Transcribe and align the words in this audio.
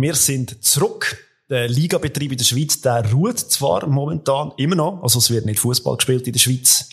wir 0.00 0.14
sind 0.14 0.64
zurück. 0.64 1.24
Der 1.50 1.68
Ligabetrieb 1.68 2.32
in 2.32 2.38
der 2.38 2.44
Schweiz, 2.44 2.80
der 2.80 3.10
ruht 3.10 3.38
zwar 3.38 3.86
momentan 3.86 4.52
immer 4.58 4.76
noch, 4.76 5.02
also 5.02 5.18
es 5.18 5.30
wird 5.30 5.46
nicht 5.46 5.60
Fußball 5.60 5.96
gespielt 5.96 6.26
in 6.26 6.34
der 6.34 6.40
Schweiz, 6.40 6.90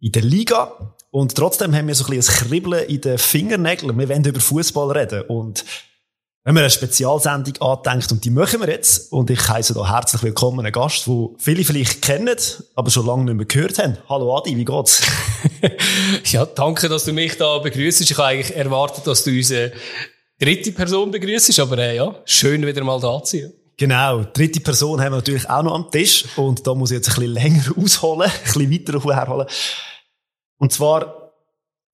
in 0.00 0.12
der 0.12 0.22
Liga. 0.22 0.94
Und 1.10 1.34
trotzdem 1.34 1.74
haben 1.74 1.88
wir 1.88 1.94
so 1.94 2.04
ein 2.04 2.16
bisschen 2.16 2.34
ein 2.34 2.48
Kribbeln 2.48 2.86
in 2.86 3.00
den 3.00 3.16
Fingernägeln. 3.16 3.98
Wir 3.98 4.08
wollen 4.10 4.24
über 4.24 4.40
Fußball 4.40 4.90
reden. 4.90 5.22
Und 5.22 5.64
wenn 6.44 6.54
man 6.54 6.62
eine 6.62 6.70
Spezialsendung 6.70 7.60
andenkt, 7.60 8.12
und 8.12 8.24
die 8.24 8.30
machen 8.30 8.60
wir 8.60 8.68
jetzt, 8.68 9.10
und 9.12 9.30
ich 9.30 9.48
heiße 9.48 9.74
da 9.74 9.90
herzlich 9.90 10.22
willkommen 10.22 10.60
einen 10.60 10.72
Gast, 10.72 11.06
den 11.06 11.30
viele 11.38 11.64
vielleicht 11.64 12.02
kennen, 12.02 12.36
aber 12.74 12.90
schon 12.90 13.06
lange 13.06 13.24
nicht 13.24 13.34
mehr 13.34 13.46
gehört 13.46 13.78
haben. 13.78 13.96
Hallo 14.08 14.36
Adi, 14.36 14.56
wie 14.56 14.64
geht's? 14.64 15.02
ja, 16.24 16.46
danke, 16.46 16.88
dass 16.88 17.04
du 17.04 17.12
mich 17.12 17.36
da 17.36 17.58
begrüßt. 17.58 18.02
Ich 18.02 18.12
habe 18.12 18.28
eigentlich 18.28 18.56
erwartet, 18.56 19.06
dass 19.06 19.24
du 19.24 19.30
unsere 19.30 19.72
dritte 20.38 20.72
Person 20.72 21.10
begrüßt, 21.10 21.58
aber 21.60 21.78
äh, 21.78 21.96
ja, 21.96 22.20
schön 22.24 22.64
wieder 22.66 22.84
mal 22.84 23.00
da 23.00 23.22
zu 23.22 23.38
sein. 23.38 23.52
Genau, 23.76 24.24
dritte 24.24 24.60
Person 24.60 25.00
haben 25.00 25.12
wir 25.12 25.16
natürlich 25.18 25.48
auch 25.48 25.62
noch 25.62 25.74
am 25.74 25.90
Tisch 25.90 26.24
und 26.36 26.66
da 26.66 26.74
muss 26.74 26.90
ich 26.90 26.96
jetzt 26.96 27.10
ein 27.10 27.14
bisschen 27.14 27.32
länger 27.32 27.64
ausholen, 27.76 28.30
ein 28.30 28.44
bisschen 28.44 28.72
weiter 28.72 29.14
herholen. 29.14 29.46
Und 30.58 30.72
zwar 30.72 31.32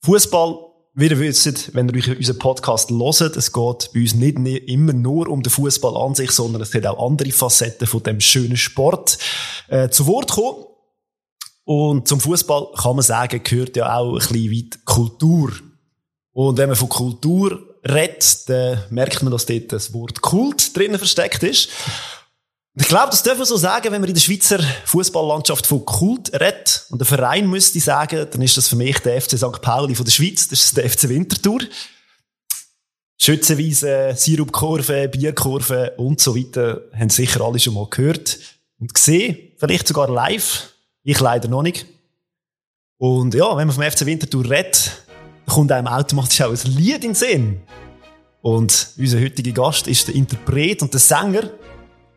Fußball 0.03 0.75
wie 0.97 1.09
ihr 1.09 1.19
wisst, 1.19 1.75
wenn 1.75 1.89
ihr 1.89 1.97
euch 1.97 2.17
unseren 2.17 2.39
Podcast 2.39 2.91
hört, 2.91 3.37
es 3.37 3.53
geht 3.53 3.91
bei 3.93 4.01
uns 4.01 4.15
nicht 4.15 4.39
immer 4.69 4.93
nur 4.93 5.29
um 5.29 5.43
den 5.43 5.51
Fußball 5.51 5.97
an 5.97 6.15
sich, 6.15 6.31
sondern 6.31 6.63
es 6.63 6.71
gibt 6.71 6.87
auch 6.87 7.05
andere 7.05 7.33
Facetten 7.33 7.89
von 7.89 8.05
dem 8.05 8.21
schönen 8.21 8.57
Sport 8.57 9.19
äh, 9.69 9.89
zu 9.89 10.07
Wort 10.07 10.31
kommen. 10.31 10.67
Und 11.65 12.07
zum 12.07 12.21
Fußball 12.21 12.69
kann 12.77 12.95
man 12.95 13.03
sagen, 13.03 13.43
gehört 13.43 13.77
ja 13.77 13.97
auch 13.97 14.13
ein 14.13 14.19
bisschen 14.19 14.53
weit 14.53 14.85
Kultur. 14.85 15.53
Und 16.31 16.59
wenn 16.59 16.69
man 16.69 16.77
von 16.77 16.89
Kultur 16.89 17.74
redet, 17.89 18.49
dann 18.49 18.85
merkt 18.91 19.23
man, 19.23 19.33
dass 19.33 19.47
dort 19.47 19.73
das 19.73 19.93
Wort 19.93 20.21
Kult 20.21 20.77
drinnen 20.77 20.99
versteckt 20.99 21.43
ist. 21.43 21.69
Ich 22.77 22.89
glaube, 22.89 23.11
das 23.11 23.23
dürfen 23.23 23.39
wir 23.39 23.47
so 23.47 23.57
sagen, 23.57 23.93
wenn 23.93 24.01
man 24.01 24.09
in 24.09 24.15
der 24.15 24.21
Schweizer 24.21 24.59
Fußballlandschaft 24.87 25.65
von 25.65 25.85
Kult 25.85 26.33
redet 26.33 26.87
und 26.91 26.99
der 26.99 27.07
Verein 27.07 27.49
müsste 27.49 27.79
sagen, 27.79 28.27
dann 28.29 28.43
ist 28.43 28.57
das 28.57 28.67
für 28.67 28.75
mich 28.75 28.99
der 28.99 29.21
FC 29.21 29.39
St. 29.39 29.63
Pauli 29.63 29.95
von 29.95 30.05
der 30.05 30.11
Schweiz, 30.11 30.49
das 30.49 30.65
ist 30.65 30.77
der 30.77 30.91
FC 30.91 31.09
Winterthur. 31.09 31.61
Schützenweise, 33.17 34.15
Sirupkurve, 34.17 35.09
Bierkurve 35.09 35.93
und 35.99 36.21
so 36.21 36.37
weiter 36.37 36.81
haben 36.93 37.11
sicher 37.11 37.43
alle 37.43 37.61
schon 37.61 37.75
mal 37.75 37.87
gehört 37.89 38.39
und 38.81 38.93
gesehen, 38.93 39.53
vielleicht 39.57 39.87
sogar 39.87 40.11
live. 40.11 40.75
Ich 41.05 41.21
leider 41.21 41.49
noch 41.49 41.63
nicht. 41.63 41.87
Und 42.99 43.35
ja, 43.35 43.57
wenn 43.57 43.69
man 43.69 43.75
vom 43.75 43.85
FC 43.85 44.05
Winterthur 44.05 44.51
redet, 44.51 45.04
kommt 45.47 45.73
einem 45.73 45.87
automatisch 45.87 46.41
auch 46.43 46.51
ein 46.51 46.77
Lied 46.77 46.97
in 46.97 47.01
den 47.01 47.15
Sinn. 47.15 47.61
Und 48.43 48.91
unser 48.99 49.21
heutiger 49.21 49.53
Gast 49.53 49.89
ist 49.89 50.09
der 50.09 50.15
Interpret 50.15 50.83
und 50.83 50.93
der 50.93 51.01
Sänger 51.01 51.51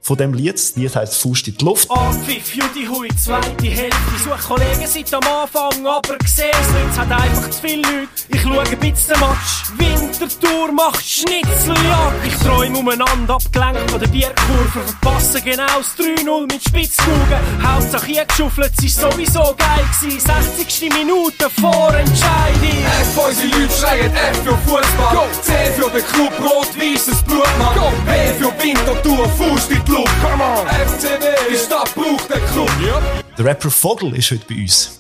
von 0.02 0.18
dem 0.18 0.34
Lied. 0.34 0.56
Das 0.56 0.76
Lied 0.76 0.96
heisst 0.96 1.22
Faust 1.22 1.48
in 1.48 1.58
die 1.58 1.66
Luft. 1.66 1.90
Anpfiff, 1.92 2.54
Judy 2.54 2.88
Hui, 2.88 3.10
zweite 3.16 3.68
Hälfte. 3.68 3.98
Suche 4.24 4.48
Kollegen 4.48 4.88
seit 4.88 5.14
am 5.14 5.24
Anfang, 5.24 5.86
aber 5.86 6.18
gesehen, 6.18 6.48
es 6.92 6.98
hat 6.98 7.12
einfach 7.12 7.50
zu 7.50 7.62
viele 7.62 7.82
Leute. 7.82 8.08
Ich 8.30 8.42
schaue 8.42 8.62
ein 8.62 8.80
bisschen 8.80 9.20
Match. 9.20 9.68
Wintertour 9.78 10.72
macht 10.72 11.06
Schnitzeljagd. 11.06 12.26
Ich 12.26 12.36
träume 12.38 12.78
umeinander, 12.78 13.36
abgelenkt 13.36 13.92
von 13.92 14.00
der 14.00 14.08
Bierkurve. 14.08 14.82
Verpassen 14.86 15.44
genau 15.44 15.78
das 15.78 15.96
3-0 15.98 16.42
mit 16.54 16.64
Spitzkugeln. 16.64 17.64
Hauptsache 17.64 18.06
hier 18.06 18.26
geschuffelt, 18.26 18.72
es 18.78 18.86
ist 18.86 19.00
sowieso 19.00 19.56
geil 19.58 19.86
gewesen. 20.00 20.20
60. 20.58 20.94
Minute 20.94 21.50
vor 21.62 21.94
Entscheidung. 21.94 22.86
F, 23.02 23.28
unsere 23.28 23.48
Leute 23.48 23.74
schreien 23.74 24.16
F 24.16 24.44
für 24.44 24.58
Fußball. 24.58 25.28
C 25.42 25.54
für 25.76 25.90
den 25.90 26.06
Club, 26.06 26.34
rot-weißes 26.40 27.24
Blut, 27.24 27.48
Mann. 27.60 27.76
W 28.06 28.34
für 28.40 28.64
Wintertour, 28.64 29.30
Faust 29.30 29.72
in 29.72 29.84
Club. 29.88 30.10
Come 30.22 30.44
on. 30.44 30.68
FCB, 30.68 31.24
die 31.50 31.56
Stadt 31.56 31.96
braucht 31.96 32.30
den 32.30 32.44
Club. 32.48 32.70
Ja. 32.86 33.02
Der 33.38 33.46
Rapper 33.46 33.72
Vogel 33.72 34.14
ist 34.18 34.32
heute 34.32 34.44
bei 34.50 34.62
uns. 34.62 35.00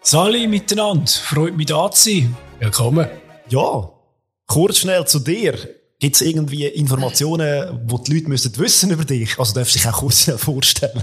Sali 0.00 0.46
miteinander, 0.46 1.10
freut 1.10 1.56
mich 1.56 1.66
da 1.66 1.90
zu 1.90 2.10
sein. 2.10 2.36
Willkommen. 2.60 3.08
Ja, 3.48 3.90
kurz 4.46 4.78
schnell 4.78 5.04
zu 5.08 5.18
dir. 5.18 5.58
Gibt 5.98 6.14
es 6.14 6.22
irgendwie 6.22 6.66
Informationen, 6.66 7.84
die 7.84 8.04
die 8.04 8.14
Leute 8.14 8.28
müssen 8.28 8.56
wissen 8.58 8.90
über 8.92 9.04
dich? 9.04 9.36
Also 9.40 9.54
darfst 9.54 9.74
du 9.74 9.78
dich 9.80 9.88
auch 9.88 9.98
kurz 9.98 10.22
schnell 10.22 10.38
vorstellen. 10.38 11.02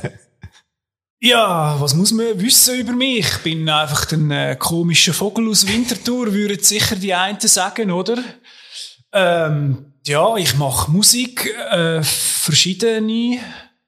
Ja, 1.20 1.76
was 1.78 1.96
muss 1.96 2.14
man 2.14 2.40
wissen 2.40 2.80
über 2.80 2.94
mich? 2.94 3.28
Ich 3.28 3.38
bin 3.40 3.68
einfach 3.68 4.10
ein 4.14 4.32
äh, 4.32 4.56
komischer 4.58 5.14
Vogel 5.14 5.50
aus 5.50 5.68
Winterthur, 5.68 6.34
würden 6.34 6.64
sicher 6.64 6.96
die 6.96 7.14
einen 7.14 7.42
sagen, 7.42 7.92
oder? 7.92 8.24
Ähm, 9.12 9.89
ja, 10.06 10.36
ich 10.38 10.56
mache 10.56 10.92
Musik, 10.92 11.54
äh, 11.72 12.02
verschiedene, 12.04 13.40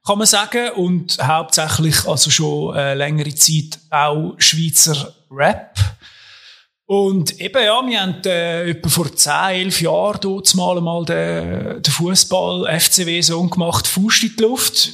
kann 0.05 0.17
man 0.17 0.27
sagen, 0.27 0.71
und 0.75 1.17
hauptsächlich 1.21 2.07
also 2.07 2.29
schon 2.29 2.75
äh, 2.75 2.93
längere 2.93 3.33
Zeit 3.35 3.79
auch 3.89 4.35
Schweizer 4.37 5.13
Rap. 5.29 5.77
Und 6.85 7.39
eben, 7.39 7.63
ja, 7.63 7.81
wir 7.87 8.01
haben 8.01 8.21
äh, 8.25 8.71
etwa 8.71 8.89
vor 8.89 9.15
10, 9.15 9.31
11 9.31 9.81
Jahren 9.81 10.19
dort 10.21 10.53
mal 10.55 10.81
mal 10.81 11.05
den, 11.05 11.81
den 11.81 11.93
Fußball 11.93 12.67
FCW-Song 12.79 13.49
gemacht, 13.49 13.87
Fuß 13.87 14.23
in 14.23 14.35
die 14.35 14.43
Luft. 14.43 14.91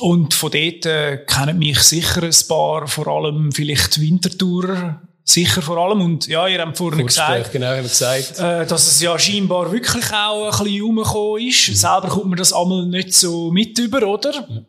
Und 0.00 0.34
von 0.34 0.50
dort 0.50 0.86
äh, 0.86 1.24
kennen 1.26 1.58
mich 1.58 1.80
sicher 1.80 2.22
ein 2.22 2.48
paar, 2.48 2.86
vor 2.88 3.06
allem 3.06 3.52
vielleicht 3.52 4.00
Wintertourer, 4.00 5.00
Sicher 5.24 5.62
vor 5.62 5.78
allem. 5.78 6.00
Und 6.00 6.26
ja, 6.26 6.48
ihr 6.48 6.60
habt 6.60 6.76
vorhin 6.76 7.06
gesagt, 7.06 7.52
genau, 7.52 7.68
haben 7.68 7.82
gesagt. 7.82 8.38
Äh, 8.38 8.66
dass 8.66 8.86
es 8.86 9.00
ja 9.00 9.16
scheinbar 9.18 9.70
wirklich 9.70 10.12
auch 10.12 10.46
ein 10.46 10.64
bisschen 10.64 10.82
rumgekommen 10.82 11.46
ist. 11.46 11.68
Mhm. 11.68 11.74
Selber 11.74 12.08
kommt 12.08 12.26
man 12.26 12.38
das 12.38 12.52
einmal 12.52 12.86
nicht 12.86 13.14
so 13.14 13.50
mit 13.50 13.78
über, 13.78 14.06
oder? 14.06 14.46
Mhm. 14.48 14.66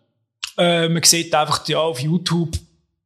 Äh, 0.57 0.89
man 0.89 1.03
sieht 1.03 1.33
einfach, 1.33 1.67
ja, 1.67 1.79
auf 1.79 1.99
YouTube 1.99 2.55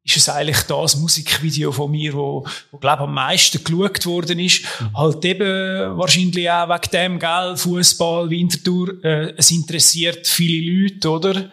ist 0.04 0.18
es 0.18 0.30
eigentlich 0.30 0.62
das 0.64 0.96
Musikvideo 0.98 1.72
von 1.72 1.92
mir, 1.92 2.14
wo, 2.14 2.46
wo 2.72 2.78
glaube 2.78 3.04
am 3.04 3.14
meisten 3.14 3.64
geschaut 3.64 4.06
worden 4.06 4.40
ist. 4.40 4.64
Mhm. 4.80 4.98
Halt 4.98 5.26
eben 5.26 5.98
wahrscheinlich 5.98 6.50
auch 6.50 6.70
wegen 6.70 6.92
dem, 6.92 7.20
gell, 7.20 7.56
Fußball, 7.56 8.30
Wintertour, 8.30 9.04
äh, 9.04 9.34
es 9.38 9.52
interessiert 9.52 10.28
viele 10.28 10.84
Leute, 10.84 11.10
oder? 11.10 11.50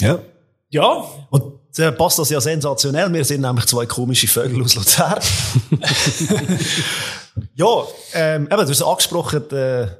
Ja. 0.00 0.18
Ja. 0.70 1.04
Und 1.30 1.59
äh, 1.78 1.92
passt 1.92 2.18
das 2.18 2.30
ja 2.30 2.40
sensationell. 2.40 3.12
Wir 3.12 3.24
sind 3.24 3.42
nämlich 3.42 3.66
zwei 3.66 3.86
komische 3.86 4.26
Vögel 4.26 4.62
aus 4.62 4.74
Luzern. 4.74 5.20
ja, 7.54 7.66
ähm, 8.14 8.48
eben, 8.50 8.64
du 8.64 8.68
hast 8.68 8.82
angesprochen, 8.82 9.44
der, 9.50 9.98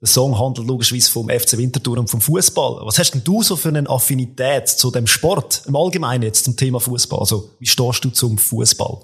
der 0.00 0.08
Song 0.08 0.38
handelt 0.38 0.66
logischerweise 0.66 1.10
vom 1.10 1.28
FC 1.28 1.56
Winterthur 1.56 1.98
und 1.98 2.08
vom 2.08 2.20
Fußball. 2.20 2.80
Was 2.84 2.98
hast 2.98 3.12
denn 3.12 3.24
du 3.24 3.42
so 3.42 3.56
für 3.56 3.68
eine 3.68 3.88
Affinität 3.88 4.68
zu 4.68 4.90
dem 4.90 5.06
Sport, 5.06 5.62
im 5.66 5.76
Allgemeinen 5.76 6.22
jetzt 6.22 6.44
zum 6.44 6.56
Thema 6.56 6.80
Fußball? 6.80 7.18
Also, 7.20 7.50
wie 7.58 7.66
stehst 7.66 8.04
du 8.04 8.10
zum 8.10 8.38
Fußball? 8.38 8.98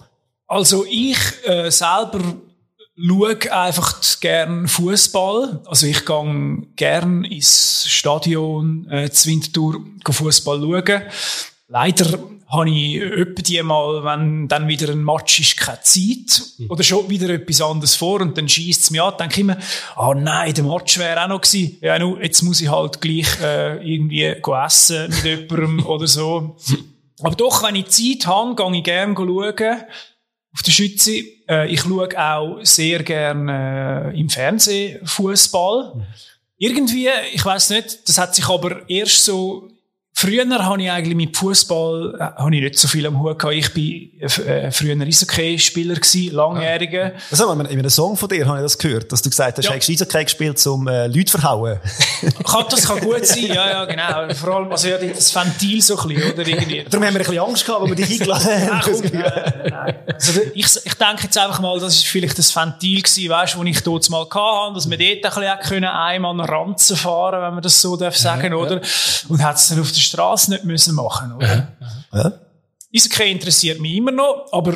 Also 0.49 0.87
ich 0.89 1.19
äh, 1.45 1.71
selber 1.71 2.21
schaue 2.97 3.53
einfach 3.53 4.01
gern 4.21 4.67
Fußball. 4.67 5.61
Also 5.67 5.87
ich 5.87 6.05
gehe 6.05 6.63
gern 6.75 7.25
ins 7.25 7.87
Stadion 7.87 8.91
äh, 8.91 9.11
zu 9.11 9.29
Winterthur 9.29 9.81
Fußball 10.09 10.61
schauen. 10.61 11.03
Leider 11.71 12.19
habe 12.51 12.71
ich 12.71 12.99
öppe 12.99 13.43
die 13.43 13.63
mal, 13.63 14.03
wenn 14.03 14.49
dann 14.49 14.69
wieder 14.69 14.91
ein 14.91 15.05
Match 15.05 15.39
ist, 15.39 15.59
keine 15.59 15.83
Zeit 15.83 16.43
mhm. 16.57 16.71
oder 16.71 16.83
schon 16.83 17.11
wieder 17.11 17.29
etwas 17.29 17.61
anderes 17.61 17.95
vor 17.95 18.23
und 18.23 18.39
dann 18.39 18.49
schießt 18.49 18.85
es 18.85 18.91
mir 18.91 19.05
an, 19.05 19.15
denke 19.19 19.35
ich 19.35 19.41
immer, 19.41 19.59
ah 19.95 20.09
oh 20.09 20.15
nein, 20.15 20.55
der 20.55 20.65
Match 20.65 20.99
wäre 20.99 21.23
auch 21.23 21.29
noch 21.29 21.43
gewesen. 21.43 21.77
Ja, 21.83 21.99
nu, 21.99 22.17
jetzt 22.17 22.41
muss 22.41 22.63
ich 22.63 22.71
halt 22.71 23.03
gleich 23.03 23.29
äh, 23.43 23.77
irgendwie 23.87 24.25
essen 24.25 25.11
mit 25.11 25.25
jemandem 25.25 25.87
oder 25.87 26.07
so. 26.07 26.57
Aber 27.21 27.37
doch, 27.37 27.63
wenn 27.63 27.75
ich 27.75 27.89
Zeit 27.89 28.27
habe, 28.27 28.55
gehe 28.55 28.79
ich 28.79 28.85
gerne 28.85 29.15
schauen 29.15 29.85
auf 30.55 30.63
der 30.63 30.73
Schütze. 30.73 31.23
Äh, 31.49 31.71
ich 31.71 31.83
schaue 31.83 32.09
auch 32.19 32.61
sehr 32.63 33.03
gerne 33.03 34.13
äh, 34.15 34.19
im 34.19 34.31
Fernsehen 34.31 35.07
Fußball. 35.07 35.97
Mhm. 35.97 36.03
Irgendwie, 36.57 37.09
ich 37.35 37.45
weiß 37.45 37.71
nicht, 37.71 38.09
das 38.09 38.17
hat 38.17 38.35
sich 38.35 38.49
aber 38.49 38.89
erst 38.89 39.25
so 39.25 39.69
Früher 40.21 40.45
habe 40.65 40.83
ich 40.83 40.91
eigentlich 40.91 41.15
mit 41.15 41.37
Fußball 41.37 42.17
äh, 42.19 42.41
habe 42.41 42.53
ich 42.53 42.61
nicht 42.61 42.77
so 42.77 42.89
viel 42.89 43.07
am 43.07 43.23
Hut 43.23 43.39
gehabt. 43.39 43.55
Ich 43.55 43.73
bin 43.73 44.21
äh, 44.21 44.73
früher 44.73 45.01
Eishockey-Spieler 45.01 45.95
gewesen, 45.95 46.35
langjähriger. 46.35 47.13
Also, 47.31 47.53
in 47.53 47.67
einem 47.69 47.89
Song 47.89 48.17
von 48.17 48.29
dir 48.29 48.45
habe 48.45 48.59
ich 48.59 48.65
das 48.65 48.77
gehört, 48.77 49.13
dass 49.13 49.23
du 49.23 49.31
gesagt 49.31 49.59
hast, 49.59 49.67
ja. 49.67 49.77
hast 49.77 49.89
Eishockey 49.89 50.25
gespielt, 50.25 50.67
um 50.67 50.89
äh, 50.89 51.07
Leute 51.07 51.27
zu 51.27 51.39
verhauen. 51.39 51.79
kann, 52.45 52.65
das 52.69 52.85
kann 52.85 52.99
gut 52.99 53.25
sein, 53.25 53.47
ja, 53.47 53.71
ja, 53.71 53.85
genau. 53.85 54.35
Vor 54.35 54.57
allem, 54.57 54.73
also 54.73 54.89
ja, 54.89 54.99
das 54.99 55.33
Ventil 55.33 55.81
so 55.81 55.97
ein 55.97 56.09
bisschen, 56.09 56.33
oder 56.33 56.49
irgendwie. 56.49 56.85
Darum 56.91 57.07
haben 57.07 57.15
wir 57.15 57.21
ein 57.21 57.27
bisschen 57.27 57.39
Angst 57.39 57.65
gehabt, 57.65 57.83
als 57.83 57.89
wir 57.91 57.95
dich 57.95 58.21
eingeladen 58.21 58.73
haben. 58.83 59.11
nein, 59.13 59.71
nein. 59.71 59.95
Also, 60.13 60.41
ich, 60.53 60.67
ich 60.85 60.95
denke 60.95 61.23
jetzt 61.23 61.39
einfach 61.39 61.61
mal, 61.61 61.79
das 61.79 61.95
ist 61.95 62.07
vielleicht 62.09 62.37
das 62.37 62.57
Ventil 62.57 63.03
gewesen, 63.03 63.31
weißt, 63.31 63.57
wo 63.57 63.63
ich 63.63 63.81
dort 63.85 64.11
mal 64.11 64.27
hatte, 64.29 64.75
dass 64.75 64.91
wir 64.91 64.99
dort 64.99 65.37
ein 65.37 65.43
bisschen 65.43 65.69
können, 65.69 65.85
einmal 65.85 66.33
einen 66.33 66.41
Ranzen 66.41 66.97
fahren, 66.97 67.41
wenn 67.41 67.55
man 67.55 67.63
das 67.63 67.81
so 67.81 67.97
darf 67.97 68.17
sagen, 68.17 68.51
ja, 68.51 68.59
oder? 68.59 68.81
Und 69.29 69.45
hat 69.45 69.55
es 69.55 69.69
dann 69.69 69.81
auf 69.81 69.93
der 69.93 70.08
Straße 70.09 70.51
nicht 70.51 70.65
müssen 70.65 70.95
machen, 70.95 71.33
oder? 71.33 71.73
Ja. 72.13 72.33
Eishockey 72.95 73.31
interessiert 73.31 73.81
mich 73.81 73.97
immer 73.97 74.13
noch, 74.13 74.47
aber 74.53 74.75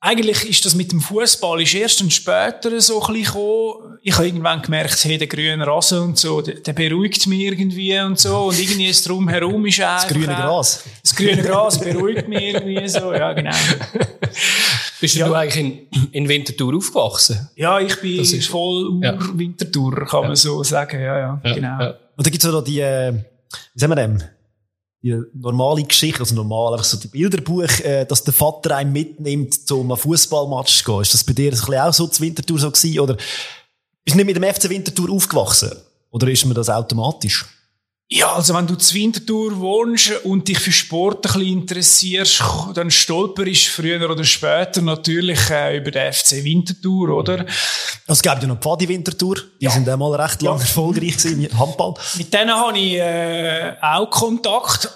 eigentlich 0.00 0.48
ist 0.48 0.64
das 0.64 0.74
mit 0.76 0.92
dem 0.92 1.00
Fußball 1.00 1.60
erst 1.60 2.00
ein 2.00 2.10
später 2.10 2.80
so 2.80 3.02
ein 3.02 3.12
bisschen 3.14 3.24
gekommen. 3.24 3.98
Ich 4.02 4.14
habe 4.14 4.26
irgendwann 4.26 4.62
gemerkt, 4.62 5.04
hey, 5.04 5.18
der 5.18 5.26
grüne 5.26 5.66
Rasen 5.66 5.98
und 5.98 6.18
so, 6.18 6.40
der, 6.40 6.54
der, 6.54 6.72
beruhigt 6.72 7.26
mich 7.26 7.40
irgendwie 7.40 7.98
und 7.98 8.18
so. 8.18 8.44
Und 8.44 8.58
irgendwie 8.58 8.86
ist 8.86 9.08
drumherum 9.08 9.66
ist 9.66 9.80
einfach... 9.80 10.04
Das 10.04 10.12
grüne 10.12 10.34
Gras. 10.34 10.84
Das 11.02 11.14
grüne 11.14 11.42
Gras 11.42 11.80
beruhigt 11.80 12.28
mich 12.28 12.42
irgendwie 12.42 12.88
so, 12.88 13.12
ja, 13.12 13.32
genau. 13.32 13.50
Bist 15.00 15.16
ja. 15.16 15.26
du 15.26 15.34
eigentlich 15.34 15.64
in, 15.64 16.08
in 16.12 16.28
Winterthur 16.28 16.76
aufgewachsen? 16.76 17.48
Ja, 17.56 17.80
ich 17.80 18.00
bin 18.00 18.20
ist, 18.20 18.46
voll 18.46 19.00
ja. 19.02 19.16
Winterthur, 19.34 20.06
kann 20.06 20.22
ja. 20.22 20.26
man 20.28 20.36
so 20.36 20.62
sagen, 20.62 21.00
ja, 21.00 21.18
ja, 21.18 21.40
ja 21.42 21.54
genau. 21.54 21.94
Und 22.16 22.26
da 22.26 22.30
gibt's 22.30 22.46
auch 22.46 22.52
noch 22.52 22.64
die, 22.64 22.80
äh, 22.80 23.12
wie 23.12 23.80
sagen 23.80 23.92
wir 23.92 23.96
denn? 23.96 24.24
Die 25.02 25.16
normale 25.34 25.84
Geschichte, 25.84 26.20
also 26.20 26.34
normal, 26.34 26.72
einfach 26.72 26.84
so 26.84 26.96
die 26.96 27.08
Bilderbuch, 27.08 27.80
äh, 27.80 28.04
dass 28.04 28.24
der 28.24 28.34
Vater 28.34 28.76
einen 28.76 28.92
mitnimmt, 28.92 29.70
um 29.70 29.92
einen 29.92 29.98
Fußballmatch 29.98 30.78
zu 30.78 30.84
gehen. 30.84 31.02
Ist 31.02 31.14
das 31.14 31.24
bei 31.24 31.32
dir 31.32 31.50
bisschen 31.50 31.74
auch 31.74 31.92
so 31.92 32.06
zu 32.08 32.22
Winterthur 32.22 32.58
so 32.58 32.70
gewesen? 32.70 33.00
Oder 33.00 33.14
bist 33.14 34.14
du 34.14 34.16
nicht 34.16 34.26
mit 34.26 34.36
dem 34.36 34.42
FC 34.42 34.68
Winterthur 34.68 35.10
aufgewachsen? 35.10 35.72
Oder 36.10 36.28
ist 36.28 36.44
mir 36.44 36.54
das 36.54 36.70
automatisch? 36.70 37.46
Ja, 38.10 38.32
also 38.32 38.54
wenn 38.54 38.66
du 38.66 38.74
zu 38.74 38.94
Winterthur 38.94 39.60
wohnst 39.60 40.24
und 40.24 40.48
dich 40.48 40.58
für 40.58 40.72
Sport 40.72 41.26
ein 41.26 41.32
bisschen 41.32 41.58
interessierst, 41.58 42.42
dann 42.72 42.90
stolperst 42.90 43.66
du 43.66 43.70
früher 43.70 44.10
oder 44.10 44.24
später 44.24 44.80
natürlich 44.80 45.50
äh, 45.50 45.76
über 45.76 45.90
den 45.90 46.10
FC 46.10 46.42
Winterthur, 46.42 47.10
oder? 47.10 47.44
Es 48.06 48.22
gab 48.22 48.40
ja 48.40 48.48
noch 48.48 48.60
Pfadi 48.60 48.88
Winterthur, 48.88 49.36
die 49.60 49.66
ja. 49.66 49.70
sind 49.70 49.86
einmal 49.90 50.18
recht 50.18 50.40
lang 50.40 50.56
ja. 50.56 50.60
erfolgreich 50.62 51.18
gewesen 51.18 51.44
im 51.44 51.58
Handball. 51.58 51.94
Mit 52.16 52.32
denen 52.32 52.50
habe 52.50 52.78
ich 52.78 52.94
äh, 52.94 53.74
auch 53.82 54.08
Kontakt 54.08 54.88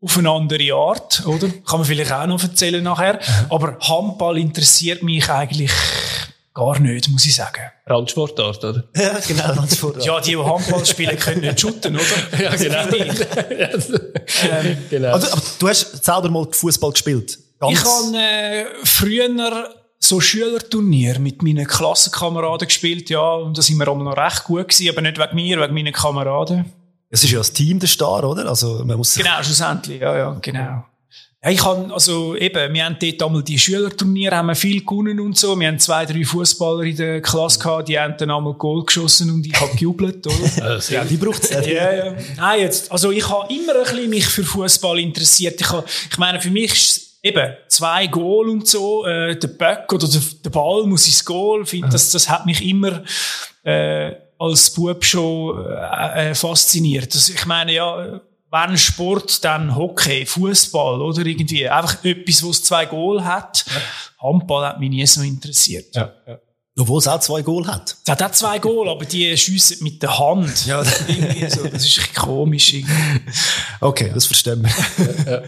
auf 0.00 0.16
eine 0.16 0.30
andere 0.30 0.72
Art, 0.72 1.22
oder? 1.26 1.48
Kann 1.48 1.80
man 1.80 1.84
vielleicht 1.84 2.12
auch 2.12 2.26
noch 2.26 2.42
erzählen 2.42 2.82
nachher. 2.82 3.20
Aber 3.50 3.76
Handball 3.80 4.38
interessiert 4.38 5.02
mich 5.02 5.28
eigentlich 5.28 5.72
gar 6.54 6.78
nicht, 6.80 7.08
muss 7.08 7.26
ich 7.26 7.34
sagen. 7.34 7.62
Randsportart, 7.86 8.64
oder? 8.64 8.84
Ja, 8.96 9.18
genau, 9.26 9.52
Randsportart. 9.52 10.04
ja, 10.04 10.20
die, 10.20 10.30
die 10.30 10.36
Handball 10.36 10.86
spielen, 10.86 11.18
können 11.18 11.40
nicht 11.40 11.60
shooten, 11.60 11.96
oder? 11.96 12.42
ja, 12.42 12.56
genau. 12.56 12.86
ähm, 14.50 14.78
genau. 14.88 15.12
Also, 15.12 15.32
aber 15.32 15.42
du 15.58 15.68
hast 15.68 16.04
selber 16.04 16.30
mal 16.30 16.46
Fußball 16.50 16.92
gespielt? 16.92 17.38
Ganz 17.58 17.78
ich 17.78 17.84
habe 17.84 18.16
äh, 18.16 18.66
früher 18.84 19.68
so 19.98 20.18
Schülerturnier 20.18 21.18
mit 21.18 21.42
meinen 21.42 21.66
Klassenkameraden 21.66 22.66
gespielt, 22.66 23.10
ja, 23.10 23.34
und 23.34 23.56
da 23.56 23.62
sind 23.62 23.76
wir 23.76 23.88
auch 23.88 23.96
noch 23.96 24.16
recht 24.16 24.44
gut 24.44 24.68
gewesen, 24.68 24.88
aber 24.88 25.02
nicht 25.02 25.18
wegen 25.18 25.34
mir, 25.34 25.60
wegen 25.60 25.74
meinen 25.74 25.92
Kameraden. 25.92 26.72
Es 27.10 27.22
ist 27.24 27.30
ja 27.30 27.38
das 27.38 27.52
Team 27.52 27.78
der 27.78 27.88
Star, 27.88 28.24
oder? 28.24 28.46
Also, 28.46 28.82
man 28.84 28.96
muss 28.96 29.14
genau, 29.14 29.42
schlussendlich, 29.42 30.00
ja, 30.00 30.16
ja, 30.16 30.38
genau. 30.40 30.84
Ja, 31.42 31.50
ich 31.50 31.60
kann, 31.60 31.90
also 31.90 32.36
eben, 32.36 32.74
wir 32.74 32.84
haben 32.84 32.96
dort 33.00 33.22
einmal 33.22 33.42
die 33.42 33.58
Schülerturniere, 33.58 34.36
haben 34.36 34.48
wir 34.48 34.54
viel 34.54 34.84
gewonnen 34.84 35.18
und 35.20 35.38
so. 35.38 35.58
Wir 35.58 35.68
haben 35.68 35.78
zwei, 35.78 36.04
drei 36.04 36.22
Fußballer 36.22 36.82
in 36.82 36.96
der 36.96 37.22
Klasse 37.22 37.58
gehabt, 37.58 37.88
die 37.88 37.98
haben 37.98 38.14
dann 38.18 38.30
einmal 38.30 38.52
Goal 38.52 38.84
geschossen 38.84 39.30
und 39.30 39.46
ich 39.46 39.58
habe 39.58 39.74
gejubelt, 39.74 40.26
oder? 40.26 40.78
ja, 40.90 41.02
die 41.02 41.16
braucht 41.16 41.42
es 41.44 41.66
Ja, 41.66 41.92
ja. 41.92 42.14
Nein, 42.36 42.60
jetzt, 42.60 42.92
also 42.92 43.10
ich 43.10 43.26
habe 43.26 43.50
immer 43.54 43.74
ein 43.74 43.84
bisschen 43.84 44.10
mich 44.10 44.26
für 44.26 44.44
Fußball 44.44 44.98
interessiert. 44.98 45.58
Ich, 45.58 45.70
habe, 45.70 45.86
ich 46.10 46.18
meine, 46.18 46.42
für 46.42 46.50
mich 46.50 46.72
ist 46.72 47.16
eben 47.22 47.54
zwei 47.68 48.06
Goal 48.06 48.50
und 48.50 48.68
so, 48.68 49.06
äh, 49.06 49.34
der 49.34 49.48
Böck 49.48 49.90
oder 49.94 50.08
der, 50.08 50.20
der 50.44 50.50
Ball 50.50 50.84
muss 50.84 51.06
ins 51.06 51.24
Goal. 51.24 51.62
Ich 51.62 51.70
finde, 51.70 51.88
das, 51.88 52.10
das 52.10 52.28
hat 52.28 52.44
mich 52.44 52.62
immer 52.62 53.02
äh, 53.64 54.12
als 54.38 54.68
Bub 54.74 55.02
schon 55.02 55.66
äh, 55.66 56.32
äh 56.32 56.34
fasziniert. 56.34 57.14
Das, 57.14 57.30
ich 57.30 57.46
meine, 57.46 57.72
ja, 57.72 58.20
wenn 58.50 58.76
Sport, 58.76 59.44
dann 59.44 59.76
Hockey, 59.76 60.26
Fußball 60.26 61.00
oder 61.00 61.24
irgendwie 61.24 61.68
einfach 61.68 62.04
etwas, 62.04 62.42
wo 62.42 62.50
es 62.50 62.62
zwei 62.62 62.86
Goal 62.86 63.24
hat. 63.24 63.64
Ja. 63.66 64.28
Handball 64.28 64.66
hat 64.66 64.80
mich 64.80 64.90
nie 64.90 65.06
so 65.06 65.22
interessiert. 65.22 65.94
Ja, 65.94 66.12
ja. 66.26 66.38
Obwohl 66.78 66.98
es 66.98 67.08
auch 67.08 67.20
zwei 67.20 67.42
Goal 67.42 67.66
hat. 67.66 67.96
Es 68.04 68.10
hat 68.10 68.22
auch 68.22 68.30
zwei 68.32 68.58
Goal, 68.58 68.88
aber 68.88 69.04
die 69.04 69.36
schiessen 69.36 69.82
mit 69.82 70.02
der 70.02 70.18
Hand. 70.18 70.66
Ja. 70.66 70.82
irgendwie 71.08 71.48
so. 71.50 71.66
Das 71.66 71.84
ist 71.84 72.14
komisch. 72.14 72.72
Irgendwie. 72.72 73.20
Okay, 73.80 74.10
das 74.14 74.26
verstehen 74.26 74.62
wir. 74.62 75.24
ja, 75.24 75.32
ja. 75.32 75.42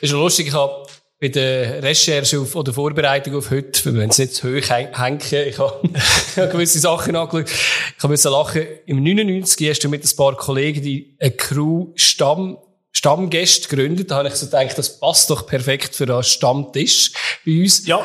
Ist 0.00 0.12
lustig, 0.12 0.48
ich 0.48 0.54
habe 0.54 0.87
bei 1.20 1.28
der 1.28 1.82
Recherche 1.82 2.38
auf, 2.38 2.54
oder 2.54 2.72
Vorbereitung 2.72 3.34
auf 3.36 3.50
heute, 3.50 3.92
wenn 3.96 4.10
es 4.10 4.18
nicht 4.18 4.34
zu 4.34 4.48
hoch 4.48 4.70
hängen, 4.70 5.20
ich 5.20 5.58
habe, 5.58 5.80
ich 5.92 6.36
habe 6.36 6.48
gewisse 6.48 6.78
Sachen 6.78 7.16
angeschaut. 7.16 7.50
Ich 7.50 8.02
habe 8.02 8.12
müssen 8.12 8.30
lachen. 8.30 8.62
Im 8.86 9.02
99 9.02 9.68
hast 9.68 9.80
du 9.80 9.88
mit 9.88 10.04
ein 10.04 10.16
paar 10.16 10.36
Kollegen 10.36 10.82
die 10.82 11.16
eine 11.18 11.32
Crew 11.32 11.88
Stamm, 11.96 12.58
Stammgäste 12.92 13.68
gegründet. 13.68 14.10
Da 14.10 14.18
habe 14.18 14.28
ich 14.28 14.34
so 14.34 14.46
gedacht, 14.46 14.78
das 14.78 15.00
passt 15.00 15.28
doch 15.30 15.46
perfekt 15.46 15.96
für 15.96 16.04
einen 16.04 16.22
Stammtisch 16.22 17.12
bei 17.44 17.62
uns. 17.62 17.84
Ja. 17.84 18.04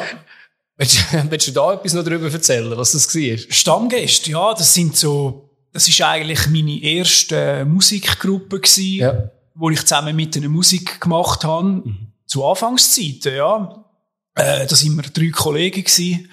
Willst, 0.78 1.00
willst 1.30 1.48
du 1.48 1.52
da 1.52 1.74
etwas 1.74 1.94
noch 1.94 2.04
darüber 2.04 2.32
erzählen, 2.32 2.76
was 2.76 2.94
das 2.94 3.14
war? 3.14 3.38
Stammgäste, 3.50 4.32
ja, 4.32 4.56
das 4.56 4.74
sind 4.74 4.98
so, 4.98 5.52
das 5.72 5.88
ist 5.88 6.02
eigentlich 6.02 6.48
meine 6.48 6.82
erste 6.82 7.64
Musikgruppe 7.64 8.60
gewesen, 8.60 8.96
ja. 8.96 9.30
wo 9.54 9.70
ich 9.70 9.82
zusammen 9.82 10.16
mit 10.16 10.36
einer 10.36 10.50
Musik 10.50 11.00
gemacht 11.00 11.44
habe. 11.44 11.84
Mhm 11.86 12.13
zu 12.34 12.44
Anfangszeiten, 12.44 13.36
ja, 13.36 13.86
äh, 14.34 14.66
da 14.66 14.76
sind 14.76 14.96
wir 14.96 15.04
drei 15.04 15.30
Kollegen 15.30 15.84
gewesen, 15.84 16.32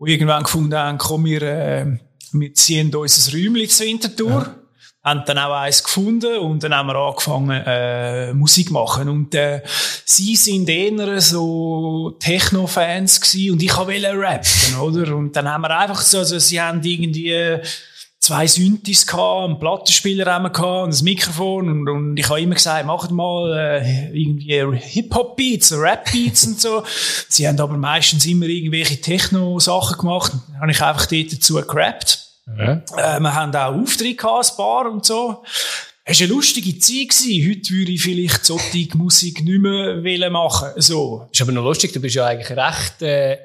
die 0.00 0.10
irgendwann 0.10 0.42
gefunden 0.42 0.74
haben, 0.74 0.96
komm, 0.96 1.26
wir, 1.26 1.42
äh, 1.42 1.98
wir 2.32 2.54
ziehen 2.54 2.94
uns 2.94 3.28
ein 3.28 3.34
Räumchen 3.34 3.68
zu 3.68 3.84
Winterthur. 3.84 4.30
Ja. 4.30 4.54
Haben 5.02 5.22
dann 5.26 5.36
auch 5.36 5.52
eins 5.52 5.84
gefunden 5.84 6.38
und 6.38 6.62
dann 6.62 6.74
haben 6.74 6.86
wir 6.86 6.96
angefangen, 6.96 7.62
äh, 7.66 8.32
Musik 8.32 8.70
machen. 8.70 9.10
Und, 9.10 9.34
äh, 9.34 9.60
sie 10.06 10.34
sind 10.34 10.66
eher 10.66 11.20
so 11.20 12.16
Techno-Fans 12.20 13.20
gewesen 13.20 13.52
und 13.52 13.62
ich 13.62 13.76
wollte 13.76 14.18
rappen, 14.18 14.78
oder? 14.80 15.14
Und 15.14 15.36
dann 15.36 15.46
haben 15.46 15.60
wir 15.60 15.78
einfach 15.78 16.00
so, 16.00 16.20
also 16.20 16.38
sie 16.38 16.58
haben 16.58 16.82
irgendwie, 16.82 17.60
zwei 18.24 18.46
Synthes 18.46 19.06
gehabt, 19.06 19.44
einen 19.44 19.58
Plattenspieler 19.58 20.24
gehabt, 20.24 20.58
und 20.58 20.98
ein 20.98 21.04
Mikrofon 21.04 21.68
und, 21.68 21.88
und 21.88 22.16
ich 22.16 22.28
habe 22.28 22.40
immer 22.40 22.54
gesagt, 22.54 22.86
macht 22.86 23.10
mal 23.10 23.52
äh, 23.82 24.18
irgendwie 24.18 24.78
Hip-Hop-Beats, 24.78 25.72
Rap-Beats 25.72 26.46
und 26.46 26.60
so. 26.60 26.82
Sie 27.28 27.46
haben 27.46 27.60
aber 27.60 27.76
meistens 27.76 28.24
immer 28.26 28.46
irgendwelche 28.46 29.00
Techno-Sachen 29.00 29.98
gemacht. 29.98 30.32
Dann 30.32 30.60
habe 30.60 30.70
ich 30.70 30.80
einfach 30.80 31.06
dort 31.06 31.32
dazu 31.32 31.54
gerappt. 31.54 32.24
Ja. 32.58 32.82
Äh, 32.96 33.20
wir 33.20 33.34
haben 33.34 33.54
auch 33.54 33.74
Auftritte 33.74 34.16
gehabt, 34.16 34.50
ein 34.50 34.56
paar 34.56 34.90
und 34.90 35.04
so. 35.04 35.42
Es 36.06 36.20
war 36.20 36.26
eine 36.26 36.34
lustige 36.34 36.78
Zeit. 36.78 37.10
Gewesen. 37.10 37.50
Heute 37.50 37.74
würde 37.74 37.92
ich 37.92 38.02
vielleicht 38.02 38.44
solche 38.44 38.88
Musik 38.96 39.42
nicht 39.42 39.60
mehr 39.60 40.30
machen 40.30 40.68
So. 40.76 41.28
Ist 41.30 41.42
aber 41.42 41.52
noch 41.52 41.64
lustig, 41.64 41.92
du 41.92 42.00
bist 42.00 42.14
ja 42.14 42.26
eigentlich 42.26 42.56
recht 42.56 43.02
äh, 43.02 43.38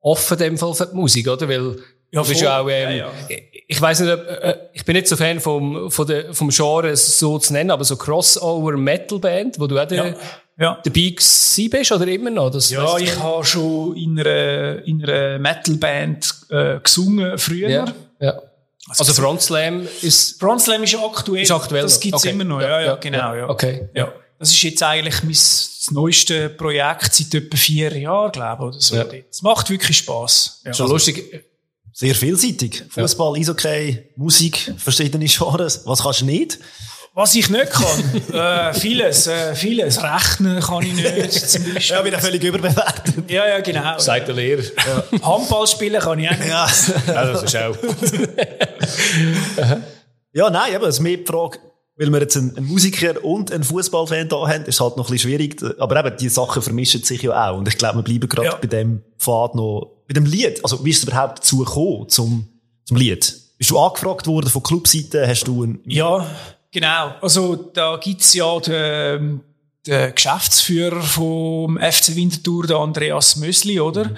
offen 0.00 0.38
dem 0.38 0.56
Fall 0.58 0.74
für 0.74 0.86
die 0.86 0.94
Musik, 0.94 1.28
oder? 1.28 1.48
Weil 1.48 1.76
ja, 2.10 2.22
du 2.22 2.28
bist 2.28 2.40
ja 2.40 2.60
auch, 2.60 2.68
ähm, 2.68 2.90
ja, 2.90 2.96
ja. 2.96 3.10
ich 3.68 3.80
weiß 3.80 4.00
nicht, 4.00 4.12
ob, 4.12 4.20
äh, 4.20 4.56
ich 4.72 4.84
bin 4.84 4.94
nicht 4.94 5.08
so 5.08 5.16
Fan 5.16 5.40
vom, 5.40 5.90
von 5.90 6.06
der, 6.06 6.32
vom 6.32 6.50
Genre 6.50 6.96
so 6.96 7.38
zu 7.38 7.52
nennen, 7.52 7.70
aber 7.70 7.84
so 7.84 7.96
Crossover 7.96 8.76
Metal 8.76 9.18
Band, 9.18 9.58
wo 9.58 9.66
du 9.66 9.78
auch 9.78 9.86
der, 9.86 10.16
ja. 10.58 10.78
dabei 10.82 11.10
gewesen 11.10 11.70
bist 11.70 11.92
oder 11.92 12.06
immer 12.06 12.30
noch? 12.30 12.50
Das 12.50 12.70
ja, 12.70 12.96
ich 12.98 13.18
habe 13.18 13.44
schon 13.44 13.96
in 13.96 14.18
einer, 14.18 14.84
in 14.86 15.04
einer 15.04 15.38
Metal 15.38 15.74
Band 15.76 16.34
äh, 16.50 16.78
gesungen 16.80 17.38
früher. 17.38 17.68
Ja. 17.68 17.84
ja. 18.20 18.40
Also, 18.88 19.02
also 19.02 19.14
Front 19.14 19.42
Slam 19.42 19.88
ist... 20.02 20.38
Front 20.38 20.62
Slam 20.62 20.84
ist 20.84 20.94
aktuell. 20.94 21.42
Ist 21.42 21.50
aktuell. 21.50 21.82
Das 21.82 21.98
gibt's 21.98 22.22
okay. 22.22 22.30
immer 22.30 22.44
noch, 22.44 22.60
ja, 22.60 22.80
ja, 22.80 22.94
genau, 22.94 23.34
ja. 23.34 23.48
Okay. 23.48 23.88
Ja. 23.94 24.12
Das 24.38 24.50
ist 24.50 24.62
jetzt 24.62 24.82
eigentlich 24.82 25.22
mein 25.24 25.94
neueste 25.94 26.50
Projekt 26.50 27.14
seit 27.14 27.34
etwa 27.34 27.56
vier 27.56 27.96
Jahren, 27.96 28.30
glaube 28.30 28.62
ich, 28.62 28.68
oder 28.68 28.80
so. 28.80 28.96
Es 29.30 29.42
macht 29.42 29.70
wirklich 29.70 29.98
Spass. 29.98 30.60
Ja. 30.64 30.72
Schon 30.72 30.84
also, 30.84 30.94
lustig 30.94 31.44
sehr 31.96 32.14
vielseitig. 32.14 32.84
Fußball, 32.90 33.36
ja. 33.36 33.40
Eishockey, 33.40 34.10
Musik, 34.16 34.74
verschiedene 34.76 35.24
Genres. 35.24 35.80
Was 35.86 36.02
kannst 36.02 36.20
du 36.20 36.26
nicht? 36.26 36.58
Was 37.14 37.34
ich 37.34 37.48
nicht 37.48 37.70
kann, 37.70 38.34
äh, 38.34 38.74
vieles, 38.74 39.26
äh, 39.26 39.54
vieles. 39.54 40.02
Rechnen 40.02 40.60
kann 40.60 40.82
ich 40.82 40.92
nicht, 40.92 41.32
zum 41.50 41.72
Beispiel. 41.72 41.96
Ja, 41.96 42.04
wieder 42.04 42.18
völlig 42.18 42.44
überbewertet. 42.44 43.30
Ja, 43.30 43.48
ja, 43.48 43.60
genau. 43.60 43.98
Sagt 43.98 44.28
der 44.28 44.34
Lehrer. 44.34 44.62
Ja. 44.62 45.26
Handball 45.26 45.66
spielen 45.66 45.98
kann 45.98 46.18
ich 46.18 46.28
auch 46.28 46.36
nicht. 46.36 46.48
Ja, 46.50 46.68
ja 47.06 47.24
das 47.32 47.42
ist 47.44 47.56
auch. 47.56 47.76
ja, 50.34 50.50
nein, 50.50 50.76
aber 50.76 50.86
das 50.86 50.96
ist 50.96 51.00
mehr 51.00 51.16
die 51.16 51.24
Frage, 51.24 51.58
weil 51.96 52.12
wir 52.12 52.20
jetzt 52.20 52.36
einen, 52.36 52.56
einen 52.56 52.66
Musiker 52.66 53.24
und 53.24 53.50
einen 53.50 53.64
Fußballfan 53.64 54.28
da 54.28 54.46
haben, 54.48 54.64
ist 54.64 54.80
halt 54.80 54.96
noch 54.96 55.08
ein 55.08 55.12
bisschen 55.12 55.30
schwierig. 55.30 55.62
Aber 55.78 56.04
eben, 56.04 56.16
die 56.18 56.28
Sachen 56.28 56.60
vermischen 56.60 57.02
sich 57.02 57.22
ja 57.22 57.50
auch. 57.50 57.58
Und 57.58 57.68
ich 57.68 57.78
glaube, 57.78 57.98
wir 57.98 58.02
bleiben 58.02 58.28
gerade 58.28 58.48
ja. 58.48 58.54
bei 58.56 58.66
dem 58.66 59.02
Pfad 59.18 59.54
noch, 59.54 59.92
bei 60.06 60.14
dem 60.14 60.26
Lied. 60.26 60.62
Also, 60.62 60.84
wie 60.84 60.90
ist 60.90 60.98
es 60.98 61.04
überhaupt 61.04 61.38
dazu 61.38 61.58
gekommen, 61.58 62.08
zum, 62.08 62.48
zum 62.84 62.96
Lied? 62.96 63.34
Bist 63.56 63.70
du 63.70 63.78
angefragt 63.78 64.26
worden 64.26 64.50
von 64.50 64.62
Clubseite? 64.62 65.26
Hast 65.26 65.44
du 65.44 65.62
einen, 65.62 65.80
Ja, 65.86 66.26
genau. 66.70 67.14
Also, 67.22 67.56
da 67.56 67.96
gibt's 67.96 68.34
ja 68.34 68.60
den, 68.60 69.40
der 69.86 70.12
Geschäftsführer 70.12 71.00
vom 71.00 71.78
FC 71.78 72.14
Winterthur, 72.14 72.66
der 72.66 72.76
Andreas 72.76 73.36
Mösli, 73.36 73.80
oder? 73.80 74.04
Mhm. 74.04 74.16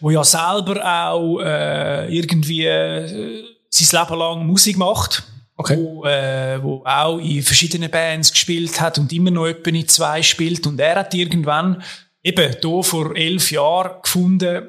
Wo 0.00 0.10
ja 0.10 0.24
selber 0.24 0.82
auch, 0.84 1.38
äh, 1.38 2.12
irgendwie, 2.12 2.66
äh, 2.66 3.44
sein 3.70 4.00
Leben 4.00 4.18
lang 4.18 4.46
Musik 4.46 4.76
macht. 4.76 5.22
Okay. 5.62 5.76
Wo, 5.76 6.04
äh, 6.04 6.62
wo 6.62 6.82
auch 6.84 7.18
in 7.18 7.42
verschiedenen 7.42 7.90
Bands 7.90 8.32
gespielt 8.32 8.80
hat 8.80 8.98
und 8.98 9.12
immer 9.12 9.30
noch 9.30 9.46
etwa 9.46 9.70
in 9.70 9.86
zwei 9.86 10.22
spielt. 10.22 10.66
Und 10.66 10.80
er 10.80 10.96
hat 10.96 11.14
irgendwann 11.14 11.82
eben 12.22 12.54
hier 12.60 12.82
vor 12.82 13.14
elf 13.14 13.50
Jahren 13.50 14.02
gefunden, 14.02 14.68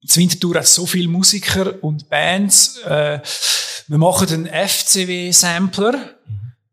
in 0.00 0.16
Winterthur 0.16 0.56
hat 0.56 0.66
so 0.66 0.86
viele 0.86 1.08
Musiker 1.08 1.74
und 1.82 2.08
Bands. 2.08 2.78
Äh, 2.84 3.20
wir 3.88 3.98
machen 3.98 4.28
einen 4.28 4.46
FCW-Sampler. 4.46 6.14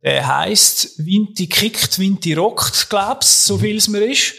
Der 0.04 0.28
heisst 0.28 0.98
Vinti 0.98 1.48
kickt, 1.48 1.98
Vinti 1.98 2.34
rockt, 2.34 2.90
glaub's, 2.90 3.46
so 3.48 3.58
viel 3.58 3.78
es 3.78 3.88
mir 3.88 4.04
ist. 4.04 4.34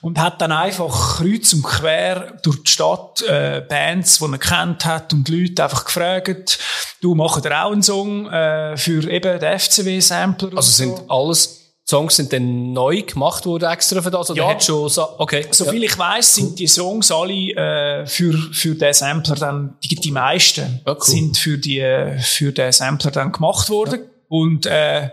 Und 0.00 0.18
hat 0.18 0.40
dann 0.40 0.50
einfach 0.50 1.18
kreuz 1.18 1.52
und 1.52 1.62
quer 1.62 2.38
durch 2.42 2.62
die 2.62 2.70
Stadt 2.70 3.20
äh, 3.22 3.60
Bands, 3.68 4.18
die 4.18 4.24
er 4.24 4.38
kennt 4.38 4.84
hat 4.86 5.12
und 5.12 5.28
Leute 5.28 5.62
einfach 5.62 5.84
gefragt, 5.84 6.58
du 7.02 7.14
machst 7.14 7.44
dir 7.44 7.64
auch 7.64 7.70
einen 7.72 7.82
Song 7.82 8.30
äh, 8.30 8.78
für 8.78 9.10
eben 9.10 9.38
den 9.38 9.58
FCW-Sampler. 9.58 10.56
Also 10.56 10.70
sind 10.70 10.96
so. 10.96 11.04
alles 11.08 11.56
Songs 11.86 12.16
sind 12.16 12.32
dann 12.32 12.72
neu 12.72 13.02
gemacht 13.02 13.44
worden 13.46 13.68
extra 13.68 14.00
für 14.00 14.12
das? 14.12 14.30
Oder 14.30 14.42
Ja. 14.42 14.50
hat 14.50 14.62
schon 14.62 14.88
so, 14.88 15.06
okay. 15.18 15.44
Soviel 15.50 15.82
ich 15.82 15.98
weiß, 15.98 16.36
sind 16.36 16.58
die 16.58 16.68
Songs 16.68 17.10
alle 17.10 17.32
äh, 17.34 18.06
für 18.06 18.32
für 18.52 18.76
den 18.76 18.94
Sampler 18.94 19.34
dann 19.34 19.76
die, 19.82 19.96
die 19.96 20.12
meisten 20.12 20.80
Ja, 20.86 20.92
cool. 20.92 21.00
sind 21.02 21.36
für 21.36 21.58
die 21.58 21.80
äh, 21.80 22.16
für 22.20 22.52
den 22.52 22.70
Sampler 22.70 23.10
dann 23.10 23.32
gemacht 23.32 23.68
worden 23.70 24.00
und 24.30 24.66
äh, 24.66 25.10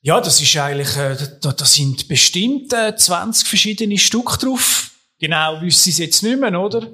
ja, 0.00 0.20
das 0.20 0.40
ist 0.40 0.56
eigentlich 0.56 0.96
äh, 0.96 1.14
da, 1.42 1.52
da 1.52 1.64
sind 1.66 2.08
bestimmt 2.08 2.72
äh, 2.72 2.96
20 2.96 3.46
verschiedene 3.46 3.98
Stück 3.98 4.38
drauf. 4.38 4.90
Genau 5.18 5.60
wüsste 5.60 5.90
ich 5.90 5.96
es 5.96 5.98
jetzt 5.98 6.22
nicht 6.22 6.40
mehr, 6.40 6.58
oder? 6.58 6.88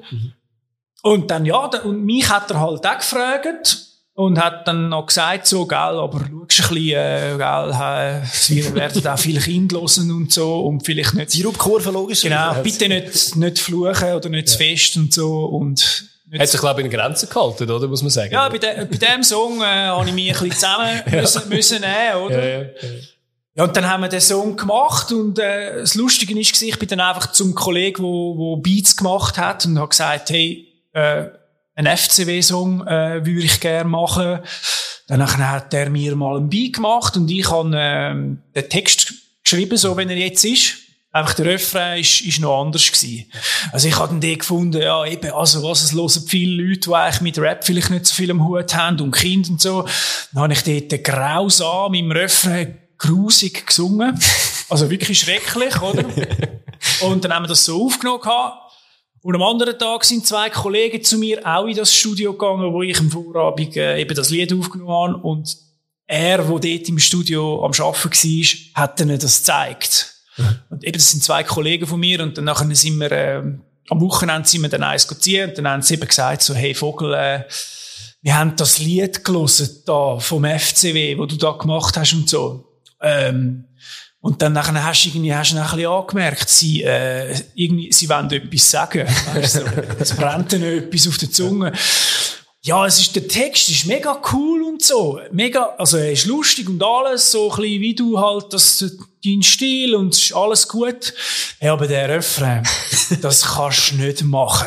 Und 1.03 1.31
dann 1.31 1.45
ja, 1.45 1.69
da, 1.69 1.83
und 1.83 2.05
mich 2.05 2.29
hat 2.29 2.51
er 2.51 2.61
halt 2.61 2.85
auch 2.85 2.99
gefragt. 2.99 3.83
Und 4.19 4.43
hat 4.43 4.67
dann 4.67 4.89
noch 4.89 5.05
gesagt, 5.05 5.47
so, 5.47 5.67
gell, 5.67 5.77
aber 5.79 6.21
schau 6.21 6.41
ein 6.41 6.47
bisschen, 6.47 6.97
äh, 6.97 7.35
gell, 7.37 7.71
äh, 7.71 8.23
wir 8.49 8.75
werden 8.75 9.07
auch 9.07 9.19
viele 9.19 9.41
Kinder 9.41 9.79
hören 9.79 10.11
und 10.11 10.33
so, 10.33 10.61
und 10.61 10.87
vielleicht 10.87 11.13
nicht 11.13 11.33
Sirupkurve, 11.33 11.91
logisch. 11.91 12.23
Genau, 12.23 12.55
bitte 12.63 12.89
nicht, 12.89 13.37
nicht 13.37 13.59
fluchen 13.59 14.15
oder 14.15 14.31
nicht 14.31 14.49
zu 14.49 14.57
fest 14.57 14.97
und 14.97 15.13
so. 15.13 15.45
Und 15.45 16.09
nicht 16.29 16.41
Hat 16.41 16.49
sich, 16.49 16.61
glaube 16.61 16.81
ich, 16.81 16.87
in 16.87 16.93
Grenzen 16.93 17.29
gehalten, 17.29 17.71
oder? 17.71 17.87
Muss 17.89 18.03
man 18.03 18.11
sagen. 18.11 18.33
ja, 18.33 18.49
bei, 18.49 18.59
de, 18.59 18.85
bei 18.85 18.97
dem 18.97 19.23
Song 19.23 19.61
äh, 19.61 19.65
habe 19.65 20.09
ich 20.09 20.15
mich 20.15 20.29
ein 20.29 20.49
bisschen 20.49 20.53
zusammen 20.53 21.03
müssen, 21.11 21.49
müssen 21.49 21.81
nehmen, 21.81 22.25
oder? 22.25 22.49
ja, 22.49 22.63
ja. 22.63 22.69
Ja, 23.57 23.65
und 23.65 23.75
dann 23.75 23.89
haben 23.89 24.03
wir 24.03 24.11
den 24.11 24.21
Song 24.21 24.55
gemacht 24.55 25.11
und 25.13 25.39
äh, 25.39 25.79
das 25.79 25.95
Lustige 25.95 26.39
ist, 26.39 26.61
ich 26.61 26.79
bin 26.79 26.89
dann 26.89 27.01
einfach 27.01 27.33
zum 27.33 27.55
Kollegen, 27.55 28.03
wo, 28.03 28.37
wo 28.37 28.57
Beats 28.59 28.95
gemacht 28.95 29.39
hat 29.39 29.65
und 29.65 29.79
habe 29.79 29.89
gesagt, 29.89 30.29
hey, 30.29 30.69
äh, 30.93 31.25
einen 31.75 31.97
FCW-Song 31.97 32.87
äh, 32.87 33.25
würde 33.25 33.47
ich 33.47 33.59
gerne 33.61 33.89
machen. 33.89 34.41
Dann 35.07 35.27
hat 35.27 35.73
er 35.73 35.89
mir 35.89 36.17
mal 36.17 36.37
einen 36.37 36.51
Beat 36.51 36.75
gemacht 36.75 37.17
und 37.17 37.31
ich 37.31 37.51
habe 37.51 37.71
ähm, 37.75 38.43
den 38.55 38.69
Text 38.69 39.15
geschrieben, 39.43 39.79
so 39.79 39.97
wenn 39.97 40.11
er 40.11 40.17
jetzt 40.17 40.45
ist. 40.45 40.75
Einfach 41.17 41.33
der 41.33 41.47
Refrain 41.47 41.99
ist, 41.99 42.21
ist 42.21 42.41
noch 42.41 42.61
anders 42.61 42.93
gewesen. 42.93 43.25
Also 43.73 43.89
ich 43.89 43.97
habe 43.97 44.09
dann 44.09 44.21
den 44.21 44.39
gefunden, 44.39 44.83
ja 44.83 45.03
eben, 45.07 45.31
also 45.31 45.63
was, 45.63 45.83
es 45.83 45.95
hören 45.95 46.23
viele 46.29 46.63
Leute, 46.63 46.91
die 46.91 46.95
eigentlich 46.95 47.21
mit 47.23 47.39
Rap 47.39 47.65
vielleicht 47.65 47.89
nicht 47.89 48.05
so 48.05 48.15
viel 48.15 48.31
am 48.31 48.47
Hut 48.47 48.75
haben 48.75 49.01
und 49.01 49.13
Kinder 49.13 49.49
und 49.49 49.59
so. 49.59 49.87
Dann 50.35 50.43
habe 50.43 50.53
ich 50.53 50.63
dort 50.63 51.05
grausam 51.05 51.95
im 51.95 52.13
Refrain 52.13 52.77
grusig 52.99 53.67
gesungen. 53.67 54.21
Also 54.69 54.91
wirklich 54.91 55.19
schrecklich, 55.19 55.81
oder? 55.81 56.05
Und 57.01 57.25
dann 57.25 57.33
haben 57.33 57.45
wir 57.45 57.49
das 57.49 57.65
so 57.65 57.87
aufgenommen. 57.87 58.21
Und 59.23 59.35
am 59.35 59.43
anderen 59.43 59.79
Tag 59.79 60.05
sind 60.05 60.27
zwei 60.27 60.51
Kollegen 60.51 61.03
zu 61.03 61.17
mir 61.17 61.47
auch 61.47 61.67
in 61.67 61.77
das 61.77 61.95
Studio 61.95 62.33
gegangen, 62.33 62.75
wo 62.75 62.83
ich 62.83 62.99
am 63.01 63.11
Vorabend 63.11 63.75
äh, 63.75 64.01
eben 64.01 64.15
das 64.15 64.29
Lied 64.29 64.53
aufgenommen 64.53 65.15
habe. 65.15 65.27
Und 65.27 65.57
er, 66.07 66.39
der 66.39 66.47
dort 66.47 66.89
im 66.89 66.99
Studio 66.99 67.65
am 67.65 67.73
Arbeiten 67.73 68.11
war, 68.11 68.83
hat 68.83 69.01
ihnen 69.01 69.19
das 69.19 69.39
gezeigt. 69.39 70.16
Und 70.71 70.85
eben, 70.85 70.99
das 70.99 71.11
sind 71.11 71.23
zwei 71.23 71.43
Kollegen 71.43 71.87
von 71.87 72.01
mir. 72.01 72.23
Und 72.23 72.37
dann 72.37 72.45
nachher 72.45 72.75
sind 72.75 72.99
wir, 72.99 73.13
äh, 73.13 73.43
am 73.89 74.01
Wochenende 74.01 74.49
sind 74.49 74.63
wir 74.63 74.69
dann 74.69 74.83
eins 74.83 75.07
ziehen. 75.21 75.51
Und 75.51 75.59
dann 75.59 75.69
haben 75.69 75.83
sie 75.83 75.95
eben 75.95 76.07
gesagt, 76.07 76.43
so, 76.43 76.55
hey 76.55 76.75
Vogel, 76.75 77.15
äh, 77.15 77.45
wir 78.23 78.37
haben 78.37 78.57
das 78.57 78.79
Lied 78.79 79.25
gelesen, 79.25 79.83
da, 79.87 80.19
vom 80.19 80.45
FCW, 80.45 81.17
wo 81.19 81.27
du 81.27 81.37
da 81.37 81.53
gemacht 81.53 81.97
hast 81.97 82.15
und 82.15 82.29
so. 82.29 82.83
Ähm, 83.01 83.67
und 84.21 84.43
dann 84.43 84.55
nachher 84.55 84.85
hast 84.85 85.05
du 85.05 85.11
irgendwie, 85.11 85.33
hast 85.33 85.53
du 85.53 85.57
ein 85.57 85.63
bisschen 85.63 85.87
angemerkt, 85.87 86.49
sie, 86.49 86.83
äh, 86.83 87.33
irgendwie, 87.55 87.93
sie 87.93 88.09
wollen 88.09 88.29
etwas 88.33 88.69
sagen. 88.69 89.07
Weißt 89.35 89.59
du, 89.59 89.61
es 90.01 90.15
brennt 90.15 90.53
ihnen 90.53 90.65
etwas 90.65 91.07
auf 91.07 91.19
der 91.19 91.31
Zunge. 91.31 91.73
Ja, 92.67 92.85
es 92.85 92.99
ist, 92.99 93.15
der 93.15 93.29
Text 93.29 93.69
ist 93.69 93.87
mega 93.87 94.21
cool 94.33 94.65
und 94.65 94.83
so. 94.83 95.21
Mega, 95.31 95.77
also 95.79 95.99
er 95.99 96.11
ist 96.11 96.27
lustig 96.27 96.69
und 96.69 96.83
alles, 96.83 97.31
so 97.31 97.49
ein 97.49 97.63
bisschen 97.63 97.81
wie 97.81 97.95
du 97.95 98.19
halt, 98.19 98.53
das, 98.53 98.85
dein 99.25 99.41
Stil 99.45 99.95
und 99.95 100.13
es 100.13 100.25
ist 100.25 100.33
alles 100.35 100.67
gut. 100.67 101.15
Ja, 101.61 101.75
aber 101.75 101.87
der 101.87 102.09
Refrain, 102.09 102.65
das 103.23 103.45
kannst 103.55 103.93
du 103.93 103.97
nicht 103.99 104.25
machen. 104.25 104.67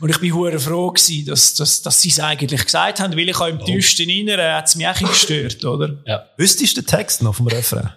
Und 0.00 0.10
ich 0.10 0.20
bin 0.20 0.34
hure 0.34 0.58
froh 0.58 0.90
gewesen, 0.90 1.24
dass, 1.24 1.54
dass, 1.54 1.80
dass 1.80 2.02
sie 2.02 2.10
es 2.10 2.20
eigentlich 2.20 2.62
gesagt 2.62 3.00
haben, 3.00 3.16
weil 3.16 3.26
ich 3.26 3.40
auch 3.40 3.48
im 3.48 3.64
tiefsten 3.64 4.10
Inneren 4.10 4.54
hat 4.54 4.68
es 4.68 4.76
mich 4.76 4.86
auch 4.86 4.94
ein 4.94 5.06
bisschen 5.06 5.44
gestört, 5.44 5.64
oder? 5.64 5.96
Wüsstest 6.36 6.76
du 6.76 6.82
den 6.82 6.88
Text 6.88 7.22
noch 7.22 7.34
vom 7.34 7.46
Refrain? 7.46 7.88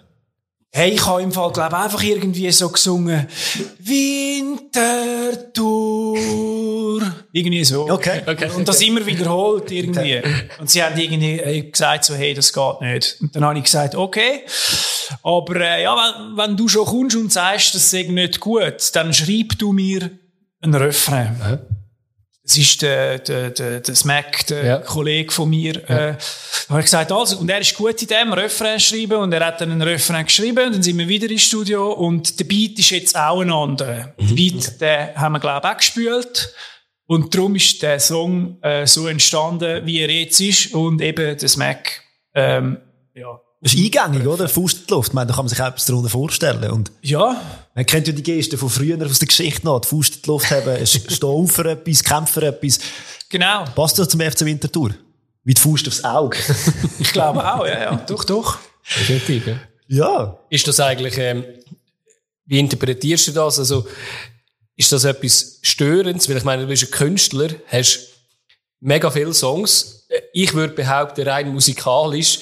Hey, 0.76 0.90
ich 0.90 1.06
habe 1.06 1.22
im 1.22 1.32
Fall, 1.32 1.50
glaube 1.52 1.74
einfach 1.74 2.02
irgendwie 2.02 2.52
so 2.52 2.68
gesungen, 2.68 3.26
Wintertour. 3.78 4.58
Irgendwie 7.32 7.64
so. 7.64 7.88
Okay. 7.88 8.20
Okay. 8.26 8.50
Und 8.54 8.68
das 8.68 8.82
immer 8.82 9.06
wiederholt 9.06 9.70
irgendwie. 9.70 10.20
Und 10.60 10.68
sie 10.68 10.82
haben 10.82 11.00
irgendwie 11.00 11.40
äh, 11.40 11.62
gesagt 11.70 12.04
so, 12.04 12.14
hey, 12.14 12.34
das 12.34 12.52
geht 12.52 12.80
nicht. 12.82 13.16
Und 13.22 13.34
dann 13.34 13.46
habe 13.46 13.56
ich 13.56 13.64
gesagt, 13.64 13.94
okay. 13.94 14.42
Aber 15.22 15.56
äh, 15.56 15.82
ja, 15.82 15.96
wenn, 15.96 16.36
wenn 16.36 16.58
du 16.58 16.68
schon 16.68 16.84
kommst 16.84 17.16
und 17.16 17.32
sagst, 17.32 17.74
das 17.74 17.90
sei 17.90 18.02
nicht 18.02 18.38
gut, 18.40 18.90
dann 18.92 19.14
schreib 19.14 19.58
du 19.58 19.72
mir 19.72 20.10
einen 20.60 20.74
Refrain. 20.74 21.58
Es 22.48 22.56
ist 22.56 22.80
der, 22.82 23.18
der, 23.18 23.50
der, 23.50 23.80
der 23.80 23.94
Smack, 23.96 24.46
der 24.46 24.64
Ja. 24.64 24.78
Kollege 24.78 25.32
von 25.32 25.50
mir, 25.50 25.76
äh, 25.90 26.14
habe 26.68 26.78
ich 26.78 26.84
gesagt, 26.84 27.10
also, 27.10 27.38
und 27.38 27.50
er 27.50 27.58
ist 27.58 27.74
gut 27.74 28.00
in 28.00 28.06
dem, 28.06 28.32
Refrain 28.32 28.78
schreiben, 28.78 29.16
und 29.16 29.32
er 29.32 29.44
hat 29.44 29.60
dann 29.60 29.72
einen 29.72 29.82
Refrain 29.82 30.24
geschrieben, 30.24 30.72
dann 30.72 30.82
sind 30.82 30.96
wir 30.96 31.08
wieder 31.08 31.28
ins 31.28 31.42
Studio, 31.42 31.92
und 31.92 32.38
der 32.38 32.44
Beat 32.44 32.78
ist 32.78 32.90
jetzt 32.90 33.16
auch 33.16 33.40
ein 33.40 33.50
anderer. 33.50 34.14
Der 34.16 34.34
Beat, 34.34 34.80
den 34.80 35.14
haben 35.16 35.32
wir, 35.32 35.40
glaube 35.40 35.66
ich, 35.66 35.72
auch 35.72 35.76
gespielt. 35.76 36.54
Und 37.08 37.34
darum 37.34 37.56
ist 37.56 37.82
der 37.82 37.98
Song 37.98 38.62
äh, 38.62 38.86
so 38.86 39.08
entstanden, 39.08 39.84
wie 39.84 40.00
er 40.00 40.10
jetzt 40.10 40.40
ist, 40.40 40.72
und 40.72 41.00
eben 41.02 41.36
der 41.36 41.48
Smack, 41.48 42.02
ähm, 42.34 42.78
ja. 43.14 43.40
Das 43.62 43.72
ist 43.74 43.80
eingängig, 43.80 44.26
oder? 44.26 44.48
Faust 44.48 44.80
in 44.80 44.86
die 44.86 44.92
Luft. 44.92 45.08
Ich 45.08 45.14
meine, 45.14 45.28
da 45.28 45.34
kann 45.34 45.44
man 45.44 45.48
sich 45.48 45.60
auch 45.60 45.66
etwas 45.68 45.86
darunter 45.86 46.10
vorstellen. 46.10 46.70
Und 46.70 46.92
Ja, 47.02 47.40
man 47.74 47.86
kennt 47.86 48.06
ja 48.06 48.12
die 48.12 48.22
Gesten 48.22 48.58
von 48.58 48.68
früher 48.68 49.04
aus 49.04 49.18
der 49.18 49.28
Geschichte 49.28 49.64
noch. 49.64 49.80
Die 49.80 49.88
Faust 49.88 50.16
in 50.16 50.22
die 50.22 50.28
Luft 50.28 50.50
haben, 50.50 50.86
stehen 50.86 51.28
auf 51.28 51.52
für 51.52 51.70
etwas, 51.70 52.04
kämpfen 52.04 52.32
für 52.40 52.46
etwas. 52.46 52.78
genau. 53.28 53.64
Passt 53.74 53.98
das 53.98 54.08
zum 54.08 54.20
FC 54.20 54.42
Winterthur? 54.42 54.90
Wie 55.44 55.54
die 55.54 55.60
Faust 55.60 55.88
aufs 55.88 56.04
Auge. 56.04 56.36
Ich 56.98 57.12
glaube 57.12 57.40
auch, 57.54 57.66
ja, 57.66 57.80
ja. 57.80 57.96
Doch, 58.06 58.24
doch. 58.24 58.58
Definitiv, 58.98 59.46
ja. 59.46 59.58
ja. 59.88 60.38
Ist 60.50 60.66
das 60.68 60.78
eigentlich, 60.80 61.16
ähm, 61.18 61.44
wie 62.44 62.58
interpretierst 62.58 63.28
du 63.28 63.32
das? 63.32 63.58
Also, 63.58 63.86
ist 64.76 64.92
das 64.92 65.04
etwas 65.04 65.58
Störendes? 65.62 66.28
Weil 66.28 66.36
ich 66.36 66.44
meine, 66.44 66.62
du 66.62 66.68
bist 66.68 66.84
ein 66.84 66.90
Künstler, 66.90 67.48
hast 67.68 68.00
mega 68.80 69.10
viele 69.10 69.32
Songs. 69.34 70.04
Äh, 70.08 70.20
Ich 70.34 70.52
würde 70.54 70.74
behaupten, 70.74 71.26
rein 71.26 71.48
musikalisch, 71.52 72.40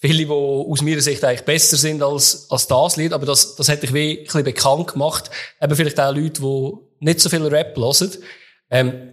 viele, 0.00 0.24
die 0.24 0.32
aus 0.32 0.82
meiner 0.82 1.00
Sicht 1.00 1.22
eigentlich 1.22 1.44
besser 1.44 1.76
sind 1.76 2.02
als, 2.02 2.46
als 2.50 2.66
das 2.66 2.96
Lied, 2.96 3.12
aber 3.12 3.26
das, 3.26 3.54
das 3.56 3.68
hätte 3.68 3.86
ich 3.86 3.94
wie 3.94 4.18
ein 4.18 4.24
bisschen 4.24 4.44
bekannt 4.44 4.92
gemacht. 4.92 5.30
Eben 5.60 5.76
vielleicht 5.76 6.00
auch 6.00 6.14
Leute, 6.14 6.40
die 6.40 6.72
nicht 7.00 7.20
so 7.20 7.28
viel 7.28 7.46
Rap 7.46 7.76
hören. 7.76 8.10
Ähm, 8.70 9.12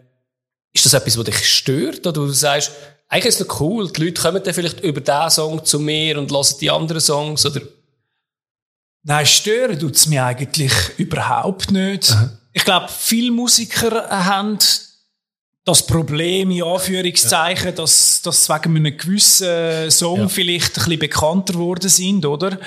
ist 0.74 0.86
das 0.86 0.94
etwas, 0.94 1.18
was 1.18 1.26
dich 1.26 1.50
stört? 1.50 2.08
Oder 2.08 2.22
wo 2.22 2.26
du 2.26 2.32
sagst, 2.32 2.72
eigentlich 3.10 3.26
ist 3.26 3.42
es 3.42 3.60
cool, 3.60 3.92
die 3.92 4.06
Leute 4.06 4.22
kommen 4.22 4.44
dann 4.44 4.54
vielleicht 4.54 4.82
über 4.82 5.02
diesen 5.02 5.30
Song 5.30 5.66
zu 5.66 5.80
mir 5.80 6.18
und 6.18 6.32
hören 6.32 6.56
die 6.60 6.70
anderen 6.70 7.02
Songs, 7.02 7.46
oder? 7.46 7.62
Nein, 9.04 9.26
stören 9.26 9.80
tut's 9.80 10.08
mich 10.08 10.20
eigentlich 10.20 10.74
überhaupt 10.98 11.72
nicht. 11.72 12.14
Ich 12.52 12.66
glaube, 12.66 12.88
viele 12.90 13.32
Musiker 13.32 14.10
haben 14.10 14.60
das 15.68 15.86
Problem, 15.86 16.50
in 16.52 16.64
Anführungszeichen, 16.64 17.76
dass, 17.76 18.22
dass 18.22 18.46
sie 18.46 18.54
wegen 18.54 18.78
einem 18.78 18.98
gewissen 18.98 19.92
Song 19.92 20.20
Ja. 20.22 20.28
vielleicht 20.30 20.78
ein 20.78 20.84
bisschen 20.86 21.00
bekannter 21.00 21.56
worden 21.56 21.90
sind, 21.90 22.26
oder? 22.26 22.58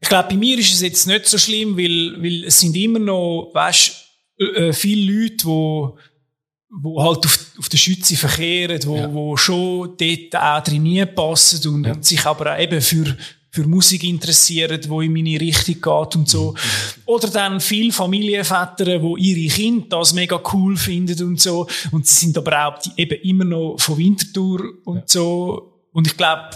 Ich 0.00 0.08
glaube, 0.08 0.28
bei 0.30 0.36
mir 0.36 0.58
ist 0.58 0.72
es 0.72 0.80
jetzt 0.80 1.06
nicht 1.06 1.26
so 1.26 1.36
schlimm, 1.38 1.76
weil, 1.76 2.14
weil 2.22 2.44
es 2.44 2.60
sind 2.60 2.74
immer 2.76 2.98
noch, 2.98 3.50
weißt, 3.52 3.92
äh, 4.56 4.72
viele 4.72 5.12
Leute, 5.12 5.44
wo, 5.44 5.98
wo 6.70 7.02
halt 7.02 7.26
auf, 7.26 7.38
auf 7.58 7.68
der 7.68 7.78
Schütze 7.78 8.16
verkehren, 8.16 8.80
wo, 8.84 8.96
Ja. 8.96 9.12
wo 9.12 9.36
schon 9.36 9.96
dort 9.98 10.36
auch 10.36 10.62
drin 10.62 11.06
passen 11.14 11.68
und, 11.68 11.86
und 11.86 12.04
sich 12.04 12.24
aber 12.24 12.54
auch 12.54 12.58
eben 12.60 12.80
für, 12.80 13.16
für 13.50 13.66
Musik 13.66 14.04
interessieren, 14.04 14.80
wo 14.88 15.00
in 15.00 15.12
meine 15.12 15.40
Richtung 15.40 15.74
geht 15.74 16.16
und 16.16 16.28
so. 16.28 16.54
Oder 17.06 17.28
dann 17.28 17.60
viele 17.60 17.92
Familienväter, 17.92 19.02
wo 19.02 19.16
ihre 19.16 19.52
Kinder 19.52 19.98
das 19.98 20.12
mega 20.12 20.40
cool 20.52 20.76
finden 20.76 21.22
und 21.26 21.40
so. 21.40 21.66
Und 21.90 22.06
sie 22.06 22.26
sind 22.26 22.38
aber 22.38 22.66
auch 22.66 22.78
die, 22.78 22.90
eben 22.96 23.20
immer 23.22 23.44
noch 23.44 23.76
von 23.78 23.96
Winterthur 23.96 24.62
und 24.84 25.08
so. 25.08 25.72
Und 25.92 26.06
ich 26.06 26.16
glaube, 26.16 26.50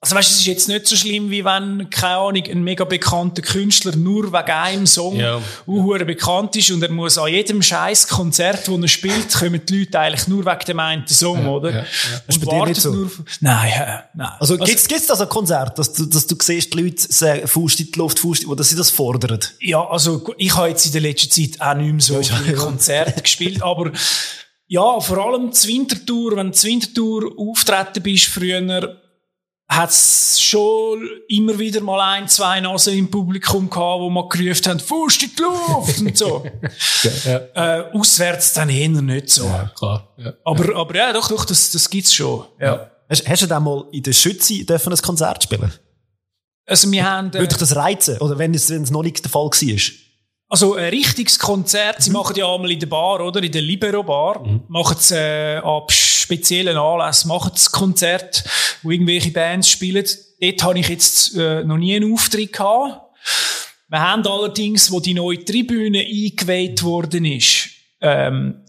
Also 0.00 0.14
weißt, 0.14 0.30
es 0.30 0.38
ist 0.38 0.46
jetzt 0.46 0.68
nicht 0.68 0.86
so 0.86 0.94
schlimm, 0.94 1.28
wie 1.28 1.44
wenn, 1.44 1.90
keine 1.90 2.18
Ahnung, 2.18 2.44
ein 2.48 2.62
mega 2.62 2.84
bekannter 2.84 3.42
Künstler 3.42 3.96
nur 3.96 4.32
wegen 4.32 4.50
einem 4.52 4.86
Song 4.86 5.16
Ja. 5.16 5.40
ja. 5.66 6.04
bekannt 6.04 6.54
ist 6.54 6.70
und 6.70 6.80
er 6.84 6.90
muss 6.92 7.18
an 7.18 7.26
jedem 7.32 7.60
scheiß 7.60 8.06
Konzert, 8.06 8.68
wo 8.68 8.76
er 8.78 8.86
spielt, 8.86 9.32
kommen 9.32 9.60
die 9.66 9.80
Leute 9.80 9.98
eigentlich 9.98 10.28
nur 10.28 10.46
wegen 10.46 10.64
dem 10.68 10.78
einen 10.78 11.06
Song, 11.08 11.48
oder? 11.48 11.70
ja, 11.70 11.76
ja. 11.78 11.82
Das 12.28 12.36
ist 12.36 12.42
Und 12.44 12.48
bei 12.48 12.58
dir 12.60 12.66
nicht 12.66 12.80
so? 12.80 12.92
nur 12.92 13.06
auf- 13.06 13.22
Nein, 13.40 13.72
äh, 13.72 13.98
nein. 14.14 14.28
Also, 14.38 14.56
gibt's, 14.56 14.86
gibt's 14.86 15.06
das 15.08 15.20
ein 15.20 15.28
Konzert, 15.28 15.76
dass 15.76 15.92
du, 15.92 16.06
dass 16.06 16.28
du 16.28 16.36
siehst, 16.40 16.72
die 16.74 16.80
Leute 16.80 17.02
sagen, 17.12 17.48
Fuß 17.48 17.80
in 17.80 17.90
die 17.90 17.98
Luft, 17.98 18.20
Fuß, 18.20 18.46
oder 18.46 18.54
dass 18.56 18.68
sie 18.68 18.76
das 18.76 18.90
fordern? 18.90 19.40
Ja, 19.60 19.84
also 19.84 20.24
ich 20.36 20.54
habe 20.54 20.68
jetzt 20.68 20.86
in 20.86 20.92
der 20.92 21.00
letzten 21.00 21.30
Zeit 21.32 21.60
auch 21.60 21.74
nicht 21.74 21.90
mehr 21.90 22.00
so 22.00 22.22
viele 22.22 22.54
Konzerte 22.56 23.20
gespielt, 23.22 23.60
aber 23.64 23.90
ja, 24.68 25.00
vor 25.00 25.18
allem 25.26 25.50
die 25.50 25.66
Wintertour, 25.68 26.36
wenn 26.36 26.52
du 26.52 26.56
die 26.56 26.68
Wintertour 26.68 27.32
auftreten 27.36 28.00
bist 28.00 28.26
früher, 28.26 28.96
hat 29.68 29.90
es 29.90 30.40
schon 30.40 31.06
immer 31.28 31.58
wieder 31.58 31.82
mal 31.82 32.00
ein, 32.00 32.26
zwei 32.26 32.58
Nasen 32.60 32.94
im 32.94 33.10
Publikum 33.10 33.68
gehabt, 33.68 34.00
wo 34.00 34.08
man 34.08 34.28
gerufen 34.28 34.66
haben, 34.66 34.80
Fuß 34.80 35.22
in 35.22 35.30
die 35.36 35.42
Luft 35.42 36.00
und 36.00 36.16
so. 36.16 36.44
äh, 37.54 37.82
auswärts 37.92 38.54
dann 38.54 38.70
eher 38.70 38.88
nicht 38.88 39.28
so. 39.28 39.44
Ja, 39.44 39.70
klar. 39.76 40.08
Ja. 40.16 40.32
Aber, 40.44 40.74
aber 40.74 40.96
ja, 40.96 41.12
doch, 41.12 41.28
doch, 41.28 41.44
das, 41.44 41.70
das 41.70 41.90
gibt's 41.90 42.14
schon. 42.14 42.46
Ja. 42.58 42.90
Hast, 43.10 43.28
hast 43.28 43.42
du 43.42 43.46
dann 43.46 43.62
mal 43.62 43.84
in 43.92 44.02
der 44.02 44.12
Schütze 44.12 44.64
dürfen 44.64 44.92
ein 44.92 44.98
Konzert 44.98 45.42
spielen? 45.42 45.72
Also 46.64 46.90
wir 46.90 47.04
haben, 47.04 47.28
äh, 47.30 47.34
Würde 47.34 47.48
dich 47.48 47.58
das 47.58 47.76
reizen? 47.76 48.18
Oder 48.18 48.38
wenn 48.38 48.54
es, 48.54 48.70
wenn 48.70 48.82
es 48.82 48.90
noch 48.90 49.02
nicht 49.02 49.22
der 49.22 49.30
Fall 49.30 49.44
war? 49.44 50.07
Also 50.50 50.74
ein 50.76 50.88
richtiges 50.88 51.38
Konzert, 51.38 52.02
sie 52.02 52.10
machen 52.10 52.34
ja 52.36 52.52
einmal 52.52 52.70
in 52.70 52.80
der 52.80 52.86
Bar, 52.86 53.20
oder? 53.20 53.42
In 53.42 53.52
der 53.52 53.60
Libero 53.60 54.02
Bar. 54.02 54.42
Machen 54.68 54.96
sie 54.98 55.14
äh, 55.14 55.56
ab 55.58 55.92
speziellen 55.92 56.78
Anlässen, 56.78 57.28
machen 57.28 57.52
sie 57.54 57.70
Konzert, 57.70 58.44
wo 58.82 58.90
irgendwelche 58.90 59.30
Bands 59.30 59.68
spielen. 59.68 60.06
Dort 60.40 60.62
habe 60.62 60.78
ich 60.78 60.88
jetzt 60.88 61.36
äh, 61.36 61.64
noch 61.64 61.76
nie 61.76 61.96
einen 61.96 62.12
Auftritt 62.12 62.54
gehabt. 62.54 63.02
Wir 63.88 64.00
haben 64.00 64.26
allerdings, 64.26 64.90
wo 64.90 65.00
die 65.00 65.14
neue 65.14 65.44
Tribüne 65.44 66.00
eingeweiht 66.00 66.82
worden 66.82 67.24
ist, 67.24 67.70
ähm, 68.00 68.64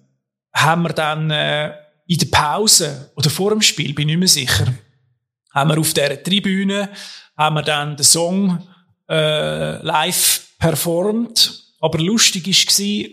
haben 0.54 0.84
wir 0.84 0.94
dann 0.94 1.32
äh, 1.32 1.74
in 2.08 2.18
der 2.18 2.28
Pause 2.28 3.12
oder 3.16 3.30
vor 3.30 3.52
dem 3.52 3.62
Spiel, 3.62 3.94
bin 3.94 4.10
ich 4.10 4.18
nicht 4.18 4.20
mehr 4.20 4.48
sicher, 4.48 4.74
haben 5.54 5.70
wir 5.70 5.80
auf 5.80 5.94
dieser 5.94 6.22
Tribüne 6.22 6.90
haben 7.38 7.56
wir 7.56 7.62
dann 7.62 7.96
den 7.96 8.04
Song 8.04 8.68
äh, 9.10 9.82
live 9.82 10.48
performt. 10.60 11.69
Aber 11.80 12.00
lustig 12.00 12.48
war, 12.48 13.10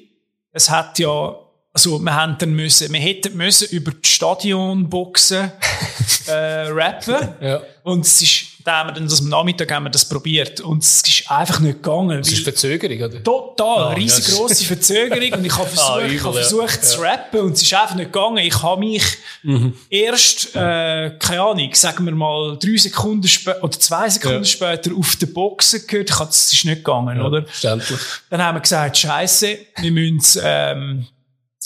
es 0.52 0.70
hat 0.70 0.98
ja, 0.98 1.38
also 1.76 1.98
wir 1.98 2.14
haben 2.14 2.36
dann 2.38 2.54
müssen, 2.54 2.90
wir 2.90 3.00
hätten 3.00 3.36
müssen 3.36 3.68
über 3.68 3.90
die 3.90 4.08
Stadionboxen 4.08 5.52
äh, 6.26 6.32
rappen. 6.68 7.28
Ja. 7.42 7.60
Und 7.82 8.06
es 8.06 8.22
ist, 8.22 8.46
da 8.64 8.78
haben 8.78 8.88
wir 8.88 8.94
dann 8.94 9.06
das 9.06 9.20
am 9.20 9.28
Nachmittag 9.28 9.70
haben 9.70 9.84
wir 9.84 9.90
das 9.90 10.08
probiert. 10.08 10.60
Und 10.62 10.82
es 10.82 11.02
ist 11.06 11.30
einfach 11.30 11.60
nicht 11.60 11.82
gegangen. 11.82 12.18
Das 12.18 12.32
ist 12.32 12.42
Verzögerung, 12.44 12.96
oder? 13.02 13.22
Total, 13.22 13.66
Ah, 13.84 13.88
riesengroße 13.90 14.64
Verzögerung 14.64 15.32
und 15.34 15.44
ich 15.44 15.52
habe 15.56 15.66
versucht, 15.68 15.90
Ah, 15.90 16.06
ich 16.06 16.24
habe 16.24 16.34
ja. 16.36 16.40
versucht 16.42 16.84
zu 16.84 17.00
rappen 17.02 17.40
und 17.40 17.52
es 17.52 17.62
ist 17.62 17.74
einfach 17.74 17.94
nicht 17.94 18.10
gegangen. 18.12 18.38
Ich 18.38 18.62
habe 18.62 18.80
mich 18.80 19.04
Mhm. 19.42 19.74
erst, 19.90 20.56
äh, 20.56 21.10
keine 21.18 21.42
Ahnung, 21.42 21.70
sagen 21.74 22.04
wir 22.06 22.14
mal 22.14 22.58
drei 22.58 22.76
Sekunden 22.78 23.28
später 23.28 23.62
oder 23.62 23.78
zwei 23.78 24.08
Sekunden 24.08 24.38
Ja. 24.38 24.44
später 24.44 24.90
auf 24.96 25.14
der 25.16 25.26
Boxen 25.26 25.86
gehört. 25.86 26.08
Ich 26.10 26.18
hab, 26.18 26.30
es 26.30 26.52
ist 26.54 26.64
nicht 26.64 26.78
gegangen, 26.84 27.20
oder? 27.20 27.44
Verständlich. 27.44 28.00
Dann 28.30 28.42
haben 28.42 28.56
wir 28.56 28.60
gesagt, 28.62 28.96
Scheiße, 28.96 29.58
wir 29.76 29.92
müssen, 29.92 30.40
ähm, 30.42 31.06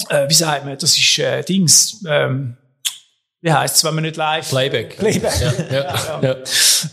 äh, 0.09 0.29
wie 0.29 0.35
sagt 0.35 0.65
man, 0.65 0.77
das 0.79 0.97
ist 0.97 1.19
äh, 1.19 1.43
Dings, 1.43 2.05
ähm, 2.09 2.57
wie 3.43 3.53
heisst 3.53 3.77
es, 3.77 3.85
wenn 3.85 3.95
man 3.95 4.05
nicht 4.05 4.17
live 4.17 4.49
Playback. 4.49 4.99
Playback. 4.99 5.41
Ja, 5.71 6.21
ja, 6.21 6.37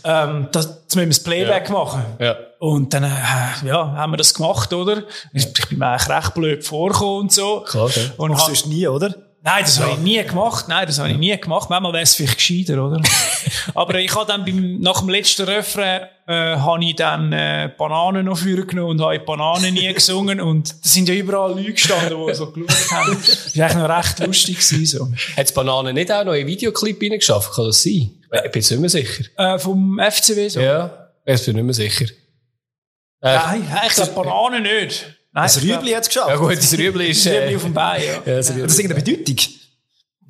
ja. 0.04 0.24
ähm, 0.24 0.48
das, 0.50 0.64
jetzt 0.82 0.96
müssen 0.96 0.98
wir 0.98 1.06
das 1.08 1.22
Playback 1.22 1.70
machen. 1.70 2.04
ja. 2.18 2.36
Und 2.58 2.92
dann, 2.92 3.04
äh, 3.04 3.66
ja, 3.66 3.92
haben 3.92 4.12
wir 4.12 4.16
das 4.16 4.34
gemacht, 4.34 4.72
oder? 4.72 5.04
Ich, 5.32 5.46
ich 5.46 5.68
bin 5.68 5.78
mir 5.78 5.86
eigentlich 5.86 6.08
recht 6.08 6.34
blöd 6.34 6.64
vorgekommen 6.64 7.20
und 7.20 7.32
so. 7.32 7.60
Klar, 7.60 7.88
ja. 7.90 8.02
Und 8.16 8.30
Machst 8.32 8.48
du 8.48 8.54
sonst 8.54 8.66
nie, 8.66 8.88
oder? 8.88 9.14
Nein, 9.40 9.62
das 9.62 9.80
habe 9.80 9.92
ich 9.92 9.98
nie 9.98 10.22
gemacht. 10.24 10.66
Nein, 10.68 10.86
das 10.86 10.98
habe 10.98 11.10
ich 11.10 11.16
nie 11.16 11.36
gemacht. 11.38 11.70
Manchmal 11.70 11.92
wäre 11.92 12.02
es 12.02 12.14
vielleicht 12.16 12.36
gescheiter, 12.36 12.84
oder? 12.84 13.00
Aber 13.74 13.94
ich 13.94 14.14
habe 14.14 14.26
dann 14.26 14.44
beim, 14.44 14.80
nach 14.80 15.00
dem 15.00 15.08
letzten 15.08 15.44
Refrain, 15.44 16.08
äh, 16.26 16.56
habe 16.56 16.84
ich 16.84 16.96
dann, 16.96 17.32
äh, 17.32 17.70
Bananen 17.78 18.26
noch 18.26 18.36
vorgenommen 18.36 18.90
und 18.90 19.00
habe 19.00 19.18
Bananen 19.20 19.74
nie 19.74 19.92
gesungen. 19.94 20.40
Und 20.40 20.70
da 20.70 20.88
sind 20.88 21.08
ja 21.08 21.14
überall 21.14 21.52
Leute 21.52 21.72
gestanden, 21.72 22.26
die 22.26 22.34
so 22.34 22.50
geschaut 22.50 22.90
haben. 22.90 23.16
Das 23.24 23.56
war 23.56 23.64
eigentlich 23.64 23.78
noch 23.78 23.96
recht 23.96 24.18
lustig 24.26 24.56
gewesen, 24.58 24.86
so. 24.86 25.08
Hat 25.36 25.44
das 25.44 25.52
Banane 25.52 25.92
nicht 25.92 26.10
auch 26.10 26.24
noch 26.24 26.32
in 26.32 26.40
einen 26.40 26.48
Videoclip 26.48 27.00
reingeschafft? 27.00 27.54
Kann 27.54 27.66
das 27.66 27.82
sein? 27.82 28.10
Ich 28.30 28.42
bin 28.42 28.52
jetzt 28.54 28.70
nicht 28.70 28.80
mehr 28.80 28.90
sicher. 28.90 29.24
Äh, 29.36 29.58
vom 29.58 29.98
FCW 29.98 30.48
so. 30.48 30.60
Ja. 30.60 31.10
Ich 31.24 31.44
bin 31.44 31.54
nicht 31.56 31.64
mehr 31.64 31.74
sicher. 31.74 32.06
Äh, 33.20 33.34
Nein, 33.36 33.76
ich 33.86 33.94
glaube 33.94 34.12
Bananen 34.12 34.62
nicht. 34.64 35.06
Nein, 35.32 35.44
Das 35.44 35.62
Rüebli 35.62 35.90
hat 35.92 36.02
es 36.02 36.08
geschafft. 36.08 36.28
ja 36.30 36.36
gut, 36.36 36.56
das 36.56 36.72
Rüebli 36.72 37.08
ist... 37.10 37.24
Das 37.26 37.32
Rüebli 37.32 37.52
Äh, 37.52 37.56
auf 37.56 37.62
dem 37.62 37.74
Bein, 37.74 38.02
ja. 38.02 38.12
ja, 38.26 38.36
das 38.36 38.50
Hat 38.50 38.60
das 38.62 38.78
irgendeine 38.78 39.04
Bedeutung? 39.04 39.36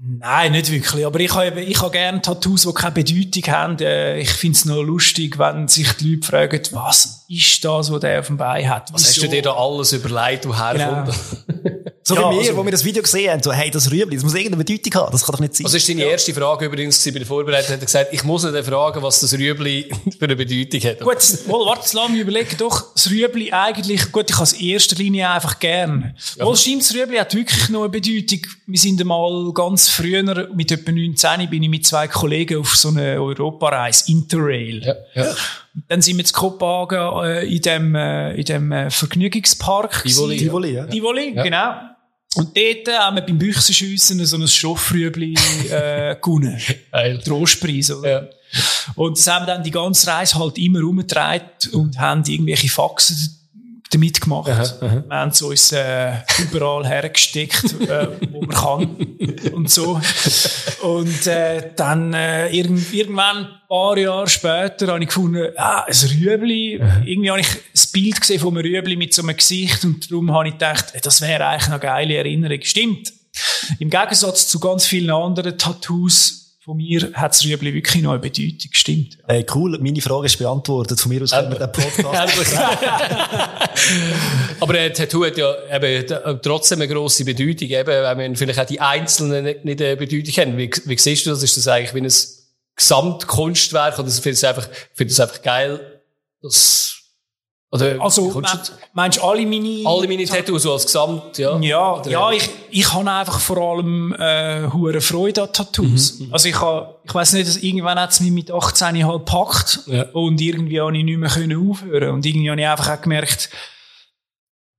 Nein, 0.01 0.53
nicht 0.53 0.71
wirklich. 0.71 1.05
Aber 1.05 1.19
ich 1.19 1.35
habe, 1.35 1.61
ich 1.61 1.81
habe 1.81 1.91
gerne 1.91 2.23
Tattoos, 2.23 2.63
die 2.63 2.73
keine 2.73 2.93
Bedeutung 2.93 3.53
haben. 3.53 3.79
Äh, 3.81 4.21
Ich 4.21 4.31
finde 4.31 4.57
es 4.57 4.65
noch 4.65 4.83
lustig, 4.83 5.39
wenn 5.39 5.67
sich 5.67 5.93
die 5.95 6.15
Leute 6.15 6.27
fragen, 6.27 6.61
was 6.73 7.25
ist 7.29 7.65
das, 7.65 7.91
was 7.93 8.01
der 8.01 8.21
auf 8.21 8.29
dem 8.29 8.37
Bein 8.37 8.69
hat? 8.69 8.93
Was 8.93 9.05
hast 9.09 9.23
du 9.23 9.29
dir 9.29 9.43
da 9.43 9.55
alles 9.55 9.93
überlegt, 9.93 10.47
woher 10.47 10.73
Genau. 10.75 11.05
kommt? 11.05 11.17
So 12.09 12.15
Ja, 12.15 12.31
wie 12.31 12.37
wir, 12.37 12.41
also- 12.41 12.57
wo 12.57 12.65
wir 12.65 12.73
das 12.73 12.85
Video 12.87 13.03
gesehen 13.03 13.31
haben, 13.31 13.43
so, 13.43 13.53
hey, 13.53 13.71
das 13.71 13.91
Rüebli, 13.93 14.17
das 14.17 14.25
muss 14.25 14.33
irgendeine 14.35 14.65
Bedeutung 14.65 15.03
haben, 15.03 15.13
das 15.13 15.27
kann 15.27 15.35
doch 15.35 15.41
nicht 15.41 15.55
sein. 15.57 15.67
Was 15.67 15.75
ist 15.75 15.87
deine 15.91 16.05
erste 16.05 16.33
Frage 16.33 16.65
übrigens 16.65 16.99
gewesen 16.99 17.13
bei 17.15 17.19
der 17.19 17.27
Vorbereitung? 17.29 17.75
Hat 17.75 17.81
gesagt, 17.83 18.09
ich 18.15 18.25
muss 18.25 18.45
ihn 18.45 18.65
fragen, 18.65 19.03
was 19.03 19.21
das 19.21 19.35
Rüebli 19.35 19.91
für 20.19 20.25
eine 20.25 20.35
Bedeutung 20.35 20.81
hat. 20.89 21.01
Gut, 21.01 21.17
wohl, 21.49 21.67
warte, 21.67 21.95
lass 21.95 22.09
mich 22.09 22.21
überlegen. 22.21 22.57
Doch, 22.57 22.95
das 22.95 23.11
Rüebli 23.11 23.53
eigentlich, 23.53 24.11
gut, 24.11 24.31
ich 24.31 24.37
habe 24.37 24.45
es 24.45 24.55
in 24.55 24.67
erster 24.69 24.97
Linie 24.97 25.29
einfach 25.29 25.59
gern. 25.59 26.15
Wohl, 26.39 26.57
stimmt, 26.57 26.81
das 26.83 26.95
Rüebli 26.95 27.19
hat 27.19 27.35
wirklich 27.35 27.69
noch 27.69 27.81
eine 27.81 27.91
Bedeutung. 27.91 28.41
Wir 28.67 28.79
sind 28.79 28.99
einmal 29.03 29.53
ganz 29.53 29.91
früher, 29.91 30.49
mit 30.55 30.73
etwa 30.73 30.91
19, 30.93 31.51
bin 31.51 31.63
ich 31.63 31.69
mit 31.69 31.87
zwei 31.87 32.09
Kollegen 32.09 32.61
auf 32.61 32.75
so 32.75 32.89
eine 32.89 33.21
Europareise, 33.21 34.05
Interrail. 34.11 34.83
Ja, 34.83 34.95
ja. 35.23 35.35
Dann 35.89 36.01
sind 36.03 36.17
wir 36.17 36.25
zu 36.25 36.33
Kopenhagen 36.33 37.25
äh, 37.25 37.45
in 37.45 37.61
dem, 37.61 37.95
äh, 37.95 38.33
in 38.35 38.45
dem 38.47 38.73
äh, 38.73 38.91
Vergnügungspark. 38.91 40.03
Tivoli. 40.05 40.37
Tivoli, 40.39 40.73
ja. 40.73 40.87
Tivoli, 40.87 41.35
Ja. 41.37 41.43
genau. 41.43 41.75
Und 42.35 42.57
dort 42.57 42.89
äh, 42.89 42.99
haben 42.99 43.17
wir 43.17 43.23
beim 43.23 43.39
Büchsenschiessen 43.39 44.25
so 44.25 44.37
ein 44.37 44.47
Stoffrüebli 44.47 45.35
äh, 45.71 46.17
gewonnen. 46.23 46.61
Trostpreis, 47.25 47.91
oder? 47.91 48.11
Ja. 48.11 48.29
Und 48.95 49.19
das 49.19 49.27
haben 49.27 49.47
wir 49.47 49.55
dann 49.55 49.63
die 49.63 49.71
ganze 49.71 50.07
Reise 50.07 50.39
halt 50.39 50.59
immer 50.59 50.81
rumgetragen 50.81 51.49
und 51.73 51.99
haben 51.99 52.25
irgendwelche 52.25 52.69
Faxen 52.69 53.38
damit 53.91 54.21
gemacht. 54.21 54.49
Wir 54.81 55.05
haben 55.11 55.31
es 55.31 55.43
uns 55.43 55.73
äh, 55.73 56.13
überall 56.39 56.87
hergesteckt, 56.87 57.81
äh, 57.89 58.09
wo 58.31 58.43
man 58.43 58.49
kann 58.51 58.97
und 59.53 59.71
so. 59.71 60.01
Und 60.83 61.27
äh, 61.27 61.71
dann 61.75 62.13
äh, 62.13 62.49
irgend, 62.51 62.93
irgendwann 62.93 63.47
ein 63.47 63.49
paar 63.69 63.97
Jahre 63.97 64.29
später 64.29 64.89
habe 64.89 65.01
ich 65.01 65.09
gefunden, 65.09 65.53
ah, 65.57 65.85
ein 65.85 65.95
Rüebli. 65.95 66.81
Irgendwie 67.05 67.31
habe 67.31 67.41
ich 67.41 67.49
ein 67.49 67.93
Bild 67.93 68.21
gesehen 68.21 68.41
von 68.41 68.57
einem 68.57 68.67
Rüebli 68.67 68.97
mit 68.97 69.15
so 69.15 69.23
einem 69.23 69.37
Gesicht 69.37 69.85
und 69.85 70.11
darum 70.11 70.33
habe 70.33 70.49
ich 70.49 70.55
gedacht, 70.55 70.95
äh, 70.95 71.01
das 71.01 71.21
wäre 71.21 71.47
eigentlich 71.47 71.69
eine 71.69 71.79
geile 71.79 72.17
Erinnerung. 72.17 72.61
Stimmt. 72.63 73.13
Im 73.79 73.91
Gegensatz 73.91 74.49
zu 74.49 74.59
ganz 74.59 74.87
vielen 74.87 75.11
anderen 75.11 75.57
Tattoos 75.57 76.48
von 76.69 76.77
mir 76.77 77.11
hat 77.15 77.33
das 77.33 77.47
Rüebli 77.47 77.73
wirklich 77.73 78.03
noch 78.03 78.11
eine 78.11 78.19
Bedeutung. 78.19 78.71
Stimmt. 78.73 79.17
Hey, 79.27 79.47
cool, 79.55 79.79
meine 79.81 80.03
Frage 80.03 80.27
ist 80.27 80.37
beantwortet. 80.37 81.01
Von 81.01 81.09
mir 81.09 81.23
aus 81.23 81.31
können 81.31 81.51
wir 81.51 81.59
den 81.59 81.73
Podcast. 81.73 82.37
Aber 84.61 84.75
ein 84.75 84.93
Tattoo 84.93 85.25
hat 85.25 85.39
ja 85.39 85.55
eben 85.75 86.07
t- 86.07 86.15
trotzdem 86.43 86.83
eine 86.83 86.93
grosse 86.93 87.25
Bedeutung, 87.25 87.69
eben, 87.71 87.87
wenn 87.87 88.17
man 88.19 88.37
vielleicht 88.37 88.61
auch 88.61 88.67
die 88.67 88.83
Einzelnen 88.83 89.45
nicht, 89.45 89.65
nicht 89.65 89.81
eine 89.81 89.97
Bedeutung 89.97 90.35
haben. 90.35 90.59
Wie, 90.59 90.71
wie 90.85 90.99
siehst 90.99 91.25
du 91.25 91.31
das? 91.31 91.43
Ist 91.43 91.57
das 91.57 91.67
eigentlich 91.69 91.95
wie 91.95 92.03
ein 92.03 92.13
Gesamtkunstwerk? 92.77 93.99
Oder 93.99 94.11
findest 94.11 94.43
du 94.43 94.49
einfach, 94.49 94.69
findest 94.93 95.19
du 95.19 95.23
es 95.23 95.29
einfach 95.31 95.43
geil, 95.43 96.03
dass, 96.43 96.98
oder, 97.71 98.01
Also, 98.01 98.41
meinst 98.95 99.19
du 99.19 99.23
alle 99.23 99.45
meine... 99.45 99.83
alle 99.87 100.09
meine 100.09 100.25
Tattoos 100.25 100.63
so 100.63 100.73
als 100.73 100.87
Gesamt, 100.87 101.37
ja? 101.37 101.59
Ja, 101.61 102.03
ja, 102.09 102.31
ich, 102.31 102.49
ich 102.71 102.93
habe 102.95 103.11
einfach 103.11 103.41
vor 103.41 103.59
allem 103.59 104.15
äh, 104.19 104.71
hure 104.73 105.01
Freude 105.03 105.43
an 105.43 105.53
Tattoos. 105.53 106.19
Mhm, 106.21 106.33
Also 106.33 106.49
ich 106.49 106.59
ha, 106.61 106.95
ich 107.05 107.15
weiß 107.15 107.35
nicht, 107.35 107.47
dass 107.47 107.59
irgendwann 107.59 108.01
hat's 108.01 108.21
mich 108.21 108.31
mit 108.31 108.51
18 108.51 109.07
halt 109.07 109.19
gepackt 109.27 109.81
Ja. 109.87 110.05
und 110.13 110.41
irgendwie 110.41 110.81
habe 110.81 110.97
ich 110.97 111.05
nicht 111.05 111.19
mehr 111.19 111.29
können 111.29 111.71
aufhören 111.71 112.11
und 112.15 112.25
irgendwie 112.25 112.51
habe 112.51 112.61
ich 112.61 112.67
einfach 112.67 112.97
auch 112.97 113.03
gemerkt, 113.03 113.51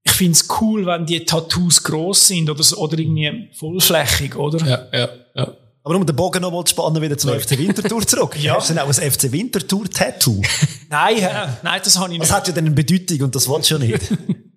ich 0.04 0.12
find's 0.14 0.48
cool, 0.60 0.86
wenn 0.88 1.06
die 1.06 1.24
Tattoos 1.26 1.84
gross 1.84 2.28
sind 2.28 2.50
oder 2.50 2.64
so, 2.64 2.78
oder 2.78 2.98
irgendwie 2.98 3.50
vollflächig, 3.54 4.36
oder? 4.36 4.66
Ja, 4.66 5.00
ja, 5.00 5.10
ja. 5.36 5.54
Aber 5.84 5.96
um 5.96 6.06
den 6.06 6.16
Bogen 6.16 6.42
noch 6.42 6.52
mal 6.52 6.64
zu 6.66 6.72
spannen, 6.72 7.02
wieder 7.02 7.18
zum 7.18 7.32
FC 7.40 7.58
Winterthur 7.58 8.06
zurück. 8.06 8.36
Ja. 8.40 8.56
Hast 8.56 8.70
du 8.70 8.74
denn 8.74 8.84
auch 8.84 8.88
ein 8.88 9.12
FC 9.12 9.32
Winterthur-Tattoo? 9.32 10.42
Nein, 10.90 11.18
äh, 11.18 11.48
nein, 11.62 11.82
das 11.84 11.98
habe 11.98 12.12
ich 12.12 12.20
Das 12.20 12.28
nicht. 12.30 12.36
hat 12.36 12.48
ja 12.48 12.54
dann 12.54 12.66
eine 12.66 12.74
Bedeutung 12.76 13.22
und 13.22 13.36
das 13.36 13.48
willst 13.48 13.72
du 13.72 13.76
ja 13.76 13.80
nicht. 13.80 14.02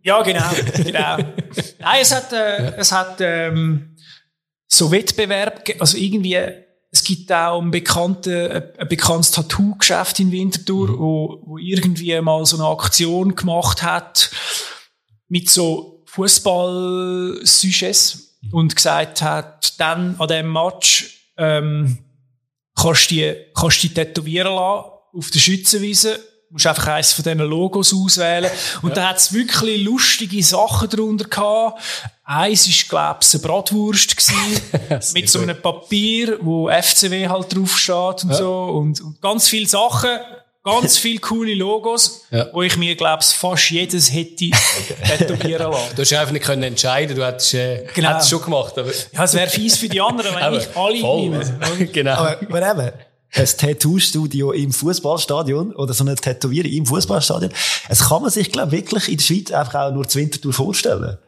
Ja, 0.05 0.21
genau, 0.23 0.51
genau. 0.79 1.17
Nein, 1.79 1.99
es 2.01 2.13
hat, 2.13 2.33
äh, 2.33 2.75
es 2.77 2.91
hat 2.91 3.19
ähm, 3.21 3.95
so 4.67 4.91
Wettbewerb, 4.91 5.63
also 5.79 5.97
irgendwie, 5.97 6.37
es 6.91 7.05
gibt 7.05 7.31
auch 7.31 7.63
ein, 7.63 7.71
bekannte, 7.71 8.75
ein 8.79 8.89
bekanntes 8.89 9.31
Tattoo-Geschäft 9.31 10.19
in 10.19 10.33
Winterthur, 10.33 10.89
mhm. 10.89 10.99
wo, 10.99 11.41
wo 11.45 11.57
irgendwie 11.57 12.21
mal 12.21 12.45
so 12.47 12.57
eine 12.57 12.67
Aktion 12.67 13.37
gemacht 13.37 13.85
hat 13.85 14.33
mit 15.29 15.49
so 15.49 16.03
Fußball-Sujets. 16.07 18.32
Und 18.51 18.75
gesagt 18.75 19.23
hat, 19.23 19.79
dann 19.79 20.17
an 20.19 20.29
dem 20.29 20.53
Match 20.53 21.33
ähm, 21.37 21.99
kannst 22.75 23.11
du 23.11 23.15
die, 23.15 23.35
kannst 23.55 23.83
die 23.83 23.95
tätowieren 23.95 24.55
lassen 24.55 24.91
auf 25.15 25.31
der 25.31 25.41
Schützenwiese 25.41 26.19
musst 26.53 26.67
einfach 26.67 26.89
eins 26.89 27.13
von 27.13 27.25
diesen 27.25 27.39
Logos 27.39 27.95
auswählen. 27.95 28.51
Und 28.83 28.91
ja. 28.91 28.97
da 28.97 29.09
hat 29.09 29.17
es 29.17 29.33
wirklich 29.33 29.83
lustige 29.83 30.43
Sachen 30.43 30.89
drunter 30.89 31.25
gehabt. 31.25 31.83
Eins 32.25 32.69
war, 32.69 32.89
glaube 32.89 33.21
ich, 33.23 33.35
eine 33.35 33.43
Bratwurst 33.43 34.17
mit 35.15 35.29
so 35.29 35.41
einem 35.41 35.61
Papier, 35.61 36.39
wo 36.43 36.69
FCW 36.69 37.29
halt 37.29 37.57
draufsteht 37.57 38.25
und 38.25 38.31
ja. 38.31 38.35
so. 38.35 38.65
Und, 38.65 39.01
und 39.01 39.21
ganz 39.21 39.49
viele 39.49 39.67
Sachen. 39.67 40.11
Ganz 40.65 40.97
viele 40.97 41.19
coole 41.19 41.55
Logos, 41.55 42.23
ja. 42.31 42.47
wo 42.53 42.63
ich 42.63 42.77
mir, 42.77 42.95
glaube 42.95 43.25
fast 43.25 43.71
jedes 43.71 44.13
hätte 44.13 44.51
tätowieren 45.05 45.73
lassen. 45.73 45.97
Du 45.97 46.03
hast 46.03 46.13
einfach 46.13 46.33
nicht 46.33 46.45
können 46.45 46.63
entscheiden, 46.63 47.17
du 47.17 47.27
hättest, 47.27 47.55
äh, 47.55 47.85
genau. 47.93 48.11
hättest 48.11 48.27
es 48.27 48.31
schon 48.31 48.43
gemacht. 48.43 48.79
Aber 48.79 48.91
ja, 48.91 49.25
es 49.25 49.35
wäre 49.35 49.51
fies 49.51 49.77
für 49.77 49.89
die 49.89 50.01
anderen, 50.01 50.33
wenn 50.37 50.61
ich 50.61 50.77
alle 50.77 51.03
nehme. 51.03 51.89
genau. 51.93 52.13
Aber, 52.13 52.39
aber 52.49 52.71
eben, 52.71 52.93
ein 53.35 53.47
Tattoo-Studio 53.47 54.53
im 54.53 54.73
Fußballstadion 54.73 55.75
oder 55.75 55.95
so 55.95 56.05
eine 56.05 56.15
Tätowierung 56.15 56.71
im 56.71 56.87
Fußballstadion. 56.87 57.53
Es 57.89 58.09
kann 58.09 58.23
man 58.23 58.31
sich, 58.31 58.53
glaube 58.53 58.71
wirklich 58.71 59.09
in 59.09 59.17
der 59.17 59.25
Schweiz 59.25 59.51
einfach 59.51 59.75
auch 59.75 59.93
nur 59.93 60.07
zur 60.07 60.21
Wintertour 60.21 60.53
vorstellen. 60.53 61.19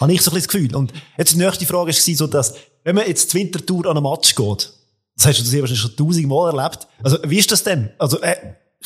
Habe 0.00 0.12
ich 0.12 0.20
so 0.20 0.30
ein 0.30 0.34
bisschen 0.34 0.34
das 0.34 0.48
Gefühl. 0.48 0.76
Und 0.76 0.92
jetzt 1.16 1.32
die 1.32 1.38
nächste 1.38 1.64
Frage 1.64 1.92
war 1.92 2.16
so, 2.16 2.26
dass, 2.26 2.54
wenn 2.84 2.96
man 2.96 3.06
jetzt 3.06 3.30
zur 3.30 3.40
Wintertour 3.40 3.86
an 3.86 3.96
einen 3.96 4.02
Match 4.02 4.34
geht, 4.34 4.72
das 5.18 5.26
hast 5.26 5.40
du 5.40 5.44
sehr 5.44 5.60
wahrscheinlich 5.60 5.82
schon 5.82 5.96
tausendmal 5.96 6.56
erlebt. 6.56 6.86
Also, 7.02 7.18
wie 7.24 7.38
ist 7.38 7.50
das 7.50 7.64
denn? 7.64 7.90
Also, 7.98 8.20
äh, 8.20 8.36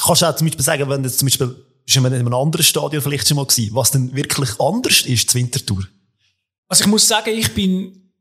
kannst 0.03 0.23
du 0.23 0.27
auch 0.27 0.35
zum 0.35 0.47
Beispiel 0.47 0.65
sagen, 0.65 0.89
wenn 0.89 1.03
du 1.03 1.11
zum 1.13 1.27
Beispiel, 1.27 1.55
bist 1.85 1.97
in 1.97 2.07
einem 2.07 2.35
anderen 2.35 2.65
Stadion 2.65 3.03
vielleicht 3.03 3.29
schon 3.29 3.37
mal 3.37 3.45
gewesen, 3.45 3.75
was 3.75 3.91
denn 3.91 4.15
wirklich 4.15 4.59
anders 4.59 5.03
ist 5.03 5.31
zur 5.31 5.41
Wintertour? 5.41 5.87
Also, 6.69 6.85
ich 6.85 6.91
muss 6.91 7.07
sagen, 7.07 7.31
ich 7.37 7.53
bin, 7.53 8.13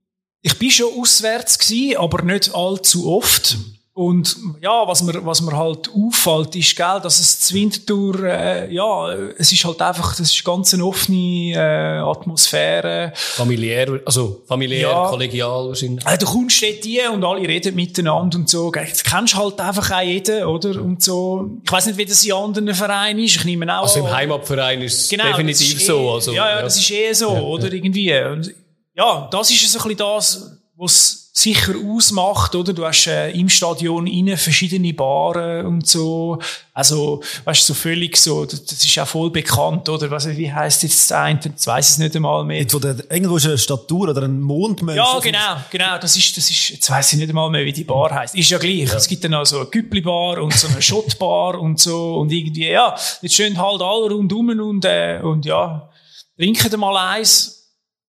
ich 0.42 0.60
bin 0.60 0.72
schon 0.72 0.94
auswärts 1.00 1.58
gewesen, 1.58 1.98
aber 1.98 2.22
nicht 2.24 2.54
allzu 2.54 3.10
oft. 3.10 3.58
Und 3.94 4.38
ja, 4.62 4.88
was 4.88 5.04
mir, 5.04 5.26
was 5.26 5.42
mir 5.42 5.58
halt 5.58 5.90
auffällt, 5.94 6.56
ist, 6.56 6.78
gell, 6.78 7.02
dass 7.04 7.20
es 7.20 7.42
Zwintertour, 7.42 8.24
äh, 8.24 8.74
ja, 8.74 9.12
es 9.38 9.52
ist 9.52 9.66
halt 9.66 9.82
einfach, 9.82 10.16
das 10.16 10.32
ist 10.32 10.46
ganz 10.46 10.74
eine 10.74 10.86
offene 10.86 11.52
äh, 11.54 12.00
Atmosphäre. 12.00 13.12
Familiär, 13.16 14.00
also 14.06 14.44
familiär, 14.48 14.88
ja. 14.88 15.08
kollegial 15.10 15.68
wahrscheinlich. 15.68 16.06
Äh, 16.06 16.18
du 16.18 16.26
kommst 16.26 16.62
dort 16.62 16.86
rein 16.86 17.16
und 17.16 17.24
alle 17.26 17.46
reden 17.46 17.76
miteinander 17.76 18.38
und 18.38 18.48
so. 18.48 18.72
Jetzt 18.74 19.04
kennst 19.04 19.36
halt 19.36 19.60
einfach 19.60 19.92
auch 19.92 20.02
jeden, 20.02 20.46
oder? 20.46 20.82
Und 20.82 21.04
so. 21.04 21.60
Ich 21.62 21.72
weiß 21.72 21.88
nicht, 21.88 21.98
wie 21.98 22.06
das 22.06 22.24
in 22.24 22.32
anderen 22.32 22.74
Vereinen 22.74 23.20
ist. 23.20 23.36
Ich 23.36 23.44
nehme 23.44 23.78
auch. 23.78 23.84
Also 23.84 24.00
im 24.00 24.10
Heimatverein 24.10 24.82
ist 24.84 25.02
es 25.02 25.10
genau, 25.10 25.26
definitiv 25.26 25.76
ist 25.76 25.86
so. 25.86 26.00
Eh, 26.00 26.14
also, 26.14 26.32
ja, 26.32 26.50
ja, 26.50 26.62
das 26.62 26.78
ist 26.78 26.90
eh 26.90 27.12
so, 27.12 27.34
ja, 27.34 27.42
oder? 27.42 27.74
Irgendwie. 27.74 28.18
Und, 28.24 28.56
ja, 28.96 29.28
das 29.30 29.52
ist 29.52 29.70
so 29.70 29.80
ein 29.80 29.84
bisschen 29.84 29.98
das, 29.98 30.58
was 30.78 31.21
sicher 31.34 31.76
ausmacht, 31.78 32.56
oder? 32.56 32.74
Du 32.74 32.86
hast 32.86 33.08
äh, 33.08 33.32
im 33.32 33.48
Stadion 33.48 34.06
innen 34.06 34.38
verschiedene 34.38 34.94
Baren 34.94 35.66
und 35.66 35.88
so. 35.88 36.40
Also, 36.74 37.22
weißt 37.46 37.62
du, 37.62 37.74
so 37.74 37.74
völlig 37.74 38.18
so, 38.18 38.46
das, 38.46 38.66
das 38.66 38.84
ist 38.84 39.00
auch 39.00 39.08
voll 39.08 39.30
bekannt, 39.30 39.88
oder? 39.88 40.12
Was, 40.12 40.28
wie 40.28 40.52
heißt 40.52 40.84
jetzt 40.84 41.10
das 41.10 41.18
eine? 41.18 41.40
Jetzt 41.42 41.66
weiss 41.68 41.88
ich 41.88 41.94
es 41.94 41.98
nicht 42.00 42.16
einmal 42.16 42.44
mehr. 42.44 42.66
Wo 42.72 42.80
der, 42.80 42.98
irgendwo 43.10 43.38
ist 43.38 43.46
eine 43.46 43.58
Statur 43.58 44.10
oder 44.10 44.24
ein 44.24 44.42
Mondmensch. 44.42 44.98
Ja, 44.98 45.20
genau, 45.20 45.58
genau. 45.70 45.98
Das 46.00 46.18
ist, 46.18 46.36
das 46.36 46.50
ist, 46.50 46.70
jetzt 46.70 46.90
weiss 46.90 47.14
ich 47.14 47.20
nicht 47.20 47.30
einmal 47.30 47.50
mehr, 47.50 47.64
wie 47.64 47.74
die 47.74 47.86
Bar 47.86 48.14
heißt. 48.14 48.36
Ist 48.36 48.50
ja 48.50 48.58
gleich. 48.58 48.90
Ja. 48.90 48.96
Es 48.96 49.08
gibt 49.08 49.24
dann 49.24 49.34
auch 49.34 49.46
so 49.46 49.60
eine 49.60 49.68
Güppli-Bar 49.68 50.42
und 50.42 50.54
so 50.54 50.68
eine 50.68 50.82
Schottbar 50.82 51.60
und 51.60 51.80
so 51.80 52.16
und 52.16 52.32
irgendwie, 52.32 52.70
ja, 52.70 52.94
jetzt 53.22 53.36
schön 53.36 53.58
halt 53.58 53.82
alle 53.82 54.14
rundum 54.14 54.50
und, 54.50 54.84
äh, 54.84 55.22
und 55.24 55.46
ja, 55.46 55.90
trinken 56.36 56.78
mal 56.80 56.98
eins 56.98 57.61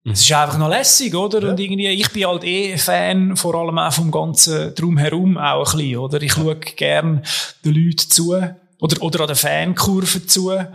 es 0.03 0.21
ist 0.21 0.31
einfach 0.31 0.57
noch 0.57 0.69
lässig, 0.69 1.13
oder? 1.13 1.43
Ja. 1.43 1.49
Und 1.51 1.59
irgendwie, 1.59 1.87
ich 1.89 2.09
bin 2.11 2.25
halt 2.25 2.43
eh 2.43 2.77
Fan, 2.77 3.35
vor 3.37 3.53
allem 3.55 3.77
auch 3.77 3.93
vom 3.93 4.09
ganzen 4.09 4.73
Drumherum 4.73 5.37
auch 5.37 5.73
ein 5.73 5.77
bisschen, 5.77 5.97
oder? 5.97 6.21
Ich 6.21 6.33
schaue 6.33 6.55
gern 6.55 7.23
den 7.63 7.73
Leuten 7.73 8.09
zu, 8.09 8.35
oder, 8.79 9.01
oder 9.01 9.21
an 9.21 9.27
den 9.27 9.35
Fankurven 9.35 10.27
zu. 10.27 10.49
Also 10.49 10.69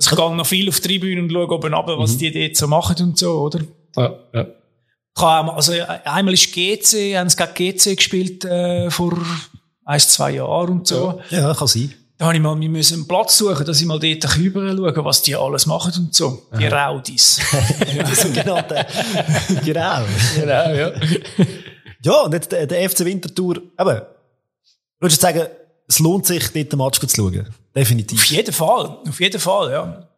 ich 0.00 0.10
gehe 0.10 0.36
noch 0.36 0.46
viel 0.46 0.68
auf 0.68 0.80
die 0.80 0.88
Tribüne 0.88 1.22
und 1.22 1.32
schaue 1.32 1.50
oben 1.50 1.74
runter, 1.74 1.98
was 1.98 2.14
mhm. 2.14 2.18
die 2.18 2.32
dort 2.32 2.56
so 2.56 2.68
machen 2.68 2.96
und 3.00 3.18
so, 3.18 3.40
oder? 3.40 3.60
Ja, 3.96 4.18
ja. 4.34 4.46
Ich 5.16 5.22
habe, 5.22 5.52
also, 5.52 5.72
einmal 6.04 6.34
ist 6.34 6.52
GC, 6.52 7.16
haben 7.16 7.28
sie 7.28 7.36
gegen 7.36 7.76
GC 7.76 7.96
gespielt, 7.96 8.44
äh, 8.44 8.90
vor 8.90 9.18
ein, 9.84 10.00
zwei 10.00 10.32
Jahren 10.32 10.80
und 10.80 10.86
so. 10.86 11.20
Ja, 11.30 11.48
ja 11.48 11.54
kann 11.54 11.66
sein. 11.66 11.92
Da 12.18 12.26
habe 12.26 12.34
ich 12.34 12.42
mal, 12.42 12.58
wir 12.58 12.68
müssen 12.68 12.94
einen 12.94 13.08
Platz 13.08 13.38
suchen, 13.38 13.64
dass 13.64 13.80
ich 13.80 13.86
mal 13.86 14.00
dort 14.00 14.36
rüber 14.36 14.74
schaue, 14.76 15.04
was 15.04 15.22
die 15.22 15.36
alles 15.36 15.66
machen 15.66 15.92
und 15.96 16.14
so. 16.14 16.48
Die 16.58 16.66
Aha. 16.66 16.86
Raudis. 16.88 17.40
die 18.10 18.14
sogenannten. 18.14 18.84
genau. 19.64 20.02
Genau, 20.34 20.74
ja. 20.74 20.92
ja, 22.02 22.20
und 22.22 22.34
jetzt 22.34 22.50
der, 22.50 22.66
der 22.66 22.90
FC 22.90 23.04
Winterthur, 23.04 23.58
eben, 23.78 24.02
würdest 24.98 25.22
du 25.22 25.26
sagen, 25.26 25.46
es 25.86 26.00
lohnt 26.00 26.26
sich, 26.26 26.48
dort 26.52 26.72
den 26.72 26.78
Match 26.78 26.98
zu 26.98 27.08
schauen? 27.08 27.48
Definitiv. 27.74 28.18
Auf 28.18 28.24
jeden 28.26 28.52
Fall. 28.52 28.98
Auf 29.08 29.20
jeden 29.20 29.40
Fall, 29.40 29.70
ja. 29.70 30.08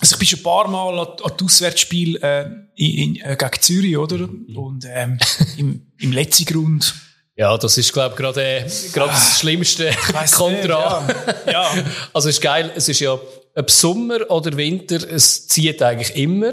Also 0.00 0.14
ich 0.14 0.18
bin 0.18 0.26
schon 0.26 0.40
ein 0.40 0.42
paar 0.42 0.68
Mal 0.68 0.98
an, 0.98 1.06
an 1.06 1.32
das 1.36 1.42
Auswärtsspiel 1.44 2.16
äh, 2.16 2.46
in, 2.74 3.14
in, 3.14 3.16
äh, 3.20 3.36
gegen 3.38 3.60
Zürich, 3.62 3.96
oder? 3.96 4.28
Und 4.56 4.84
ähm, 4.88 5.18
im, 5.56 5.86
im 5.98 6.10
letzten 6.10 6.46
Grund 6.46 6.94
ja, 7.36 7.56
das 7.58 7.78
ist, 7.78 7.92
glaube 7.92 8.10
ich, 8.14 8.16
gerade, 8.16 8.42
äh, 8.42 8.64
gerade 8.92 9.10
das 9.10 9.40
schlimmste 9.40 9.90
Kontra. 10.36 11.00
Nicht, 11.06 11.46
ja. 11.46 11.52
ja. 11.52 11.84
Also, 12.12 12.28
es 12.28 12.36
ist 12.36 12.40
geil. 12.40 12.70
Es 12.74 12.88
ist 12.88 13.00
ja, 13.00 13.18
ob 13.56 13.70
Sommer 13.70 14.30
oder 14.30 14.56
Winter, 14.56 14.96
es 15.10 15.48
zieht 15.48 15.82
eigentlich 15.82 16.14
immer. 16.16 16.50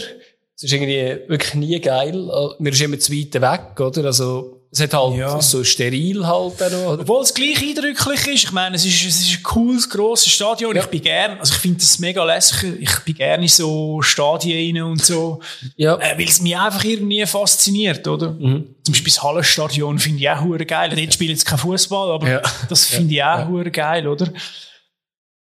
Es 0.55 0.63
ist 0.63 0.73
irgendwie 0.73 1.19
wirklich 1.27 1.53
nie 1.55 1.79
geil. 1.79 2.29
Mir 2.59 2.71
ist 2.71 2.81
immer 2.81 2.99
zu 2.99 3.11
weit 3.13 3.41
weg, 3.41 3.79
oder? 3.79 4.05
Also, 4.05 4.60
es 4.73 4.79
hat 4.79 4.93
halt 4.93 5.17
ja. 5.17 5.41
so 5.41 5.65
steril 5.65 6.25
halt 6.25 6.59
noch. 6.71 6.97
Obwohl 6.99 7.23
es 7.23 7.33
gleich 7.33 7.61
eindrücklich 7.61 8.27
ist. 8.27 8.43
Ich 8.45 8.51
meine, 8.53 8.77
es 8.77 8.85
ist, 8.85 9.05
es 9.05 9.19
ist 9.19 9.39
ein 9.39 9.43
cooles, 9.43 9.89
grosses 9.89 10.31
Stadion. 10.31 10.73
Ja. 10.73 10.83
Ich 10.83 10.87
bin 10.87 11.01
gern, 11.01 11.39
also 11.39 11.53
ich 11.53 11.59
finde 11.59 11.79
das 11.79 11.99
mega 11.99 12.23
lässig. 12.23 12.77
Ich 12.79 12.99
bin 12.99 13.15
gerne 13.15 13.43
in 13.43 13.49
so 13.49 14.01
Stadien 14.01 14.77
rein 14.77 14.83
und 14.83 15.03
so. 15.03 15.41
Ja. 15.75 15.95
Äh, 15.97 16.17
weil 16.17 16.25
es 16.25 16.41
mich 16.41 16.57
einfach 16.57 16.85
irgendwie 16.85 17.25
fasziniert, 17.25 18.07
oder? 18.07 18.31
Mhm. 18.31 18.75
Zum 18.83 18.93
Beispiel 18.93 19.11
das 19.11 19.21
Hallenstadion 19.21 19.99
finde 19.99 20.21
ich 20.21 20.29
auch 20.29 20.41
hure 20.41 20.65
geil. 20.65 20.89
Dort 20.95 21.13
spielt 21.13 21.31
jetzt 21.31 21.45
kein 21.45 21.59
Fußball, 21.59 22.11
aber 22.11 22.29
ja. 22.29 22.41
das 22.69 22.85
finde 22.85 23.13
ich 23.13 23.21
auch 23.21 23.49
hure 23.49 23.71
geil, 23.71 24.07
oder? 24.07 24.31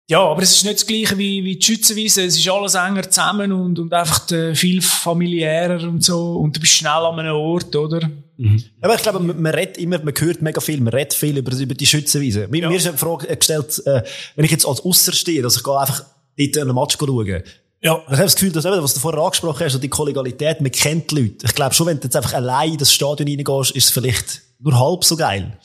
Ja, 0.07 0.19
aber 0.19 0.43
es 0.43 0.55
ist 0.55 0.65
nicht 0.65 0.75
das 0.75 0.85
Gleiche 0.85 1.17
wie, 1.17 1.43
wie 1.43 1.55
die 1.55 1.65
Schützenwiese. 1.65 2.23
Es 2.23 2.37
ist 2.37 2.47
alles 2.47 2.75
enger 2.75 3.09
zusammen 3.09 3.51
und, 3.51 3.79
und 3.79 3.91
einfach 3.91 4.27
viel 4.53 4.83
familiärer 4.83 5.81
und 5.81 6.03
so. 6.03 6.33
Und 6.35 6.55
du 6.55 6.59
bist 6.59 6.73
schnell 6.73 6.91
an 6.91 7.17
einem 7.17 7.35
Ort, 7.35 7.75
oder? 7.75 8.07
Mhm. 8.37 8.63
Aber 8.81 8.95
ich 8.95 9.01
glaube, 9.01 9.19
man, 9.19 9.41
man 9.41 9.53
redet 9.53 9.77
immer, 9.77 9.99
man 9.99 10.13
hört 10.17 10.41
mega 10.41 10.59
viel, 10.61 10.81
man 10.81 10.93
redet 10.93 11.13
viel 11.13 11.37
über, 11.37 11.55
über 11.55 11.73
die 11.73 11.85
Schützenwiese. 11.85 12.47
Mir, 12.49 12.63
ja. 12.63 12.69
mir 12.69 12.77
ist 12.77 12.87
eine 12.87 12.97
Frage 12.97 13.27
gestellt, 13.35 13.81
äh, 13.85 14.03
wenn 14.35 14.45
ich 14.45 14.51
jetzt 14.51 14.65
als 14.65 14.81
Ausser 14.81 15.13
stehe, 15.13 15.41
dass 15.41 15.57
ich 15.57 15.63
gehe 15.63 15.77
einfach 15.77 16.03
dort 16.37 16.57
einen 16.57 16.75
Match 16.75 16.97
schauen. 16.99 17.43
Ja. 17.81 18.01
Ich 18.03 18.11
habe 18.11 18.23
das 18.23 18.35
Gefühl, 18.35 18.51
dass, 18.51 18.65
eben, 18.65 18.81
was 18.81 18.93
du 18.95 18.99
vorher 18.99 19.21
angesprochen 19.21 19.63
hast, 19.63 19.79
die 19.79 19.89
Kollegialität, 19.89 20.59
man 20.59 20.71
kennt 20.71 21.11
die 21.11 21.21
Leute. 21.21 21.45
Ich 21.45 21.53
glaube 21.53 21.75
schon, 21.75 21.87
wenn 21.87 21.99
du 21.99 22.05
jetzt 22.05 22.15
einfach 22.15 22.33
allein 22.33 22.71
in 22.71 22.77
das 22.77 22.91
Stadion 22.91 23.29
reingehst, 23.29 23.71
ist 23.71 23.85
es 23.85 23.91
vielleicht 23.91 24.41
nur 24.59 24.79
halb 24.79 25.03
so 25.03 25.15
geil. 25.15 25.57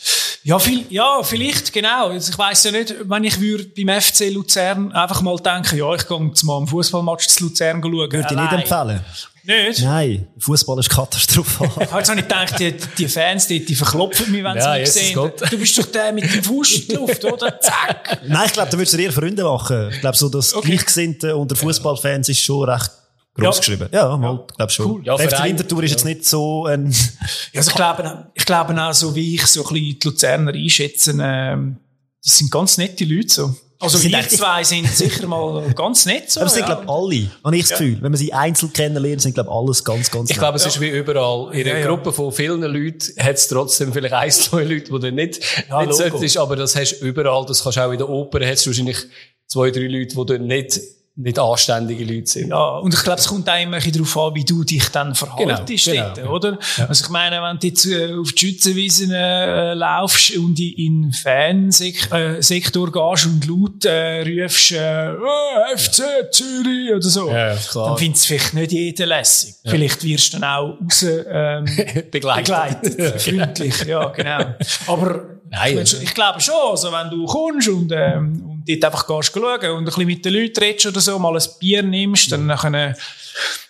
Ja, 0.43 0.59
viel, 0.59 0.85
ja, 0.89 1.23
vielleicht, 1.23 1.73
genau. 1.73 2.09
Also 2.09 2.33
ich 2.33 2.39
weiss 2.39 2.65
ja 2.65 2.71
nicht, 2.71 2.95
wenn 3.05 3.25
ich 3.25 3.41
würde 3.41 3.65
beim 3.77 4.01
FC 4.01 4.31
Luzern 4.31 4.91
einfach 4.93 5.21
mal 5.21 5.37
denken, 5.37 5.77
ja, 5.77 5.95
ich 5.95 6.07
gehe 6.07 6.19
jetzt 6.27 6.43
mal 6.45 6.57
am 6.57 6.67
Fußballmatch 6.67 7.29
zu 7.29 7.45
Luzern 7.45 7.83
schauen. 7.83 7.93
Würde 7.93 8.27
ich 8.31 8.37
nicht 8.37 8.53
empfehlen. 8.53 9.01
Nicht? 9.43 9.83
Nein, 9.83 10.29
Fußball 10.39 10.79
ist 10.81 10.91
katastrophal. 10.91 11.71
Jetzt 11.79 12.11
habe 12.11 12.21
ich 12.21 12.29
gedacht, 12.29 12.59
die, 12.59 12.75
die 12.99 13.09
Fans, 13.09 13.47
die, 13.47 13.65
die 13.65 13.75
verklopfen 13.75 14.31
mich, 14.31 14.45
wenn 14.45 14.57
ja, 14.57 14.75
sie 14.75 14.81
mich 14.81 14.93
sehen. 14.93 15.15
Gott. 15.15 15.41
Du 15.51 15.59
bist 15.59 15.79
doch 15.79 15.87
der 15.87 16.13
mit 16.13 16.25
dem 16.25 16.45
Fuß 16.45 16.73
in 16.73 16.89
die 16.89 16.95
Luft, 16.95 17.25
oder? 17.25 17.59
Zack! 17.61 18.21
Nein, 18.27 18.47
ich 18.47 18.53
glaube, 18.53 18.71
da 18.71 18.77
würdest 18.77 18.95
du 18.95 18.99
eher 18.99 19.13
Freunde 19.13 19.43
machen. 19.45 19.91
Ich 19.91 20.01
glaube, 20.01 20.17
so 20.17 20.29
das 20.29 20.55
okay. 20.55 20.69
Gleichgesinnte 20.69 21.37
unter 21.37 21.57
Fußballfans 21.57 22.29
ist 22.29 22.41
schon 22.41 22.69
recht 22.69 22.91
groß 23.35 23.57
ja. 23.57 23.61
geschrieben. 23.61 23.89
Ja, 23.93 24.17
mal, 24.17 24.35
ja. 24.35 24.47
glaube 24.57 24.73
schon. 24.73 24.87
Cool. 24.87 25.03
Ja, 25.05 25.17
der 25.17 25.31
FC 25.31 25.45
Winterthur 25.45 25.83
ist 25.85 25.91
jetzt 25.91 26.05
nicht 26.05 26.27
so 26.27 26.67
ein... 26.67 26.91
ja, 26.91 27.59
also 27.59 27.71
ich 27.71 27.77
glaube, 27.77 28.31
ich 28.35 28.45
glaube 28.45 28.83
auch, 28.83 28.93
so 28.93 29.15
wie 29.15 29.35
ich 29.37 29.47
so 29.47 29.67
ein 29.67 29.73
bisschen 29.73 29.99
die 29.99 30.09
Luzerner 30.09 30.53
einschätze, 30.53 31.15
ähm, 31.21 31.79
das 32.23 32.39
sind 32.39 32.51
ganz 32.51 32.77
nette 32.77 33.05
Leute, 33.05 33.29
so. 33.29 33.55
Also 33.83 34.03
wir 34.03 34.29
zwei 34.29 34.63
sind 34.63 34.87
sicher 34.89 35.27
mal 35.27 35.73
ganz 35.73 36.05
nett 36.05 36.31
so. 36.31 36.41
Aber 36.41 36.49
es 36.49 36.53
sind, 36.53 36.69
ja. 36.69 36.75
glaube 36.75 36.93
alle, 36.93 37.31
habe 37.43 37.57
ich 37.57 37.63
das 37.63 37.71
Gefühl. 37.71 37.97
Wenn 38.03 38.13
man 38.13 38.17
sie 38.17 38.31
einzeln 38.31 38.73
kennenlernt, 38.75 39.23
sind, 39.23 39.33
glaube 39.33 39.51
alles 39.51 39.83
ganz, 39.83 40.11
ganz 40.11 40.31
Ich 40.31 40.37
glaube, 40.37 40.57
es 40.57 40.67
ist 40.67 40.81
wie 40.83 40.91
überall. 40.91 41.55
In 41.55 41.67
einer 41.67 41.79
ja, 41.81 41.87
Gruppe 41.87 42.13
von 42.13 42.31
vielen 42.31 42.61
Leuten 42.61 43.15
hat 43.19 43.37
es 43.37 43.49
trotzdem 43.49 43.93
vielleicht 43.93 44.13
ein, 44.13 44.31
zwei 44.31 44.65
Leute, 44.65 44.93
die 44.93 45.01
du 45.01 45.13
nicht, 45.13 45.41
ja, 45.71 45.83
nicht 45.83 45.95
solltest, 45.95 46.37
aber 46.37 46.57
das 46.57 46.77
hast 46.77 47.01
du 47.01 47.07
überall. 47.07 47.47
Das 47.47 47.63
kannst 47.63 47.79
du 47.79 47.83
auch 47.83 47.91
in 47.91 47.99
der 47.99 48.09
Oper, 48.11 48.47
hast 48.47 48.67
du 48.67 48.71
wahrscheinlich 48.71 48.99
zwei, 49.47 49.71
drei 49.71 49.87
Leute, 49.87 50.15
die 50.15 50.27
du 50.27 50.39
nicht 50.39 50.79
nicht 51.17 51.39
anständige 51.39 52.05
Leute 52.05 52.27
sind. 52.31 52.49
Ja, 52.51 52.79
und 52.79 52.95
ich 52.95 53.03
glaube, 53.03 53.19
es 53.21 53.27
kommt 53.29 53.49
auch 53.51 53.61
immer 53.61 53.77
ein 53.77 53.83
bisschen 53.83 53.93
darauf 54.05 54.17
an, 54.17 54.35
wie 54.37 54.45
du 54.45 54.65
dich 54.65 54.89
dann 54.89 55.15
verhaltest 55.15 55.85
Genau, 55.87 56.03
dort, 56.05 56.15
genau. 56.17 56.31
oder? 56.33 56.59
Also 56.89 57.05
ich 57.05 57.11
meine, 57.11 57.43
wenn 57.43 57.59
du 57.59 57.67
jetzt 57.67 57.85
äh, 57.87 58.15
auf 58.15 58.33
die 58.33 58.39
Schützenwiesen 58.39 59.11
äh, 59.13 59.75
laufst 59.75 60.37
und 60.37 60.59
in 60.59 61.03
den 61.03 61.13
Fansektor 61.13 62.89
äh, 62.89 62.91
gehst 62.91 63.27
und 63.27 63.47
laut 63.47 63.85
äh, 63.85 64.23
rufst 64.43 64.73
äh, 64.73 65.11
oh, 65.21 65.77
FC 65.77 66.33
Zürich 66.33 66.93
oder 66.93 67.03
so, 67.03 67.31
Ja, 67.31 67.55
dann 67.75 67.99
findest 67.99 68.25
du 68.25 68.29
vielleicht 68.29 68.55
nicht 68.55 68.73
jeder 68.73 69.07
lässig. 69.07 69.57
Vielleicht 69.67 70.03
wirst 70.05 70.33
du 70.35 70.39
dann 70.39 70.51
auch 70.51 70.79
raus 70.81 71.03
ähm, 71.03 71.65
Begleitet. 72.11 72.83
begleitet, 72.83 73.23
freundlich, 73.23 73.85
ja, 73.85 74.09
genau. 74.09 74.55
Aber 74.87 75.25
Nein, 75.53 75.79
ich, 75.79 76.01
ich 76.01 76.15
glaube 76.15 76.41
schon, 76.41 76.55
also 76.71 76.93
wenn 76.93 77.11
du 77.11 77.25
kommst 77.27 77.69
und, 77.69 77.91
ähm, 77.93 78.41
und 78.49 78.50
dort 78.79 78.93
einfach 78.93 79.07
gehst 79.07 79.33
schauen 79.33 79.71
und 79.71 79.79
ein 79.79 79.85
bisschen 79.85 80.07
mit 80.07 80.25
den 80.25 80.35
Leuten 80.35 80.59
redest 80.63 80.87
oder 80.87 81.01
so, 81.01 81.19
mal 81.19 81.37
ein 81.37 81.43
Bier 81.59 81.83
nimmst, 81.83 82.31
dann 82.33 82.47
nachher, 82.47 82.97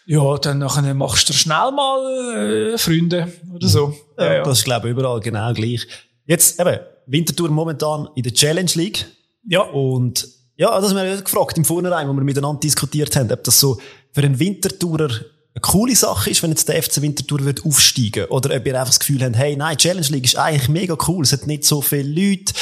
ja, 0.06 0.38
dann 0.38 0.58
nachher 0.58 0.94
machst 0.94 1.28
du 1.28 1.32
schnell 1.32 1.70
mal 1.72 2.72
äh, 2.74 2.78
Freunde 2.78 3.32
oder 3.54 3.68
so. 3.68 3.94
Ja, 4.18 4.42
Das 4.42 4.58
ist, 4.58 4.64
glaube 4.64 4.88
ich, 4.88 4.92
überall 4.92 5.20
genau 5.20 5.52
gleich. 5.52 5.86
Jetzt 6.26 6.60
eben, 6.60 6.78
Wintertour 7.06 7.48
momentan 7.50 8.08
in 8.14 8.22
der 8.22 8.34
Challenge 8.34 8.70
League. 8.74 9.06
ja. 9.46 9.62
Und 9.62 10.28
ja, 10.56 10.78
das 10.78 10.90
haben 10.90 10.98
wir 10.98 11.06
ja 11.06 11.18
gefragt 11.18 11.56
im 11.56 11.64
Vornherein, 11.64 12.06
wo 12.06 12.12
wir 12.12 12.22
miteinander 12.22 12.60
diskutiert 12.60 13.16
haben, 13.16 13.32
ob 13.32 13.42
das 13.44 13.58
so 13.58 13.80
für 14.12 14.20
einen 14.22 14.38
Wintertourer 14.38 15.08
eine 15.52 15.62
coole 15.62 15.96
Sache 15.96 16.30
ist, 16.30 16.42
wenn 16.44 16.50
jetzt 16.50 16.68
der 16.68 16.80
FC 16.80 17.02
Winterthur 17.02 17.44
wird 17.44 17.64
aufsteigen 17.64 18.26
oder 18.26 18.54
ob 18.54 18.64
ihr 18.66 18.74
einfach 18.74 18.86
das 18.90 19.00
Gefühl 19.00 19.22
habt, 19.24 19.36
hey, 19.36 19.56
nein, 19.56 19.76
Challenge 19.76 20.06
League 20.08 20.24
ist 20.24 20.36
eigentlich 20.36 20.68
mega 20.68 20.96
cool, 21.08 21.24
es 21.24 21.32
hat 21.32 21.46
nicht 21.48 21.64
so 21.64 21.82
viele 21.82 22.04
Leute, 22.08 22.52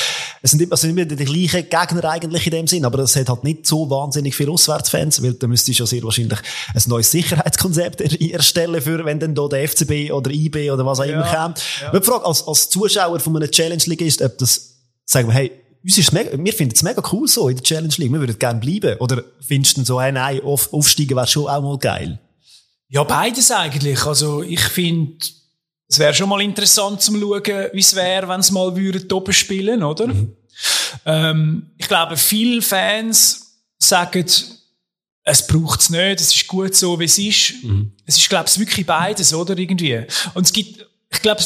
es 0.41 0.53
sind 0.53 0.63
immer, 0.63 0.73
also 0.73 0.89
immer 0.89 1.05
die 1.05 1.17
gleichen 1.17 1.69
Gegner 1.69 2.05
eigentlich 2.05 2.47
in 2.47 2.53
dem 2.53 2.67
Sinn, 2.67 2.87
aber 2.87 3.01
es 3.01 3.15
hat 3.15 3.29
halt 3.29 3.45
nicht 3.45 3.67
so 3.67 3.91
wahnsinnig 3.91 4.35
viele 4.35 4.53
Auswärtsfans, 4.53 5.23
weil 5.23 5.35
da 5.35 5.47
müsste 5.47 5.71
ich 5.71 5.79
ja 5.79 5.87
sehr 5.87 6.03
wahrscheinlich 6.03 6.39
ein 6.75 6.83
neues 6.87 7.11
Sicherheitskonzept 7.11 8.01
er- 8.01 8.33
erstellen 8.33 8.81
für, 8.81 9.05
wenn 9.05 9.21
dann 9.21 9.35
da 9.35 9.49
der 9.49 9.69
FCB 9.69 10.11
oder 10.13 10.31
IB 10.31 10.71
oder 10.71 10.87
was 10.87 11.01
auch 11.01 11.05
immer 11.05 11.25
kommt. 11.25 11.61
Ja. 11.83 11.91
Die 11.99 12.05
Frage, 12.05 12.25
als, 12.25 12.47
als 12.47 12.71
Zuschauer 12.71 13.21
von 13.21 13.37
einer 13.37 13.51
Challenge 13.51 13.83
League 13.85 14.01
ist, 14.01 14.23
ob 14.23 14.39
das, 14.39 14.77
sagen 15.05 15.29
wir, 15.29 15.35
hey, 15.35 15.51
uns 15.85 15.99
ist 15.99 16.13
mega, 16.13 16.31
wir 16.37 16.53
finden 16.55 16.75
es 16.75 16.83
mega 16.83 17.03
cool 17.13 17.29
so 17.29 17.49
in 17.51 17.57
der 17.57 17.65
Challenge 17.65 17.95
League. 17.99 18.13
Wir 18.13 18.21
würden 18.21 18.39
gerne 18.39 18.61
bleiben. 18.61 18.97
Oder 18.99 19.23
findest 19.47 19.77
du 19.77 19.85
so, 19.85 20.01
hey, 20.01 20.13
nein, 20.13 20.41
auf, 20.43 20.73
aufsteigen 20.73 21.17
wäre 21.17 21.27
schon 21.27 21.47
auch 21.49 21.63
mal 21.63 21.79
geil? 21.79 22.19
Ja, 22.89 23.05
beides 23.05 23.51
eigentlich. 23.51 24.05
Also 24.05 24.43
ich 24.43 24.61
finde, 24.61 25.19
es 25.89 25.99
wäre 25.99 26.15
schon 26.15 26.29
mal 26.29 26.41
interessant 26.41 27.01
zum 27.03 27.21
schauen, 27.21 27.69
wie 27.73 27.81
es 27.81 27.95
wäre, 27.95 28.29
wenn 28.29 28.41
es 28.41 28.51
mal 28.51 28.75
würden 28.75 29.11
oben 29.13 29.33
spielen, 29.33 29.83
oder? 29.83 30.11
Ähm, 31.05 31.71
ich 31.77 31.87
glaube, 31.87 32.17
viele 32.17 32.63
Fans 32.63 33.63
sagen, 33.79 34.25
es 35.25 35.47
braucht 35.47 35.81
es 35.81 35.91
nicht, 35.91 36.21
es 36.21 36.35
ist 36.35 36.47
gut 36.47 36.75
so, 36.75 36.99
wie 36.99 37.05
es 37.05 37.19
ist. 37.19 37.55
Es 38.07 38.17
ist, 38.17 38.29
glaube 38.29 38.49
ich, 38.49 38.59
wirklich 38.59 38.87
beides, 38.87 39.33
oder? 39.35 39.57
Irgendwie. 39.57 40.05
Und 40.35 40.47
es 40.47 40.53
gibt, 40.53 40.87
ich 41.11 41.23
glaube, 41.23 41.43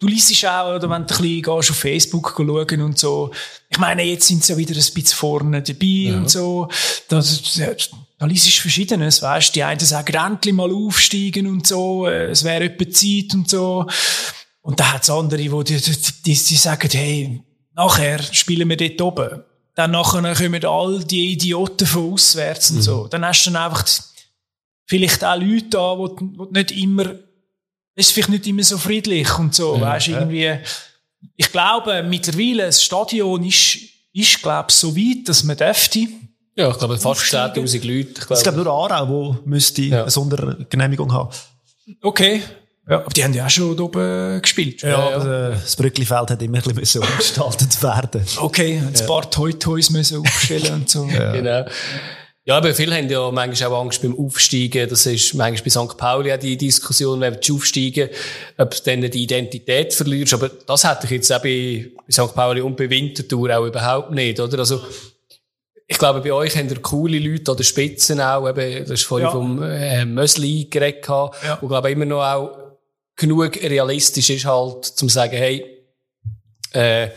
du 0.00 0.08
liest 0.08 0.44
auch, 0.46 0.74
oder 0.74 0.90
wenn 0.90 1.06
du 1.06 1.14
ein 1.14 1.22
bisschen 1.22 1.42
gehst 1.42 1.70
auf 1.70 1.76
Facebook 1.76 2.34
schauen 2.36 2.82
und 2.82 2.98
so. 2.98 3.30
Ich 3.68 3.78
meine, 3.78 4.02
jetzt 4.02 4.26
sind 4.26 4.42
sie 4.42 4.52
ja 4.52 4.58
wieder 4.58 4.74
ein 4.74 4.76
bisschen 4.76 5.16
vorne 5.16 5.62
dabei 5.62 6.16
und 6.16 6.28
so. 6.28 6.68
Da, 7.08 7.20
da, 7.20 7.76
da 8.18 8.26
liest 8.26 8.46
du 8.46 8.60
Verschiedenes, 8.62 9.22
weißt 9.22 9.54
Die 9.54 9.62
einen 9.62 9.78
sagen, 9.80 10.16
endlich 10.16 10.54
mal 10.54 10.72
aufsteigen 10.72 11.46
und 11.46 11.66
so, 11.66 12.06
äh, 12.06 12.30
es 12.30 12.42
wäre 12.42 12.64
etwa 12.64 12.90
Zeit 12.90 13.34
und 13.34 13.48
so. 13.48 13.86
Und 14.62 14.80
da 14.80 14.94
hat 14.94 15.02
es 15.04 15.10
andere, 15.10 15.38
die, 15.40 15.48
die, 15.48 15.80
die, 15.80 16.34
die 16.34 16.34
sagen, 16.34 16.90
hey, 16.92 17.42
nachher 17.74 18.22
spielen 18.22 18.68
wir 18.68 18.76
dort 18.76 19.00
oben. 19.00 19.44
Dann 19.74 19.92
nachher 19.92 20.34
kommen 20.34 20.64
all 20.64 21.04
die 21.04 21.32
Idioten 21.32 21.86
von 21.86 22.12
auswärts 22.12 22.70
und 22.72 22.82
so. 22.82 23.06
Dann 23.06 23.24
hast 23.24 23.46
du 23.46 23.50
dann 23.50 23.62
einfach 23.62 23.86
vielleicht 24.86 25.24
auch 25.24 25.38
Leute 25.38 25.68
da, 25.70 25.96
wo 25.96 26.08
du 26.08 26.48
nicht 26.50 26.72
immer, 26.72 27.14
ist 28.00 28.12
vielleicht 28.12 28.28
nicht 28.30 28.46
immer 28.46 28.62
so 28.62 28.78
friedlich 28.78 29.38
und 29.38 29.54
so, 29.54 29.80
weißt 29.80 30.08
irgendwie. 30.08 30.58
Ich 31.36 31.52
glaube, 31.52 32.02
mittlerweile, 32.02 32.66
das 32.66 32.82
Stadion 32.82 33.44
ist, 33.44 33.78
ist, 34.12 34.42
glaube 34.42 34.66
ich, 34.70 34.74
so 34.76 34.96
weit, 34.96 35.28
dass 35.28 35.44
man 35.44 35.56
dürfte. 35.56 36.06
Ja, 36.56 36.70
ich 36.70 36.78
glaube, 36.78 36.94
fast 36.94 37.06
Aufsteigen. 37.06 37.64
10.000 37.66 37.86
Leute. 37.86 38.10
Ich 38.20 38.26
glaube, 38.26 38.42
glaube, 38.42 38.58
nur 38.64 38.66
Aarau, 38.92 39.08
wo 39.08 39.36
müsste 39.44 39.82
Ja. 39.82 40.02
eine 40.02 40.10
Sondergenehmigung 40.10 41.12
haben. 41.12 41.30
Okay. 42.02 42.42
Ja, 42.88 42.96
aber 42.96 43.10
die 43.10 43.22
haben 43.22 43.32
ja 43.34 43.46
auch 43.46 43.50
schon 43.50 43.78
oben 43.78 44.42
gespielt. 44.42 44.82
Ja, 44.82 44.96
aber 45.14 45.50
äh, 45.50 45.52
das 45.52 45.76
Brücklifeld 45.76 46.30
hat 46.30 46.42
immer 46.42 46.58
ein 46.66 46.74
bisschen 46.74 47.02
umgestaltet 47.08 47.80
werden. 47.82 48.24
Okay, 48.38 48.82
ein 48.84 49.06
paar 49.06 49.30
Toy-Toys 49.30 49.90
müssen 49.90 50.18
aufstellen 50.26 50.74
und 50.74 50.90
so. 50.90 51.04
Genau. 51.06 51.66
Ja, 52.46 52.56
aber 52.56 52.74
viele 52.74 52.96
haben 52.96 53.08
ja 53.08 53.30
manchmal 53.30 53.70
auch 53.70 53.82
Angst 53.82 54.00
beim 54.00 54.18
Aufsteigen. 54.18 54.88
Das 54.88 55.04
ist 55.04 55.34
manchmal 55.34 55.62
bei 55.62 55.70
St. 55.88 55.96
Pauli 55.98 56.32
auch 56.32 56.38
die 56.38 56.56
Diskussion, 56.56 57.20
wenn 57.20 57.38
du 57.38 57.56
aufsteigen, 57.56 58.08
ob 58.56 58.70
du 58.70 58.82
dann 58.84 59.10
die 59.10 59.22
Identität 59.24 59.92
verlierst. 59.92 60.32
Aber 60.34 60.48
das 60.48 60.88
hätte 60.88 61.04
ich 61.04 61.10
jetzt 61.12 61.30
auch 61.32 61.42
bei, 61.42 61.90
St. 62.10 62.34
Pauli 62.34 62.62
und 62.62 62.76
bei 62.76 62.88
Winterthur 62.88 63.56
auch 63.58 63.66
überhaupt 63.66 64.12
nicht, 64.12 64.40
oder? 64.40 64.58
Also, 64.60 64.80
ich 65.86 65.98
glaube, 65.98 66.20
bei 66.20 66.32
euch 66.32 66.56
habt 66.56 66.70
ihr 66.70 66.80
coole 66.80 67.18
Leute 67.18 67.50
an 67.50 67.56
den 67.58 67.64
Spitzen 67.64 68.20
auch, 68.20 68.48
eben, 68.48 68.80
das 68.84 68.90
ist 68.90 69.02
vorhin 69.02 69.26
Ja. 69.26 69.32
vom 69.32 69.62
äh, 69.62 70.04
Mösli 70.06 70.64
geredet, 70.70 71.06
Ja. 71.08 71.58
wo, 71.60 71.68
glaube 71.68 71.88
ich, 71.90 71.96
immer 71.96 72.06
noch 72.06 72.22
auch 72.24 72.58
genug 73.16 73.56
realistisch 73.62 74.30
ist 74.30 74.46
halt, 74.46 74.86
zum 74.86 75.08
zu 75.08 75.14
sagen, 75.14 75.36
hey, 75.36 75.66
äh, 76.72 77.08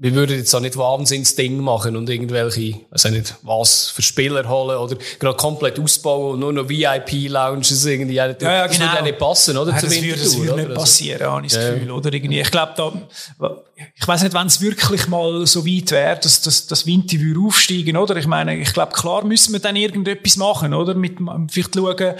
wir 0.00 0.14
würden 0.14 0.36
jetzt 0.38 0.54
auch 0.54 0.60
nicht 0.60 0.76
Wahnsinnsding 0.76 1.58
machen 1.58 1.96
und 1.96 2.08
irgendwelche, 2.08 2.80
weiß 2.90 3.06
ich 3.06 3.10
nicht, 3.10 3.34
was 3.42 3.88
für 3.88 4.00
Spieler 4.02 4.48
holen 4.48 4.78
oder 4.78 4.96
gerade 5.18 5.36
komplett 5.36 5.80
ausbauen 5.80 6.34
und 6.34 6.40
nur 6.40 6.52
noch 6.52 6.68
VIP-Lounges 6.68 7.84
irgendwie. 7.84 8.14
Ja, 8.14 8.26
Ja, 8.28 8.32
das 8.32 8.38
genau. 8.38 8.86
würde 8.90 8.96
ja 8.98 9.02
nicht 9.02 9.18
passen, 9.18 9.56
oder? 9.58 9.72
Ja, 9.72 9.80
das 9.80 9.90
würde, 10.00 10.16
das 10.16 10.38
würde 10.38 10.54
nicht 10.54 10.68
Also- 10.68 10.80
passieren, 10.80 11.26
habe 11.30 11.46
ich 11.46 11.52
das 11.52 11.64
Ja. 11.64 11.74
Gefühl, 11.74 11.90
oder? 11.90 12.12
Irgendwie. 12.12 12.40
Ich 12.40 12.50
glaube, 12.52 12.72
da, 12.76 13.56
ich 13.96 14.06
weiß 14.06 14.22
nicht, 14.22 14.34
wenn 14.34 14.46
es 14.46 14.60
wirklich 14.60 15.08
mal 15.08 15.44
so 15.48 15.66
weit 15.66 15.90
wäre, 15.90 16.18
dass, 16.20 16.42
dass, 16.42 16.66
dass 16.68 16.86
Winter 16.86 17.18
würde 17.18 17.40
aufsteigen, 17.40 17.96
oder? 17.96 18.14
Ich 18.16 18.26
meine, 18.28 18.56
ich 18.56 18.72
glaube, 18.72 18.92
klar 18.92 19.24
müssen 19.24 19.52
wir 19.52 19.60
dann 19.60 19.74
irgendetwas 19.74 20.36
machen, 20.36 20.74
oder? 20.74 20.94
Mit, 20.94 21.18
vielleicht 21.50 21.74
schauen, 21.74 22.14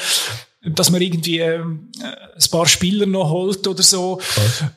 dass 0.75 0.91
man 0.91 1.01
irgendwie 1.01 1.41
ähm, 1.41 1.89
ein 2.03 2.51
paar 2.51 2.67
Spieler 2.67 3.07
noch 3.07 3.31
holt 3.31 3.67
oder 3.67 3.83
so. 3.83 4.21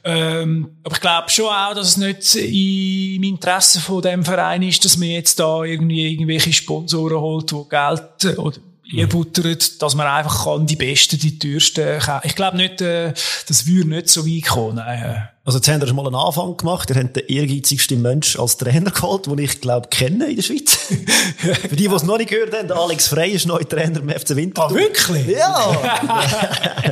Ähm, 0.04 0.70
aber 0.84 0.96
ich 0.96 1.02
glaube 1.02 1.30
schon 1.30 1.46
auch, 1.46 1.74
dass 1.74 1.90
es 1.90 1.98
nicht 1.98 2.36
im 2.36 3.24
Interesse 3.24 3.80
von 3.80 4.02
dem 4.02 4.24
Verein 4.26 4.64
ist, 4.64 4.84
dass 4.86 4.98
man 4.98 5.10
jetzt 5.10 5.40
da 5.40 5.64
irgendwie 5.64 6.12
irgendwelche 6.12 6.54
Sponsoren 6.54 7.20
holt, 7.20 7.52
die 7.52 7.70
Geld 7.70 8.26
äh, 8.26 8.40
oder 8.40 8.58
einbuttert, 8.98 9.82
dass 9.82 9.96
man 9.96 10.08
einfach 10.08 10.44
kann 10.44 10.66
die 10.66 10.76
Besten, 10.76 11.20
die 11.20 11.40
teuersten 11.40 12.00
kaufen. 12.00 12.28
Ich 12.28 12.36
glaube 12.36 12.58
nicht, 12.58 12.82
äh, 12.82 13.14
das 13.48 13.66
würde 13.68 13.90
nicht 13.90 14.10
so 14.10 14.26
weit 14.26 14.48
kommen. 14.48 14.76
Nein, 14.76 15.04
äh. 15.04 15.31
Also 15.44 15.58
jetzt 15.58 15.68
habt 15.70 15.82
ihr 15.82 15.88
schon 15.88 15.96
mal 15.96 16.06
einen 16.06 16.16
Anfang 16.16 16.56
gemacht. 16.56 16.90
Ihr 16.92 16.98
habt 16.98 17.16
den 17.16 17.26
ehrgeizigsten 17.28 18.00
Mensch 18.02 18.38
als 18.38 18.58
Trainer 18.58 18.92
geholt, 18.92 19.26
den 19.26 19.40
ich 19.40 19.60
glaube 19.60 19.88
kenne 19.90 20.30
in 20.30 20.36
der 20.36 20.44
Schweiz. 20.44 20.76
Für 21.38 21.76
die, 21.76 21.88
die 21.88 21.96
es 21.96 22.04
noch 22.04 22.18
nicht 22.20 22.30
gehört 22.30 22.54
haben, 22.56 22.72
Alex 22.72 23.08
Frey 23.08 23.32
ist 23.32 23.48
neuer 23.48 23.68
Trainer 23.68 24.02
im 24.02 24.10
FC 24.10 24.36
Winterthur. 24.36 24.78
Ah, 24.78 24.80
wirklich? 24.80 25.28
Ja! 25.28 26.12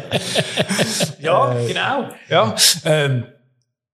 Ja, 1.21 1.53
genau. 1.67 2.09
Ja, 2.29 2.55
ähm, 2.85 3.25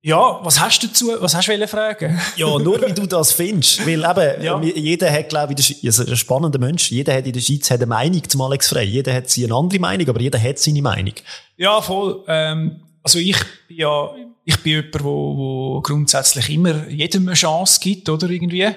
ja, 0.02 0.40
was 0.44 0.60
hast 0.60 0.84
du 0.84 0.88
dazu, 0.88 1.12
was 1.20 1.34
hast 1.34 1.48
du 1.48 1.68
fragen? 1.68 2.20
Ja, 2.38 2.60
nur 2.60 2.80
wie 2.88 2.94
du 2.94 3.08
das 3.08 3.32
findest. 3.32 3.86
Weil 3.88 4.04
eben, 4.04 4.44
Ja. 4.44 4.60
äh, 4.62 4.80
jeder 4.80 5.12
hat, 5.12 5.30
glaube 5.30 5.54
ich, 5.54 5.72
in 5.72 5.82
der 5.82 5.92
Schweiz- 5.92 6.00
also 6.00 6.12
ein 6.12 6.18
spannender 6.18 6.60
Mensch, 6.60 6.92
jeder 6.92 7.16
hat 7.16 7.26
in 7.26 7.34
der 7.34 7.40
Schweiz 7.42 7.72
hat 7.72 7.78
eine 7.80 7.88
Meinung 7.88 8.22
zum 8.30 8.42
Alex 8.42 8.68
Frey. 8.70 8.86
Jeder 8.86 9.14
hat 9.16 9.30
sie 9.32 9.44
eine 9.46 9.56
andere 9.56 9.80
Meinung, 9.80 10.08
aber 10.08 10.22
jeder 10.22 10.40
hat 10.40 10.60
seine 10.60 10.82
Meinung. 10.84 11.14
Ja, 11.58 11.82
voll. 11.82 12.24
Ähm, 12.28 12.82
also 13.06 13.20
ich 13.20 13.38
bin 13.68 13.78
ja, 13.78 14.16
ich 14.44 14.58
bin 14.64 14.74
jemand, 14.74 15.04
wo, 15.04 15.38
wo 15.38 15.82
grundsätzlich 15.82 16.50
immer 16.50 16.88
jedem 16.88 17.28
eine 17.28 17.36
Chance 17.36 17.80
gibt, 17.80 18.10
oder 18.10 18.28
irgendwie. 18.28 18.68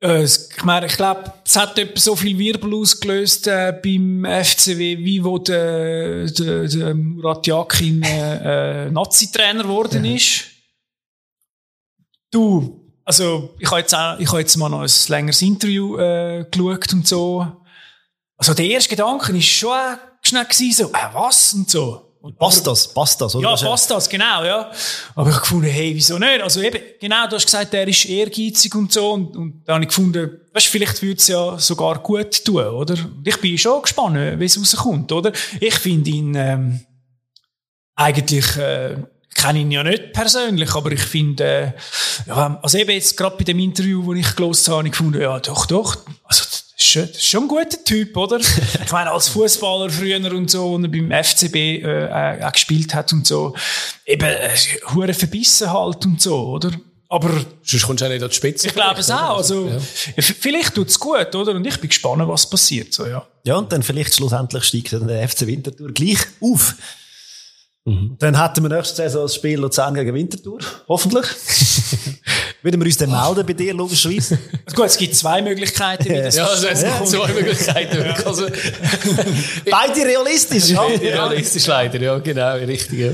Äh, 0.00 0.22
ich 0.22 0.62
meine, 0.62 0.86
ich 0.86 0.96
glaube, 0.96 1.32
es 1.44 1.56
hat 1.56 1.76
etwa 1.80 1.98
so 1.98 2.14
viel 2.14 2.38
Wirbel 2.38 2.72
ausgelöst 2.74 3.48
äh, 3.48 3.76
beim 3.82 4.24
FCW, 4.24 4.98
wie 4.98 5.24
wo 5.24 5.38
der, 5.38 6.26
der, 6.26 6.68
der 6.68 6.94
Murat 6.94 7.44
Yakin 7.44 8.02
äh, 8.04 8.86
äh, 8.86 8.90
Nazi-Trainer 8.90 9.64
geworden 9.64 10.04
ist. 10.04 10.44
Du, 12.30 12.92
also 13.04 13.56
ich 13.58 13.68
habe 13.68 13.80
jetzt, 13.80 13.94
auch, 13.94 14.20
ich 14.20 14.28
habe 14.28 14.40
jetzt 14.40 14.56
mal 14.56 14.68
noch 14.68 14.82
ein 14.82 14.90
längeres 15.08 15.42
Interview 15.42 15.96
äh, 15.98 16.46
geschaut 16.48 16.92
und 16.92 17.08
so. 17.08 17.64
Also 18.36 18.54
der 18.54 18.66
erste 18.66 18.90
Gedanke 18.90 19.36
ist 19.36 19.46
schon 19.46 19.70
auch 19.70 19.98
schnell 20.22 20.44
gewesen, 20.44 20.72
so, 20.72 20.92
äh, 20.92 21.14
was 21.14 21.54
und 21.54 21.68
so. 21.68 22.07
Und 22.20 22.36
Passt 22.36 22.66
das? 22.66 22.92
Passt 22.92 23.20
das? 23.20 23.34
Oder? 23.36 23.50
ja, 23.50 23.56
passt 23.56 23.90
das, 23.90 24.08
genau, 24.08 24.44
ja. 24.44 24.70
Aber 25.14 25.28
ich 25.28 25.34
habe 25.36 25.40
gefunden, 25.40 25.68
hey, 25.68 25.94
wieso 25.94 26.18
nicht? 26.18 26.42
Also 26.42 26.60
eben, 26.60 26.80
genau, 27.00 27.26
du 27.28 27.36
hast 27.36 27.44
gesagt, 27.44 27.72
der 27.72 27.86
ist 27.86 28.06
ehrgeizig 28.06 28.74
und 28.74 28.92
so. 28.92 29.12
Und, 29.12 29.36
und 29.36 29.62
da 29.64 29.74
habe 29.74 29.84
ich 29.84 29.88
gefunden, 29.88 30.40
weißt, 30.52 30.66
du, 30.66 30.70
vielleicht 30.70 31.00
würde 31.00 31.16
es 31.18 31.28
ja 31.28 31.58
sogar 31.58 32.00
gut 32.00 32.44
tun, 32.44 32.64
oder? 32.66 32.94
Und 32.94 33.26
ich 33.26 33.40
bin 33.40 33.56
schon 33.56 33.82
gespannt, 33.82 34.40
wie 34.40 34.44
es 34.44 34.58
rauskommt, 34.58 35.12
oder? 35.12 35.32
Ich 35.60 35.74
finde 35.74 36.10
ihn, 36.10 36.34
ähm, 36.34 36.80
eigentlich, 37.94 38.56
äh, 38.56 38.94
ich 38.94 39.34
kenne 39.34 39.60
ihn 39.60 39.70
ja 39.70 39.84
nicht 39.84 40.12
persönlich, 40.12 40.74
aber 40.74 40.90
ich 40.90 41.02
finde, 41.02 41.44
äh, 41.44 41.72
ja, 42.26 42.58
also 42.62 42.78
eben 42.78 42.90
jetzt 42.90 43.16
gerade 43.16 43.36
bei 43.36 43.44
dem 43.44 43.60
Interview, 43.60 44.12
das 44.12 44.28
ich 44.28 44.36
gelesen 44.36 44.66
habe, 44.66 44.78
habe 44.78 44.88
ich 44.88 44.92
gefunden, 44.92 45.20
ja, 45.20 45.38
doch, 45.38 45.66
doch, 45.66 45.96
also, 46.24 46.44
schon, 46.80 47.02
ist 47.04 47.24
schon 47.24 47.42
ein 47.44 47.48
guter 47.48 47.82
Typ, 47.84 48.16
oder? 48.16 48.38
ich 48.84 48.92
meine, 48.92 49.10
als 49.10 49.28
Fußballer 49.28 49.90
früher 49.90 50.32
und 50.32 50.50
so, 50.50 50.74
und 50.74 50.84
er 50.84 50.88
beim 50.90 51.10
FCB 51.24 51.54
äh, 51.82 52.42
auch 52.44 52.52
gespielt 52.52 52.94
hat 52.94 53.12
und 53.12 53.26
so, 53.26 53.54
eben, 54.06 54.24
äh, 54.24 54.50
hure 54.94 55.12
verbissen 55.14 55.72
halt 55.72 56.04
und 56.06 56.20
so, 56.22 56.36
oder? 56.50 56.70
Aber 57.10 57.30
Sonst 57.62 57.86
kommst 57.86 58.02
du 58.02 58.04
auch 58.06 58.10
nicht 58.10 58.22
an 58.22 58.28
die 58.28 58.34
Spitze. 58.34 58.66
ich 58.68 58.74
glaube 58.74 59.00
es 59.00 59.10
auch. 59.10 59.38
Also, 59.38 59.68
Ja. 59.68 59.78
vielleicht 60.22 60.74
tut's 60.74 61.00
gut, 61.00 61.34
oder? 61.34 61.52
Und 61.52 61.66
ich 61.66 61.78
bin 61.80 61.88
gespannt, 61.88 62.22
was 62.28 62.48
passiert, 62.50 62.92
so, 62.92 63.06
ja. 63.06 63.26
Ja, 63.44 63.56
und 63.56 63.72
dann 63.72 63.82
vielleicht 63.82 64.14
schlussendlich 64.14 64.64
steigt 64.64 64.92
dann 64.92 65.08
der 65.08 65.26
FC 65.26 65.46
Winterthur 65.46 65.90
gleich 65.92 66.18
auf. 66.40 66.74
Dann 68.18 68.38
hätten 68.38 68.62
wir 68.64 68.68
nächste 68.76 68.96
Saison 68.96 69.22
das 69.22 69.34
Spiel 69.36 69.58
Luzern 69.58 69.94
gegen 69.94 70.12
Winterthur. 70.12 70.58
Hoffentlich. 70.86 71.24
Würden 72.62 72.80
wir 72.80 72.86
uns 72.86 72.96
dann 72.96 73.10
melden 73.10 73.46
bei 73.46 73.52
dir, 73.52 73.72
logischerweise. 73.72 74.36
Also 74.66 74.76
gut, 74.76 74.86
es 74.86 74.96
gibt 74.96 75.14
zwei 75.14 75.40
Möglichkeiten, 75.40 76.08
wie 76.08 76.22
das 76.22 76.34
Ja, 76.36 76.46
also 76.46 76.66
es 76.66 76.82
gibt 76.82 77.08
zwei 77.08 77.32
Möglichkeiten. 77.32 77.96
wirklich. 77.98 78.26
Also, 78.26 78.46
Beide 79.70 80.00
realistisch. 80.04 80.70
ja, 80.70 80.82
realistisch 80.82 81.66
leider, 81.66 82.00
ja, 82.00 82.18
genau, 82.18 82.54
richtig. 82.56 82.98
Ja. 82.98 83.12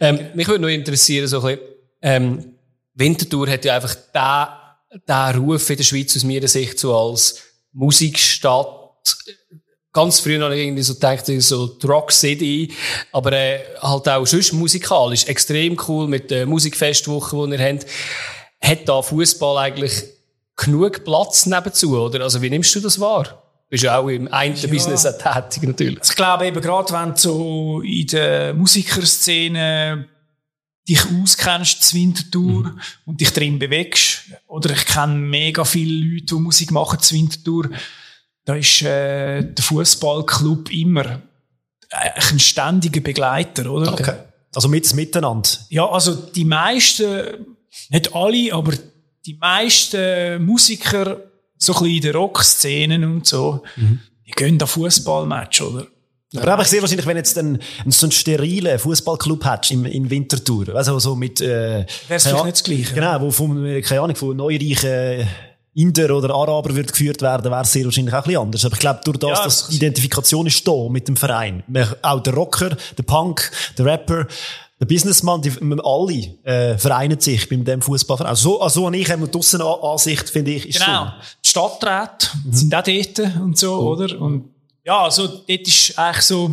Ähm, 0.00 0.20
mich 0.34 0.48
würde 0.48 0.62
noch 0.62 0.68
interessieren, 0.68 1.26
so 1.28 1.42
ein 1.42 1.56
bisschen, 1.58 1.60
ähm, 2.00 2.54
Winterthur 2.94 3.48
hat 3.48 3.64
ja 3.64 3.76
einfach 3.76 3.94
den, 3.94 5.00
den 5.06 5.42
Ruf 5.42 5.68
in 5.70 5.76
der 5.76 5.84
Schweiz 5.84 6.16
aus 6.16 6.24
meiner 6.24 6.48
Sicht 6.48 6.78
so 6.78 6.96
als 6.96 7.40
Musikstadt. 7.72 8.78
Ganz 9.92 10.20
früh 10.20 10.40
habe 10.40 10.56
ich 10.56 10.64
irgendwie 10.64 10.82
so 10.82 10.94
gedacht, 10.94 11.26
so 11.26 11.76
Rock 11.84 12.12
City, 12.12 12.72
aber 13.12 13.32
äh, 13.32 13.60
halt 13.82 14.08
auch 14.08 14.26
sonst 14.26 14.52
musikalisch 14.52 15.26
extrem 15.26 15.78
cool 15.86 16.08
mit 16.08 16.30
der 16.30 16.46
Musikfestwoche, 16.46 17.46
die 17.46 17.52
ihr 17.56 17.68
habt. 17.72 17.86
Hat 18.62 18.88
da 18.88 19.02
Fußball 19.02 19.58
eigentlich 19.58 20.04
genug 20.56 21.04
Platz 21.04 21.46
nebenzu, 21.46 21.98
oder? 21.98 22.22
Also 22.22 22.40
wie 22.42 22.50
nimmst 22.50 22.74
du 22.74 22.80
das 22.80 23.00
wahr? 23.00 23.24
Du 23.24 23.68
bist 23.70 23.84
ja 23.84 23.98
auch 23.98 24.08
im 24.08 24.32
einen 24.32 24.54
Business 24.70 25.06
auch 25.06 25.16
tätig, 25.16 25.62
natürlich. 25.62 25.98
Ich 26.02 26.14
glaube 26.14 26.46
eben 26.46 26.60
gerade, 26.60 26.92
wenn 26.92 27.10
du 27.10 27.16
so 27.16 27.80
in 27.80 28.06
der 28.06 28.54
Musikerszene 28.54 30.08
dich 30.88 31.00
auskennst, 31.06 31.82
zu 31.82 31.96
Winterthur, 31.96 32.76
und 33.06 33.20
dich 33.20 33.32
drin 33.32 33.58
bewegst, 33.58 34.22
oder 34.46 34.70
ich 34.70 34.84
kenne 34.84 35.14
mega 35.14 35.64
viele 35.64 36.04
Leute, 36.04 36.26
die 36.26 36.34
Musik 36.34 36.70
machen 36.70 36.98
zu 37.00 37.14
Winterthur, 37.14 37.70
da 38.44 38.56
ist 38.56 38.82
äh, 38.82 39.42
der 39.42 39.64
Fußballclub 39.64 40.70
immer 40.72 41.22
eigentlich 41.90 42.32
ein 42.32 42.40
ständiger 42.40 43.00
Begleiter, 43.00 43.70
oder? 43.70 43.92
Okay. 43.92 44.14
Also 44.54 44.68
mit 44.68 44.92
Miteinander. 44.94 45.48
Ja, 45.70 45.88
also 45.88 46.14
die 46.14 46.44
meisten, 46.44 47.56
nicht 47.90 48.14
alle, 48.14 48.52
aber 48.54 48.72
die 49.26 49.34
meisten 49.34 50.44
Musiker, 50.44 51.18
so 51.58 51.72
ein 51.74 51.78
bisschen 51.80 51.94
in 51.96 52.00
den 52.02 52.16
Rockszenen 52.16 53.04
und 53.04 53.26
so, 53.26 53.62
die 54.26 54.32
gehen 54.32 54.60
an 54.60 54.66
Fußballmatch, 54.66 55.60
oder? 55.62 55.86
Aber 56.34 56.52
eben, 56.54 56.62
ich 56.62 56.68
sehe 56.68 56.80
wahrscheinlich, 56.80 57.06
wenn 57.06 57.16
jetzt 57.18 57.36
dann 57.36 57.58
so 57.88 58.06
einen 58.06 58.12
sterilen 58.12 58.78
Fußballclub 58.78 59.44
hättest 59.44 59.72
im, 59.72 59.84
in 59.84 60.08
Winterthur, 60.08 60.74
also 60.74 60.98
so 60.98 61.14
mit, 61.14 61.40
äh, 61.42 61.84
Wär's 62.08 62.24
vielleicht 62.26 62.44
nicht 62.44 62.56
das 62.56 62.64
Gleiche. 62.64 62.94
Genau, 62.94 63.20
wo 63.20 63.30
von, 63.30 63.82
keine 63.82 64.00
Ahnung, 64.00 64.16
von 64.16 64.34
neureichen 64.36 65.28
Inder 65.74 66.14
oder 66.16 66.34
Araber 66.34 66.74
wird 66.74 66.90
geführt 66.92 67.20
werden, 67.22 67.50
wäre 67.50 67.62
es 67.62 67.72
sehr 67.72 67.84
wahrscheinlich 67.84 68.14
auch 68.14 68.18
ein 68.18 68.24
bisschen 68.24 68.40
anders. 68.42 68.64
Aber 68.64 68.74
ich 68.74 68.80
glaube, 68.80 69.00
durch 69.04 69.18
das, 69.18 69.30
Ja, 69.38 69.44
dass 69.44 69.58
das- 69.60 69.68
die 69.68 69.76
Identifikation 69.76 70.46
ist 70.46 70.66
da 70.66 70.88
mit 70.90 71.06
dem 71.08 71.16
Verein. 71.16 71.62
Auch 72.02 72.20
der 72.20 72.32
Rocker, 72.34 72.76
der 72.96 73.02
Punk, 73.04 73.50
der 73.76 73.84
Rapper, 73.86 74.26
der 74.82 74.86
Businessman, 74.86 75.40
die, 75.40 75.52
alle, 75.84 76.34
äh, 76.42 76.76
vereinen 76.76 77.20
sich 77.20 77.48
bei 77.48 77.54
dem 77.54 77.80
Fußballverein. 77.80 78.30
Also 78.30 78.54
so, 78.54 78.60
also 78.62 78.86
habe 78.86 78.96
ich 78.96 79.08
eben 79.08 79.30
die 79.30 79.38
Aussenansicht, 79.38 80.28
finde 80.28 80.50
ich, 80.50 80.70
ist 80.70 80.84
Genau. 80.84 81.12
Die 81.44 81.48
Stadträte 81.48 82.26
sind 82.50 82.74
auch 82.74 82.82
dort 82.82 83.36
und 83.36 83.56
so, 83.56 83.78
oder? 83.78 84.20
Und 84.20 84.50
ja, 84.84 85.04
also 85.04 85.28
dort 85.28 85.48
ist 85.48 85.96
eigentlich 85.96 86.24
so, 86.24 86.48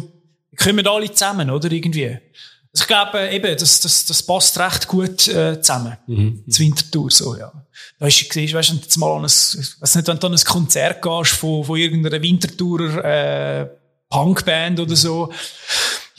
wir 0.52 0.58
kommen 0.64 0.86
alle 0.86 1.12
zusammen, 1.12 1.50
oder? 1.50 1.72
Irgendwie. 1.72 2.06
Also 2.06 2.82
ich 2.82 2.88
glaube 2.88 3.30
eben, 3.30 3.58
das, 3.58 3.80
das, 3.80 4.06
das 4.06 4.22
passt 4.22 4.60
recht 4.60 4.88
gut 4.88 5.28
äh, 5.28 5.60
zusammen. 5.60 5.98
Das 6.46 6.60
Wintertour, 6.60 7.10
so, 7.10 7.36
ja. 7.36 7.52
Da 7.98 8.06
ist, 8.06 8.32
siehst, 8.32 8.54
weißt 8.54 8.70
du, 8.70 8.74
du 8.76 8.82
jetzt 8.82 8.98
mal 8.98 9.12
an 9.12 9.22
ein, 9.22 9.24
weiss 9.24 9.96
nicht, 9.96 10.08
wenn 10.08 10.20
du 10.20 10.28
an 10.28 10.34
ein 10.34 10.44
Konzert 10.46 11.02
gehst 11.02 11.32
von, 11.32 11.64
von 11.64 11.80
irgendeiner 11.80 12.22
Wintertourer, 12.22 13.04
äh, 13.04 13.70
Punkband 14.10 14.80
oder 14.80 14.96
so, 14.96 15.32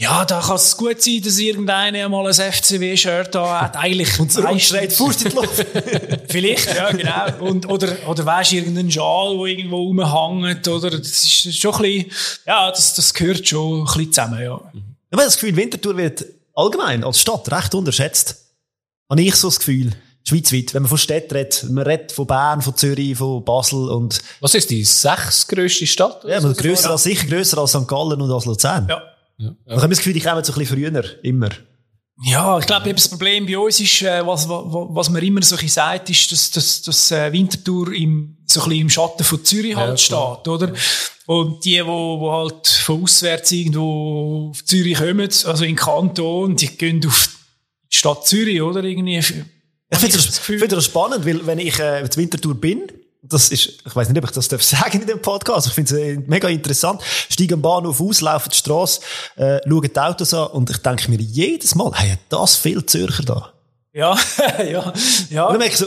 ja, 0.00 0.24
da 0.24 0.40
kann 0.40 0.57
es 0.57 0.74
gut 0.79 1.03
sein, 1.03 1.20
dass 1.22 1.38
irgendeiner 1.38 2.09
mal 2.09 2.26
ein 2.26 2.33
FCW-Shirt 2.33 3.35
da 3.35 3.61
hat. 3.61 3.76
Eigentlich 3.76 4.18
Und 4.18 4.33
so 4.33 4.40
schreit. 4.59 4.92
Vielleicht, 6.29 6.74
ja, 6.74 6.90
genau. 6.90 7.26
Und, 7.40 7.68
oder, 7.68 8.09
oder 8.09 8.24
weisst 8.24 8.55
irgendeinen 8.55 8.90
Schal, 8.90 9.37
der 9.37 9.44
irgendwo 9.44 9.76
rumhängt, 9.76 10.66
oder? 10.68 10.90
Das 10.90 11.24
ist 11.24 11.59
schon 11.59 11.74
ein 11.74 11.83
bisschen, 11.83 12.12
ja, 12.46 12.70
das, 12.70 12.94
das 12.94 13.12
gehört 13.12 13.46
schon 13.46 13.81
ein 13.81 13.85
bisschen 13.85 14.12
zusammen, 14.12 14.42
ja. 14.42 14.59
Ich 14.72 15.12
habe 15.12 15.24
das 15.24 15.35
Gefühl, 15.35 15.57
Winterthur 15.57 15.96
wird 15.98 16.24
allgemein 16.55 17.05
als 17.05 17.20
Stadt 17.20 17.53
recht 17.53 17.74
unterschätzt. 17.74 18.37
Habe 19.11 19.20
ich 19.20 19.35
so 19.35 19.48
das 19.48 19.59
Gefühl. 19.59 19.92
Schweizweit. 20.31 20.75
Wenn 20.75 20.83
man 20.83 20.88
von 20.88 20.99
Städten 20.99 21.35
redet, 21.35 21.64
man 21.71 21.85
redet 21.85 22.12
von 22.12 22.27
Bern, 22.27 22.62
von 22.62 22.77
Zürich, 22.77 23.16
von 23.16 23.45
Basel 23.45 23.90
und, 23.90 24.21
Was 24.40 24.55
ist 24.55 24.71
die 24.71 24.85
sechstgrösste 24.85 25.87
Stadt? 25.87 26.25
ja, 26.25 26.40
man 26.40 26.55
grösser 26.55 26.90
als 26.90 27.03
sicher 27.03 27.27
grösser 27.27 27.59
als 27.59 27.73
St. 27.73 27.87
Gallen 27.87 28.21
und 28.21 28.31
als 28.31 28.45
Luzern. 28.47 28.87
Ja. 28.88 29.03
Ich 29.38 29.77
habe 29.77 29.88
das 29.88 29.99
Gefühl, 29.99 30.12
die 30.12 30.21
kommen 30.21 30.45
so 30.45 30.53
ein 30.53 30.59
bisschen 30.59 30.77
früher. 30.77 31.05
Immer. 31.23 31.49
Ja, 32.23 32.59
ich 32.59 32.66
glaube, 32.66 32.88
eben 32.88 32.97
das 32.97 33.09
Problem 33.09 33.47
bei 33.47 33.57
uns 33.57 33.81
ist, 33.81 34.03
äh, 34.03 34.25
was, 34.27 34.47
was, 34.47 34.62
was 34.66 35.09
man 35.09 35.23
immer 35.23 35.40
so 35.40 35.55
ein 35.55 35.61
bisschen 35.61 35.69
sagt, 35.71 36.11
ist, 36.11 36.31
dass, 36.31 36.51
dass, 36.51 36.83
dass 36.83 37.11
äh, 37.12 37.33
Winterthur 37.33 37.95
im, 37.95 38.37
so 38.47 38.61
ein 38.61 38.69
bisschen 38.69 38.81
im 38.83 38.90
Schatten 38.90 39.25
von 39.25 39.43
Zürich 39.43 39.75
halt 39.75 39.99
steht, 39.99 40.47
oder? 40.47 40.73
Und 41.27 41.64
die, 41.64 41.81
wo, 41.87 42.21
wo 42.21 42.33
halt 42.33 42.66
von 42.66 43.05
auswärts 43.05 43.53
irgendwo 43.53 44.51
auf 44.51 44.64
Zürich 44.64 44.99
kommen, 44.99 45.21
also 45.21 45.64
in 45.64 45.71
den 45.71 45.77
Kanton, 45.77 46.57
die 46.57 46.66
gehen 46.66 47.01
auf 47.07 47.31
die 47.90 47.97
Stadt 47.97 48.27
Zürich, 48.27 48.61
oder? 48.61 48.85
Irgendwie. 48.85 49.23
Ich 49.90 49.98
finde 49.98 50.16
das, 50.16 50.38
finde 50.38 50.68
das 50.68 50.85
spannend, 50.85 51.26
weil 51.26 51.44
wenn 51.46 51.59
ich 51.59 51.79
äh, 51.79 52.09
zur 52.09 52.22
Winterthur 52.22 52.55
bin, 52.55 52.90
das 53.22 53.50
ist, 53.50 53.83
ich 53.85 53.96
weiß 53.96 54.09
nicht, 54.09 54.18
ob 54.18 54.24
ich 54.24 54.31
das 54.31 54.48
darf 54.48 54.62
sagen 54.64 55.00
in 55.00 55.07
dem 55.07 55.20
Podcast, 55.20 55.66
ich 55.66 55.72
finde 55.72 55.94
es 55.94 56.00
äh, 56.00 56.18
mega 56.26 56.48
interessant, 56.48 57.03
steige 57.29 57.55
am 57.55 57.62
Bahnhof 57.62 58.00
aus, 58.00 58.20
laufe 58.20 58.48
die 58.48 58.57
Straße, 58.57 59.00
äh, 59.37 59.59
schaue 59.68 59.88
die 59.88 59.98
Autos 59.98 60.33
an 60.33 60.48
und 60.48 60.70
ich 60.70 60.79
denke 60.79 61.11
mir 61.11 61.20
jedes 61.20 61.74
Mal, 61.74 61.92
hey, 61.94 62.16
das 62.29 62.57
viel 62.57 62.85
Zürcher 62.87 63.24
da? 63.24 63.53
Ja, 63.92 64.16
ja, 64.59 64.92
ja. 65.31 65.44
Und 65.46 65.53
dann 65.53 65.59
merke 65.59 65.72
ich 65.72 65.79
so, 65.79 65.87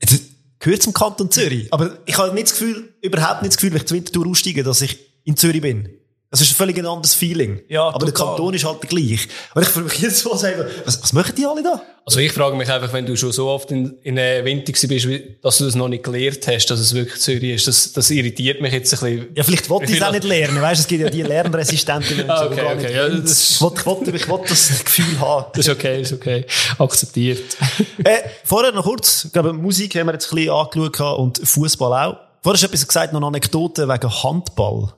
das 0.00 0.20
gehört 0.58 0.82
zum 0.82 0.92
Kanton 0.92 1.30
Zürich. 1.30 1.72
Aber 1.72 1.98
ich 2.06 2.16
habe 2.16 2.32
nicht 2.32 2.50
das 2.50 2.52
Gefühl, 2.52 2.94
überhaupt 3.02 3.42
nicht 3.42 3.52
das 3.52 3.56
Gefühl, 3.56 3.72
wenn 3.72 3.80
ich 3.80 3.86
zur 3.86 3.96
Winterthur 3.96 4.26
aussteige, 4.26 4.62
dass 4.62 4.80
ich 4.80 4.98
in 5.24 5.36
Zürich 5.36 5.60
bin. 5.60 5.99
Das 6.30 6.40
ist 6.40 6.52
ein 6.52 6.54
völlig 6.54 6.78
ein 6.78 6.86
anderes 6.86 7.14
Feeling. 7.14 7.60
Ja, 7.68 7.88
Aber 7.88 8.06
der 8.06 8.14
total. 8.14 8.28
Kanton 8.28 8.54
ist 8.54 8.64
halt 8.64 8.80
der 8.82 8.88
gleich. 8.88 9.26
Und 9.52 9.62
ich 9.62 9.68
frage 9.68 9.86
mich 9.86 9.98
jetzt 9.98 10.24
mal 10.24 10.38
selber, 10.38 10.64
was, 10.84 11.02
was 11.02 11.12
machen 11.12 11.34
die 11.36 11.44
alle 11.44 11.60
da? 11.62 11.82
Also 12.06 12.20
ich 12.20 12.32
frage 12.32 12.56
mich 12.56 12.70
einfach, 12.70 12.92
wenn 12.92 13.04
du 13.04 13.16
schon 13.16 13.32
so 13.32 13.48
oft 13.48 13.70
in, 13.72 13.98
in 14.04 14.16
äh, 14.16 14.44
Winter 14.44 14.72
bist, 14.72 15.08
wie- 15.08 15.36
dass 15.42 15.58
du 15.58 15.64
das 15.64 15.74
noch 15.74 15.88
nicht 15.88 16.04
gelernt 16.04 16.46
hast, 16.46 16.66
dass 16.66 16.78
es 16.78 16.94
wirklich 16.94 17.20
Zürich 17.20 17.54
ist. 17.56 17.66
Das, 17.66 17.92
das 17.92 18.10
irritiert 18.10 18.60
mich 18.60 18.72
jetzt 18.72 18.92
ein 18.94 19.00
bisschen. 19.00 19.26
Ja, 19.34 19.42
vielleicht 19.42 19.68
wollte 19.68 19.90
ich 19.90 19.98
es 19.98 20.02
auch 20.04 20.12
nicht 20.12 20.22
lernen. 20.24 20.62
Weißt 20.62 20.78
du, 20.78 20.82
es 20.82 20.86
gibt 20.86 21.02
ja 21.02 21.10
die 21.10 21.22
Lernresistenten 21.22 22.30
Ah, 22.30 22.44
okay, 22.46 22.60
okay. 22.64 22.76
nicht 22.76 22.90
Ja, 22.94 23.08
das 23.08 23.30
ist- 23.32 23.50
ich 23.56 23.60
wollte, 23.60 23.80
ich 23.80 23.86
wollte, 23.86 24.10
ich 24.16 24.28
wollte 24.28 24.48
das 24.50 24.84
Gefühl 24.84 25.18
haben. 25.20 25.46
Das 25.54 25.66
ist 25.66 25.72
okay, 25.72 26.00
ist 26.00 26.12
okay. 26.12 26.46
Akzeptiert. 26.78 27.56
äh, 28.04 28.18
vorher 28.44 28.70
noch 28.72 28.84
kurz, 28.84 29.24
ich 29.24 29.32
glaube, 29.32 29.52
Musik 29.52 29.96
haben 29.96 30.06
wir 30.06 30.12
jetzt 30.12 30.30
ein 30.32 30.36
bisschen 30.36 30.52
angeschaut 30.54 31.18
und 31.18 31.40
Fußball 31.42 31.92
auch. 31.92 32.16
Vorher 32.42 32.54
hast 32.54 32.62
du 32.62 32.66
etwas 32.68 32.86
gesagt, 32.86 33.12
noch 33.12 33.18
eine 33.18 33.26
Anekdote 33.26 33.88
wegen 33.88 34.22
Handball. 34.22 34.92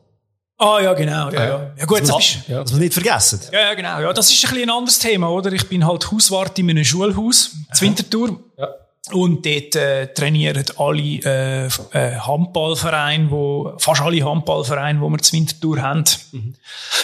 Ah, 0.59 0.79
ja, 0.81 0.93
genau, 0.95 1.31
ja, 1.31 1.45
ja. 1.45 1.73
Ja, 1.77 1.85
gut, 1.87 2.01
das 2.09 2.19
ist, 2.19 2.49
Ja. 2.49 2.63
Dass 2.63 2.73
wir 2.73 2.79
nicht 2.79 2.95
vergessen. 2.95 3.41
ja, 3.53 3.61
ja, 3.61 3.75
genau. 3.75 4.01
Ja, 4.01 4.13
das 4.13 4.31
ist 4.31 4.45
ein 4.45 4.51
bisschen 4.51 4.71
ein 4.71 4.77
anderes 4.77 4.99
Thema, 4.99 5.29
oder? 5.29 5.53
Ich 5.53 5.69
bin 5.69 5.85
halt 5.85 6.11
Hauswart 6.13 6.59
in 6.59 6.71
einem 6.71 6.85
Schulhaus, 6.85 7.51
zur 7.73 7.89
Winterthur. 7.89 8.39
Ja. 8.57 8.69
Und 9.11 9.45
dort 9.45 9.75
äh, 9.75 10.07
trainieren 10.15 10.65
alle 10.79 11.03
äh, 11.03 11.67
äh, 11.67 12.19
Handballvereine, 12.21 13.31
wo, 13.33 13.73
fast 13.79 14.01
alle 14.01 14.25
Handballvereine, 14.25 15.01
die 15.01 15.05
wir 15.11 15.19
zur 15.19 15.39
Winterthur 15.39 15.83
haben. 15.83 16.05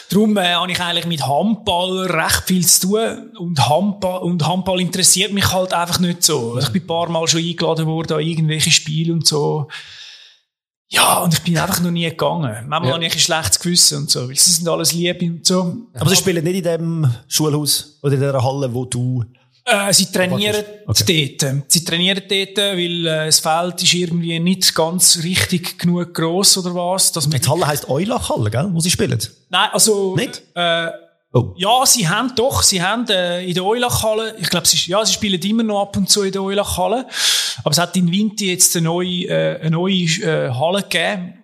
Darum 0.08 0.36
äh, 0.36 0.54
habe 0.54 0.70
ich 0.70 0.80
eigentlich 0.80 1.06
mit 1.06 1.26
Handball 1.26 2.06
recht 2.06 2.44
viel 2.46 2.64
zu 2.64 2.86
tun. 2.88 3.30
Und 3.38 3.68
Handball, 3.68 4.20
und 4.20 4.46
Handball 4.46 4.80
interessiert 4.80 5.32
mich 5.32 5.52
halt 5.52 5.74
einfach 5.74 5.98
nicht 5.98 6.22
so. 6.22 6.56
Ich 6.60 6.68
bin 6.68 6.82
ein 6.82 6.86
paar 6.86 7.08
Mal 7.08 7.26
schon 7.26 7.40
eingeladen 7.40 7.86
worden 7.86 8.12
an 8.18 8.20
irgendwelche 8.20 8.70
Spiele 8.70 9.12
und 9.12 9.26
so. 9.26 9.66
Ja, 10.90 11.18
und 11.18 11.34
ich 11.34 11.42
bin 11.42 11.58
einfach 11.58 11.80
noch 11.80 11.90
nie 11.90 12.08
gegangen. 12.08 12.66
Manchmal 12.66 12.88
Ja. 12.88 12.94
habe 12.94 13.04
ich 13.06 13.12
ein 13.12 13.18
schlechtes 13.18 13.60
Gewissen 13.60 13.98
und 13.98 14.10
so, 14.10 14.26
weil 14.28 14.36
sie 14.36 14.50
sind 14.52 14.66
alles 14.68 14.92
Liebe 14.94 15.26
und 15.26 15.44
so. 15.46 15.76
Aber 15.94 16.08
sie 16.08 16.16
spielen 16.16 16.42
nicht 16.44 16.56
in 16.56 16.62
dem 16.62 17.14
Schulhaus 17.28 17.98
oder 18.02 18.14
in 18.14 18.20
der 18.20 18.42
Halle, 18.42 18.72
wo 18.72 18.84
du... 18.86 19.22
Äh, 19.66 19.92
sie 19.92 20.06
trainieren 20.06 20.64
Okay. 20.86 21.36
dort. 21.38 21.64
Sie 21.70 21.84
trainieren 21.84 22.22
dort, 22.26 22.56
weil 22.56 23.06
äh, 23.06 23.26
das 23.26 23.38
Feld 23.40 23.82
ist 23.82 23.92
irgendwie 23.92 24.40
nicht 24.40 24.74
ganz 24.74 25.20
richtig 25.22 25.78
genug 25.78 26.14
gross 26.14 26.56
oder 26.56 26.74
was. 26.74 27.12
Dass 27.12 27.28
man 27.28 27.38
Die 27.38 27.46
Halle 27.46 27.66
heisst 27.66 27.86
Eulach-Halle, 27.90 28.50
gell? 28.50 28.68
Wo 28.72 28.80
sie 28.80 28.90
spielen. 28.90 29.18
Nein, 29.50 29.68
also 29.70 30.16
Nicht? 30.16 30.40
Äh, 30.54 30.88
Oh. 31.38 31.54
ja, 31.56 31.86
sie 31.86 32.08
haben 32.08 32.34
doch, 32.34 32.62
sie 32.62 32.82
haben 32.82 33.06
äh, 33.08 33.44
in 33.44 33.54
der 33.54 33.64
Eulachhalle, 33.64 34.34
ich 34.38 34.50
glaube, 34.50 34.66
sie, 34.66 34.90
ja, 34.90 35.04
sie 35.04 35.12
spielen 35.12 35.40
immer 35.40 35.62
noch 35.62 35.82
ab 35.82 35.96
und 35.96 36.08
zu 36.08 36.22
in 36.22 36.32
der 36.32 36.42
Eulachhalle, 36.42 37.06
aber 37.60 37.70
es 37.70 37.78
hat 37.78 37.96
in 37.96 38.10
Winter 38.10 38.44
jetzt 38.44 38.76
eine 38.76 38.84
neue, 38.84 39.24
äh, 39.26 39.60
eine 39.60 39.70
neue 39.70 39.94
äh, 39.94 40.50
Halle 40.50 40.82
gegeben 40.82 41.34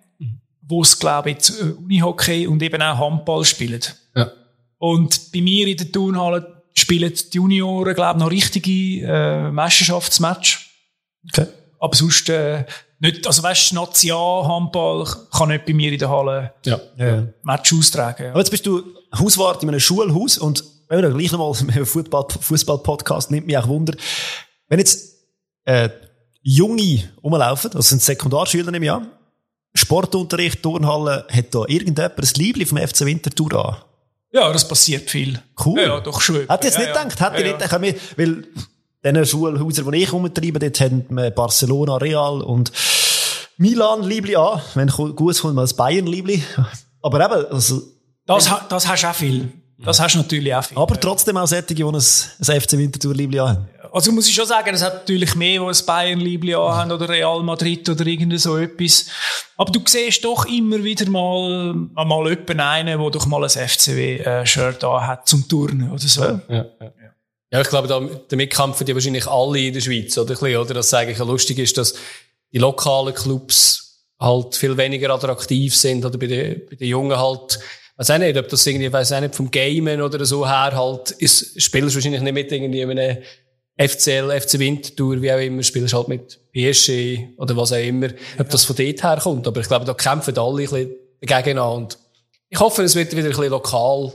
wo 0.67 0.81
es, 0.81 0.97
glaube 0.97 1.29
ich, 1.29 1.35
jetzt 1.35 1.61
äh, 1.61 1.71
Unihockey 1.71 2.47
und 2.47 2.61
eben 2.61 2.81
auch 2.81 2.97
Handball 2.97 3.45
spielen. 3.45 3.81
Ja. 4.15 4.31
Und 4.77 5.31
bei 5.31 5.41
mir 5.41 5.67
in 5.67 5.77
der 5.77 5.91
Turnhalle 5.91 6.63
spielen 6.73 7.13
die 7.13 7.37
Junioren, 7.37 7.95
glaube 7.95 8.17
ich, 8.17 8.23
noch 8.23 8.31
richtige 8.31 9.05
äh, 9.05 9.51
Meisterschaftsmatch. 9.51 10.71
Okay. 11.29 11.47
Aber 11.79 11.95
sonst 11.95 12.29
äh, 12.29 12.65
nicht, 12.99 13.27
also 13.27 13.43
weißt 13.43 13.71
du, 13.71 13.75
National-Handball 13.75 15.05
kann 15.31 15.49
nicht 15.49 15.65
bei 15.65 15.73
mir 15.73 15.91
in 15.91 15.99
der 15.99 16.09
Halle 16.09 16.53
Ja. 16.65 16.79
Ja. 16.97 17.27
Match 17.43 17.73
austragen. 17.73 18.29
Aber 18.29 18.39
jetzt 18.39 18.51
bist 18.51 18.65
du 18.65 18.83
Hauswart 19.17 19.63
in 19.63 19.69
einem 19.69 19.79
Schulhaus 19.79 20.37
und 20.37 20.63
wenn 20.87 21.01
wir 21.01 21.09
gleich 21.09 21.31
nochmal 21.31 21.53
im 21.75 21.85
Fußball- 21.85 22.39
Fußball-Podcast 22.39 23.31
nimmt 23.31 23.47
mich 23.47 23.57
auch 23.57 23.67
Wunder, 23.67 23.95
wenn 24.67 24.79
jetzt 24.79 25.15
äh, 25.65 25.89
Junge 26.41 27.09
rumlaufen, 27.23 27.71
das 27.71 27.89
sind 27.89 28.01
Sekundarschüler 28.01 28.73
im 28.73 28.83
Jahr, 28.83 29.05
Sportunterricht, 29.73 30.63
Turnhalle, 30.63 31.27
hat 31.29 31.53
da 31.53 31.65
irgendjemand 31.67 32.17
ein 32.17 32.29
Liebling 32.35 32.67
vom 32.67 32.77
FC 32.77 33.01
Winterthur 33.01 33.53
an? 33.53 33.77
Ja, 34.31 34.51
das 34.51 34.67
passiert 34.67 35.09
viel. 35.09 35.41
Cool. 35.63 35.79
Ja, 35.79 35.87
ja 35.87 35.99
doch 36.01 36.21
schon. 36.21 36.47
Hat 36.47 36.63
ihr 36.63 36.69
jetzt 36.69 36.75
ja, 36.75 36.85
nicht 36.85 36.95
ja. 36.95 37.03
gedacht? 37.03 37.21
Hat 37.21 37.33
ihr 37.33 37.45
ja, 37.45 37.57
nicht 37.57 37.71
gedacht? 37.71 38.17
Weil, 38.17 38.47
diese 39.13 39.25
Schulhäuser, 39.25 39.89
die 39.91 39.97
ich 40.03 40.11
umtreibe, 40.13 40.59
dort 40.59 40.79
haben 40.81 41.05
wir 41.09 41.29
Barcelona, 41.31 41.97
Real 41.97 42.41
und 42.41 42.71
Milan 43.57 44.03
Liebli 44.03 44.35
an. 44.35 44.61
Wenn 44.73 44.87
gut 44.89 45.39
kommt, 45.39 45.55
mal 45.55 45.61
das 45.61 45.73
Bayern 45.75 46.07
Liebli. 46.07 46.43
Aber 47.01 47.23
eben, 47.23 47.45
also, 47.53 47.81
Das, 48.25 48.49
ha- 48.49 48.65
das 48.67 48.87
hast 48.87 49.03
du 49.03 49.07
auch 49.07 49.15
viel. 49.15 49.51
Das 49.77 49.99
hast 49.99 50.15
du 50.15 50.19
natürlich 50.19 50.55
auch 50.55 50.63
viel. 50.63 50.77
aber 50.77 50.99
trotzdem 50.99 51.35
auch 51.37 51.47
solche, 51.47 51.75
die 51.75 51.83
ein, 51.83 51.93
ein 51.95 52.01
FC 52.61 52.71
Winterthur 52.73 53.13
Liebli 53.13 53.37
haben. 53.37 53.67
Also 53.91 54.11
muss 54.11 54.27
ich 54.27 54.33
schon 54.35 54.45
sagen, 54.45 54.73
es 54.73 54.81
hat 54.83 54.93
natürlich 55.01 55.35
mehr, 55.35 55.61
die 55.61 55.65
ein 55.67 55.85
Bayern-Liebli 55.85 56.51
haben 56.53 56.91
oder 56.91 57.07
Real 57.07 57.41
Madrid 57.43 57.87
oder 57.89 58.05
irgend 58.05 58.37
so 58.41 58.57
etwas. 58.57 59.05
Aber 59.57 59.71
du 59.71 59.79
siehst 59.85 60.23
doch 60.25 60.45
immer 60.45 60.83
wieder 60.83 61.09
mal, 61.09 61.73
mal 61.73 62.29
jemanden 62.29 62.59
einen, 62.59 62.99
der 62.99 63.09
doch 63.09 63.25
mal 63.25 63.43
ein 63.43 63.49
FCW-Shirt 63.49 64.83
an 64.83 65.07
hat 65.07 65.27
zum 65.27 65.47
Turnen 65.47 65.91
oder 65.91 65.99
so. 65.99 66.23
Ja, 66.23 66.41
ja. 66.49 66.55
ja, 66.81 66.91
ich 67.61 67.69
glaube, 67.69 67.87
da- 67.87 68.07
damit 68.29 68.53
kämpfen 68.53 68.85
die 68.85 68.93
wahrscheinlich 68.93 69.27
alle 69.27 69.59
in 69.59 69.73
der 69.73 69.81
Schweiz, 69.81 70.17
oder? 70.17 70.41
Oder? 70.41 70.73
Dass 70.73 70.87
es 70.87 70.93
eigentlich 70.93 71.19
lustig 71.19 71.59
ist, 71.59 71.77
dass 71.77 71.93
die 72.51 72.57
lokalen 72.57 73.13
Clubs 73.13 74.03
halt 74.19 74.55
viel 74.55 74.77
weniger 74.77 75.09
attraktiv 75.11 75.75
sind, 75.75 76.05
oder 76.05 76.17
bei 76.17 76.27
den, 76.27 76.61
bei 76.69 76.75
den 76.75 76.87
Jungen 76.87 77.17
halt, 77.17 77.59
weiß 77.97 78.11
auch 78.11 78.17
nicht, 78.17 78.37
ob 78.37 78.47
das 78.49 78.65
irgendwie, 78.65 78.91
weiß 78.91 79.11
auch 79.11 79.19
nicht, 79.19 79.35
vom 79.35 79.51
Gamen 79.51 80.01
oder 80.01 80.23
so 80.25 80.47
her 80.47 80.71
halt, 80.75 81.11
ist, 81.11 81.61
spielst 81.61 81.95
wahrscheinlich 81.95 82.21
nicht 82.21 82.33
mit 82.33 82.51
irgendwie 82.51 82.83
einem 82.83 83.17
FCL, 83.77 84.39
FC 84.39 84.57
Winterthur, 84.59 85.21
wie 85.21 85.33
auch 85.33 85.37
immer, 85.39 85.61
spielst 85.61 85.93
halt 85.93 86.07
mit 86.07 86.39
PSG 86.53 87.27
oder 87.37 87.57
was 87.57 87.73
auch 87.73 87.77
immer, 87.77 88.07
ob 88.39 88.49
das 88.49 88.63
von 88.63 88.75
dort 88.77 89.03
her 89.03 89.19
kommt. 89.21 89.47
Aber 89.47 89.59
ich 89.59 89.67
glaube, 89.67 89.83
da 89.85 89.93
kämpfen 89.93 90.37
alle 90.39 90.63
ein 90.63 90.89
bisschen 91.19 91.57
an. 91.59 91.73
Und 91.83 91.97
ich 92.49 92.59
hoffe, 92.59 92.83
es 92.83 92.95
wird 92.95 93.11
wieder 93.11 93.23
ein 93.25 93.29
bisschen 93.31 93.49
lokal, 93.49 94.13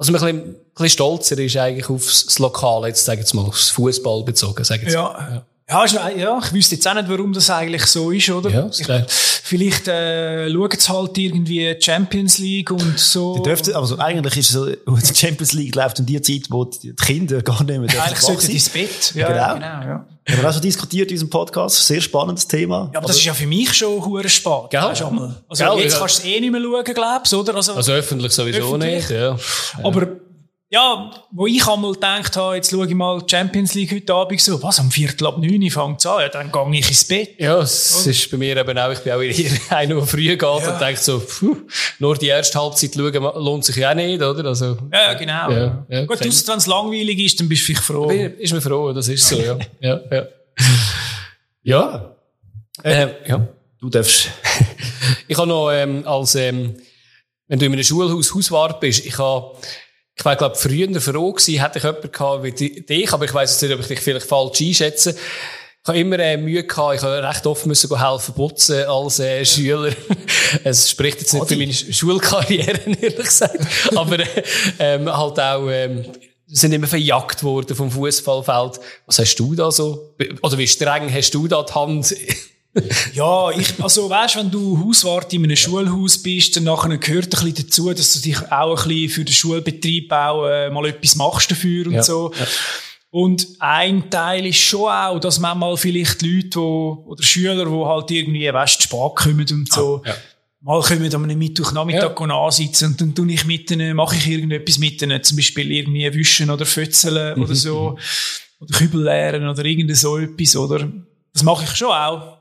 also 0.00 0.12
man 0.12 0.22
ein 0.22 0.34
bisschen, 0.34 0.48
ein 0.48 0.56
bisschen 0.74 0.88
stolzer 0.88 1.38
ist 1.38 1.56
eigentlich 1.58 1.90
aufs 1.90 2.24
das 2.24 2.38
Lokale, 2.38 2.88
jetzt 2.88 3.04
sage 3.04 3.20
ich 3.20 3.26
jetzt 3.26 3.34
mal 3.34 3.42
aufs 3.42 3.68
Fußball 3.68 4.24
bezogen, 4.24 4.64
sage 4.64 4.80
ich 4.80 4.86
jetzt 4.88 4.96
mal. 4.96 5.34
Ja. 5.34 5.46
Ja, 5.70 5.84
ist, 5.84 5.94
ja, 5.94 6.38
ich 6.44 6.52
wüsste 6.52 6.74
jetzt 6.74 6.88
auch 6.88 6.94
nicht, 6.94 7.08
warum 7.08 7.32
das 7.32 7.48
eigentlich 7.48 7.86
so 7.86 8.10
ist, 8.10 8.28
oder? 8.28 8.50
Ja, 8.50 8.66
ist 8.66 8.82
klar. 8.84 9.04
ich, 9.06 9.12
vielleicht 9.12 9.86
äh, 9.88 10.50
schauen 10.50 10.70
sie 10.76 10.88
halt 10.92 11.18
irgendwie 11.18 11.76
Champions 11.80 12.38
League 12.38 12.70
und 12.72 12.98
so. 12.98 13.36
Die 13.36 13.42
dürften, 13.42 13.74
also 13.74 13.96
eigentlich 13.98 14.36
ist 14.36 14.46
es 14.46 14.52
so, 14.52 14.66
wo 14.86 14.96
die 14.96 15.14
Champions 15.14 15.52
League 15.52 15.74
läuft 15.76 16.00
in 16.00 16.06
die 16.06 16.20
Zeit, 16.20 16.42
wo 16.50 16.64
die 16.64 16.92
Kinder 16.94 17.40
gar 17.42 17.62
nicht 17.62 17.78
mehr 17.78 17.88
dürfen 17.88 18.00
eigentlich 18.00 18.20
sollten 18.20 18.50
ins 18.50 18.68
Bett. 18.68 19.12
Ja, 19.14 19.28
Genau. 19.28 19.54
genau 19.54 19.88
ja. 19.88 20.06
Wir 20.26 20.36
haben 20.36 20.46
auch 20.46 20.52
schon 20.52 20.62
diskutiert 20.62 21.08
in 21.10 21.14
unserem 21.16 21.30
Podcast, 21.30 21.86
sehr 21.86 22.00
spannendes 22.00 22.46
Thema. 22.46 22.90
Ja, 22.92 22.98
aber 22.98 23.08
das 23.08 23.16
ist 23.16 23.24
ja 23.24 23.34
für 23.34 23.46
mich 23.46 23.72
schon 23.74 24.04
hure 24.04 24.28
spät. 24.28 24.70
Gell? 24.70 24.80
einmal. 24.80 25.34
Also 25.48 25.64
Gell, 25.64 25.82
jetzt 25.82 25.94
ja. 25.94 25.98
kannst 25.98 26.18
du 26.18 26.22
es 26.22 26.34
eh 26.34 26.40
nicht 26.40 26.52
mehr 26.52 26.60
schauen, 26.60 26.84
glaubst 26.94 27.32
du, 27.32 27.40
oder? 27.40 27.54
Also, 27.56 27.74
Also 27.74 27.92
öffentlich 27.92 28.32
sowieso 28.32 28.58
Öffentlich? 28.74 28.94
nicht, 29.08 29.10
ja. 29.10 29.36
aber 29.82 30.06
ja, 30.72 31.10
wo 31.32 31.46
ich 31.48 31.66
einmal 31.66 31.92
gedacht 31.94 32.36
habe, 32.36 32.54
jetzt 32.56 32.70
schaue 32.70 32.86
ich 32.86 32.94
mal 32.94 33.20
Champions 33.28 33.74
League 33.74 33.90
heute 33.92 34.14
Abend 34.14 34.40
so, 34.40 34.62
was, 34.62 34.78
am 34.78 34.90
Viertel 34.90 35.26
ab 35.26 35.36
neun 35.38 35.68
fängt 35.68 35.98
es 35.98 36.06
an, 36.06 36.20
ja, 36.20 36.28
dann 36.28 36.52
gehe 36.52 36.78
ich 36.80 36.88
ins 36.88 37.04
Bett. 37.04 37.34
Ja, 37.40 37.58
es 37.58 38.06
ist 38.06 38.30
bei 38.30 38.36
mir 38.36 38.56
eben 38.56 38.78
auch, 38.78 38.90
ich 38.92 39.00
bin 39.00 39.12
auch 39.12 39.20
eher 39.20 39.50
einer, 39.70 39.94
der 39.96 40.06
früh 40.06 40.28
geht 40.36 40.42
und 40.42 40.80
denkt 40.80 41.02
so, 41.02 41.18
puh, 41.18 41.56
nur 41.98 42.16
die 42.16 42.28
erste 42.28 42.60
Halbzeit 42.60 42.94
schauen 42.94 43.12
lohnt 43.44 43.64
sich 43.64 43.74
ja 43.76 43.90
auch 43.90 43.94
nicht, 43.96 44.22
oder? 44.22 44.44
Also, 44.48 44.78
Ja, 44.92 45.14
genau. 45.14 45.50
Ja, 45.50 45.86
ja, 45.88 46.04
Gut, 46.06 46.24
ausser 46.24 46.52
wenn 46.52 46.58
es 46.58 46.66
langweilig 46.68 47.18
ist, 47.18 47.40
dann 47.40 47.48
bist 47.48 47.62
du 47.62 47.66
vielleicht 47.66 47.82
froh. 47.84 48.06
bin- 48.06 48.38
ist 48.38 48.52
mir 48.52 48.60
froh, 48.60 48.92
das 48.92 49.08
ist 49.08 49.26
so, 49.28 49.36
ja. 49.40 49.58
Ja, 49.80 50.00
ja. 50.10 50.26
Ja. 51.62 52.16
Ähm, 52.84 53.10
ja. 53.26 53.48
Du 53.80 53.88
darfst. 53.90 54.28
Ich 55.26 55.36
habe 55.38 55.48
noch 55.48 55.70
ähm, 55.70 56.06
als, 56.06 56.34
ähm, 56.34 56.76
wenn 57.48 57.58
du 57.58 57.66
in 57.66 57.72
einem 57.72 57.82
Schulhaus 57.84 58.34
Hauswart 58.34 58.80
bist, 58.80 59.04
ich 59.06 59.16
habe, 59.18 59.56
ich 60.16 60.24
war 60.24 60.36
glaube 60.36 60.56
früher 60.56 61.00
froh 61.00 61.32
gewesen, 61.32 61.60
hätte 61.62 61.78
ich 61.78 61.84
jemanden 61.84 62.12
gehabt 62.12 62.42
wie 62.42 62.52
di- 62.52 62.84
dich, 62.84 63.12
aber 63.12 63.24
ich 63.24 63.32
weiß 63.34 63.50
jetzt 63.52 63.62
nicht, 63.62 63.72
ob 63.72 63.80
ich 63.80 63.86
dich 63.86 64.00
vielleicht 64.00 64.26
falsch 64.26 64.60
einschätze. 64.60 65.10
Ich 65.82 65.88
habe 65.88 65.98
immer 65.98 66.18
äh, 66.18 66.36
Mühe 66.36 66.64
gehabt, 66.64 66.96
ich 66.96 67.02
habe 67.02 67.22
recht 67.26 67.46
oft 67.46 67.64
müssen 67.64 67.98
helfen 67.98 68.34
putzen 68.34 68.84
als 68.84 69.18
äh, 69.18 69.44
Schüler. 69.46 69.92
es 70.64 70.90
spricht 70.90 71.20
jetzt 71.20 71.32
nicht 71.32 71.48
für 71.48 71.56
meine 71.56 71.72
Sch- 71.72 71.92
Schulkarriere, 71.94 72.78
ehrlich 73.00 73.16
gesagt, 73.16 73.58
aber 73.96 74.18
äh, 74.20 74.26
ähm, 74.78 75.08
halt 75.16 75.40
auch 75.40 75.68
ähm, 75.70 76.04
sind 76.46 76.72
immer 76.72 76.86
verjagt 76.88 77.42
worden 77.44 77.74
vom 77.74 77.90
Fußballfeld. 77.90 78.80
Was 79.06 79.20
hast 79.20 79.36
du 79.36 79.54
da 79.54 79.70
so? 79.70 80.14
Oder 80.42 80.58
wie 80.58 80.66
streng 80.68 81.10
hast 81.14 81.30
du 81.32 81.48
da 81.48 81.62
die 81.62 81.72
Hand? 81.72 82.14
Ja, 83.14 83.50
ich, 83.50 83.82
also 83.82 84.08
weißt, 84.08 84.36
wenn 84.36 84.50
du 84.50 84.78
Hauswart 84.84 85.32
in 85.32 85.44
einem 85.44 85.56
Schulhaus 85.56 86.18
bist, 86.22 86.56
dann 86.56 86.64
nachher 86.64 86.96
gehört 86.98 87.26
ein 87.26 87.44
bisschen 87.44 87.66
dazu, 87.66 87.92
dass 87.92 88.12
du 88.12 88.20
dich 88.20 88.40
auch 88.52 88.82
ein 88.82 88.88
bisschen 88.88 89.08
für 89.10 89.24
den 89.24 89.32
Schulbetrieb 89.32 90.12
auch 90.12 90.46
äh, 90.46 90.70
mal 90.70 90.86
etwas 90.86 91.16
machst 91.16 91.50
dafür 91.50 91.86
und 91.86 91.94
Ja, 91.94 92.02
so. 92.02 92.32
Und 93.10 93.48
ein 93.58 94.08
Teil 94.08 94.46
ist 94.46 94.58
schon 94.58 94.88
auch, 94.88 95.18
dass 95.18 95.40
manchmal 95.40 95.76
vielleicht 95.76 96.22
Leute, 96.22 96.60
wo, 96.60 97.04
oder 97.08 97.22
Schüler, 97.24 97.64
die 97.64 97.84
halt 97.84 98.10
irgendwie, 98.12 98.52
weißt, 98.52 98.82
zu 98.82 98.82
spät 98.86 99.16
kommen 99.16 99.46
und 99.50 99.72
so, 99.72 100.02
ja. 100.06 100.14
mal 100.60 100.80
kommen 100.80 101.12
am 101.12 101.22
Mittwochnachmittag 101.22 102.20
Ja. 102.20 102.26
ja. 102.28 102.46
ansitzen 102.46 102.92
und 102.92 103.00
dann 103.00 103.14
tue 103.16 103.32
ich 103.32 103.44
mit 103.46 103.68
ihnen, 103.72 103.96
mache 103.96 104.14
ich 104.14 104.28
irgendetwas 104.28 104.78
mit 104.78 105.02
ihnen, 105.02 105.20
zum 105.24 105.36
Beispiel 105.36 105.72
irgendwie 105.72 106.14
wischen 106.14 106.50
oder 106.50 106.64
fötzeln 106.64 107.36
Mhm, 107.36 107.42
oder 107.42 107.54
so, 107.56 107.98
oder 108.60 108.78
Kübel 108.78 109.02
leeren 109.02 109.48
oder 109.48 109.64
irgend 109.64 109.96
so 109.96 110.16
etwas, 110.16 110.54
oder? 110.54 110.88
Das 111.32 111.42
mache 111.42 111.64
ich 111.64 111.74
schon 111.74 111.88
auch. 111.90 112.39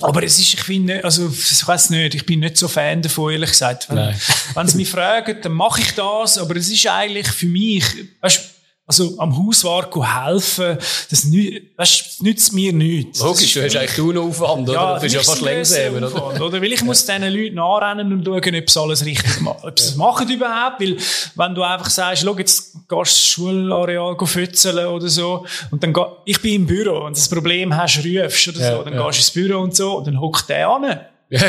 Aber 0.00 0.22
es 0.24 0.38
ist, 0.38 0.54
ich 0.54 0.60
finde, 0.60 1.04
also, 1.04 1.28
ich 1.28 1.66
weiß 1.66 1.90
nicht, 1.90 2.16
ich 2.16 2.26
bin 2.26 2.40
nicht 2.40 2.56
so 2.56 2.66
Fan 2.66 3.00
davon, 3.00 3.32
ehrlich 3.32 3.50
gesagt. 3.50 3.88
Wenn, 3.88 4.14
wenn 4.54 4.66
sie 4.66 4.76
mich 4.76 4.90
fragen, 4.90 5.38
dann 5.40 5.52
mache 5.52 5.80
ich 5.80 5.94
das, 5.94 6.36
aber 6.36 6.56
es 6.56 6.68
ist 6.68 6.86
eigentlich 6.86 7.28
für 7.28 7.46
mich, 7.46 7.84
weißt, 8.20 8.53
also 8.86 9.14
am 9.18 9.34
Hauswart 9.36 9.94
helfen, 9.96 10.76
das 11.10 11.24
nü- 11.24 11.62
weißt, 11.76 12.22
nützt 12.22 12.52
mir 12.52 12.70
nichts. 12.72 13.18
Das 13.18 13.26
Logisch, 13.28 13.54
du 13.54 13.62
hast 13.64 13.76
eigentlich 13.76 13.94
du 13.94 14.10
einen 14.10 14.18
Aufwand, 14.18 14.68
oder? 14.68 14.94
du 14.96 15.00
bist 15.00 15.14
ja 15.14 15.22
fast 15.22 15.40
grösserer 15.40 15.96
oder? 15.96 16.40
Oder? 16.44 16.60
Weil 16.60 16.72
ich 16.72 16.82
muss 16.82 17.06
diesen 17.06 17.22
Leuten 17.22 17.54
nachrennen 17.54 18.12
und 18.12 18.24
schauen, 18.26 18.54
ob 18.56 18.70
sie 18.70 18.80
alles 18.80 19.04
richtig 19.06 19.40
machen. 19.40 19.60
Ob 19.62 19.78
sie 19.78 19.86
es 19.88 19.96
machen 19.96 20.28
überhaupt. 20.30 20.80
Weil, 20.82 20.96
wenn 21.34 21.54
du 21.54 21.62
einfach 21.62 21.88
sagst, 21.88 22.22
schau, 22.24 22.36
jetzt 22.36 22.72
gehst 22.74 22.90
du 22.90 22.98
ins 23.00 23.26
Schulareal 23.26 24.16
fützeln 24.26 24.86
oder 24.86 25.08
so, 25.08 25.46
und 25.70 25.82
dann 25.82 25.92
geh, 25.94 26.02
ich 26.26 26.42
bin 26.42 26.54
im 26.54 26.66
Büro, 26.66 27.06
und 27.06 27.16
das 27.16 27.28
Problem 27.28 27.74
hast, 27.74 27.98
rufst 28.04 28.48
oder 28.48 28.60
Ja, 28.60 28.76
so, 28.76 28.82
dann 28.82 28.94
ja. 28.94 29.06
gehst 29.06 29.18
du 29.18 29.20
ins 29.22 29.30
Büro 29.48 29.60
und 29.62 29.74
so, 29.74 29.96
und 29.98 30.06
dann 30.06 30.20
hockt 30.20 30.48
der 30.50 30.68
an. 30.68 31.00
Ja. 31.30 31.40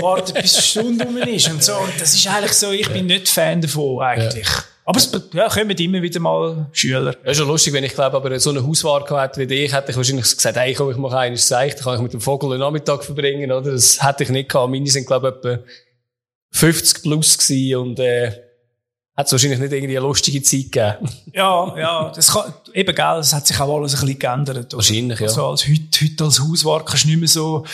wartet, 0.00 0.40
bis 0.40 0.54
die 0.54 0.62
Stunde 0.62 1.04
rum 1.04 1.18
ist 1.18 1.50
und 1.50 1.62
so. 1.62 1.74
Und 1.74 1.92
das 2.00 2.14
ist 2.14 2.26
eigentlich 2.26 2.52
so, 2.54 2.70
ich 2.72 2.88
bin 2.88 3.04
nicht 3.04 3.28
Fan 3.28 3.60
davon, 3.60 4.00
eigentlich. 4.02 4.48
Aber 4.86 4.98
es 4.98 5.10
ja, 5.32 5.48
kommen 5.48 5.70
immer 5.70 6.02
wieder 6.02 6.20
mal 6.20 6.66
Schüler. 6.72 7.16
Ja, 7.24 7.30
ist 7.30 7.38
schon 7.38 7.48
lustig, 7.48 7.72
wenn 7.72 7.84
ich 7.84 7.94
glaube, 7.94 8.16
aber 8.16 8.38
so 8.38 8.50
einen 8.50 8.66
Hauswart 8.66 9.08
gehabt 9.08 9.36
hätte 9.36 9.40
wie 9.40 9.54
dich, 9.54 9.72
hätte 9.72 9.90
ich 9.90 9.96
wahrscheinlich 9.96 10.30
gesagt, 10.30 10.56
hey, 10.56 10.74
komm, 10.74 10.90
ich 10.90 10.96
mache 10.98 11.18
eines 11.18 11.46
Zeichen, 11.46 11.76
dann 11.76 11.84
kann 11.84 11.94
ich 11.96 12.02
mit 12.02 12.12
dem 12.12 12.20
Vogel 12.20 12.50
einen 12.50 12.60
Nachmittag 12.60 13.02
verbringen, 13.02 13.50
oder? 13.50 13.72
Das 13.72 14.02
hätte 14.02 14.24
ich 14.24 14.28
nicht 14.28 14.50
gehabt. 14.50 14.70
Meine 14.70 14.86
sind, 14.86 15.06
glaube 15.06 15.28
ich, 15.28 15.50
etwa 15.50 15.62
50 16.52 17.02
plus 17.02 17.38
gewesen 17.38 17.76
und, 17.76 17.98
äh, 17.98 18.44
hat 19.16 19.26
es 19.26 19.32
wahrscheinlich 19.32 19.60
nicht 19.60 19.72
irgendwie 19.72 19.96
eine 19.96 20.06
lustige 20.06 20.42
Zeit 20.42 20.72
gegeben. 20.72 21.08
Ja, 21.32 21.76
ja, 21.78 22.12
das 22.14 22.32
kann, 22.32 22.52
eben, 22.72 22.94
gell, 22.94 23.14
das 23.16 23.32
hat 23.32 23.46
sich 23.46 23.58
auch 23.58 23.76
alles 23.76 23.94
ein 23.94 24.00
bisschen 24.00 24.18
geändert. 24.18 24.56
Oder? 24.56 24.76
Wahrscheinlich, 24.76 25.18
ja. 25.18 25.26
Also 25.26 25.46
als 25.46 25.66
heute, 25.66 26.04
heute 26.04 26.24
als 26.24 26.40
Hauswart 26.40 26.86
kannst 26.86 27.04
du 27.04 27.08
nicht 27.08 27.18
mehr 27.18 27.28
so 27.28 27.64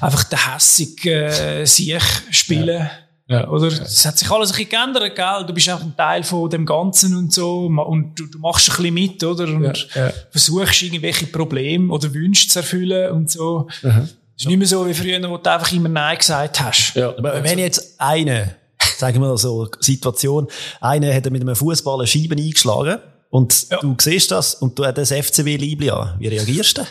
einfach 0.00 0.24
den 0.24 0.52
hässigen 0.52 1.22
äh, 1.22 1.66
Sieg 1.66 2.02
spielen. 2.30 2.80
Ja. 2.80 2.90
Oder? 3.28 3.66
Es 3.66 4.06
hat 4.06 4.18
sich 4.18 4.30
alles 4.30 4.50
ein 4.52 4.56
bisschen 4.56 4.70
geändert, 4.70 5.16
gell? 5.16 5.44
Du 5.46 5.52
bist 5.52 5.68
auch 5.70 5.80
ein 5.80 5.96
Teil 5.96 6.22
von 6.22 6.48
dem 6.48 6.64
Ganzen 6.64 7.16
und 7.16 7.32
so. 7.32 7.62
Und 7.66 8.14
du, 8.18 8.26
du 8.26 8.38
machst 8.38 8.68
ein 8.70 8.76
bisschen 8.76 8.94
mit, 8.94 9.24
oder? 9.24 9.44
Und 9.48 9.88
Ja, 9.94 10.06
ja. 10.06 10.12
versuchst 10.30 10.82
irgendwelche 10.82 11.26
Probleme 11.26 11.92
oder 11.92 12.12
Wünsche 12.14 12.48
zu 12.48 12.60
erfüllen 12.60 13.10
und 13.12 13.28
so. 13.30 13.66
Mhm. 13.82 14.08
Es 14.36 14.42
ist 14.42 14.46
nicht 14.48 14.58
mehr 14.58 14.66
so 14.68 14.86
wie 14.86 14.94
früher, 14.94 15.20
wo 15.28 15.38
du 15.38 15.50
einfach 15.50 15.72
immer 15.72 15.88
Nein 15.88 16.18
gesagt 16.18 16.60
hast. 16.60 16.94
Ja. 16.94 17.08
Aber 17.16 17.42
wenn 17.42 17.58
jetzt 17.58 17.94
eine, 17.98 18.54
sagen 18.98 19.20
wir 19.20 19.28
mal 19.28 19.38
so, 19.38 19.68
Situation, 19.80 20.46
einer 20.80 21.12
hat 21.12 21.28
mit 21.30 21.42
einem 21.42 21.56
Fußball 21.56 21.98
eine 21.98 22.06
Scheibe 22.06 22.36
eingeschlagen 22.36 22.98
und 23.30 23.70
Ja. 23.70 23.78
du 23.80 23.96
siehst 24.00 24.30
das 24.30 24.54
und 24.54 24.78
du 24.78 24.84
hast 24.84 24.98
das 24.98 25.10
FCW 25.10 25.56
Liebli 25.56 25.90
an. 25.90 26.14
Wie 26.20 26.28
reagierst 26.28 26.78
du? 26.78 26.82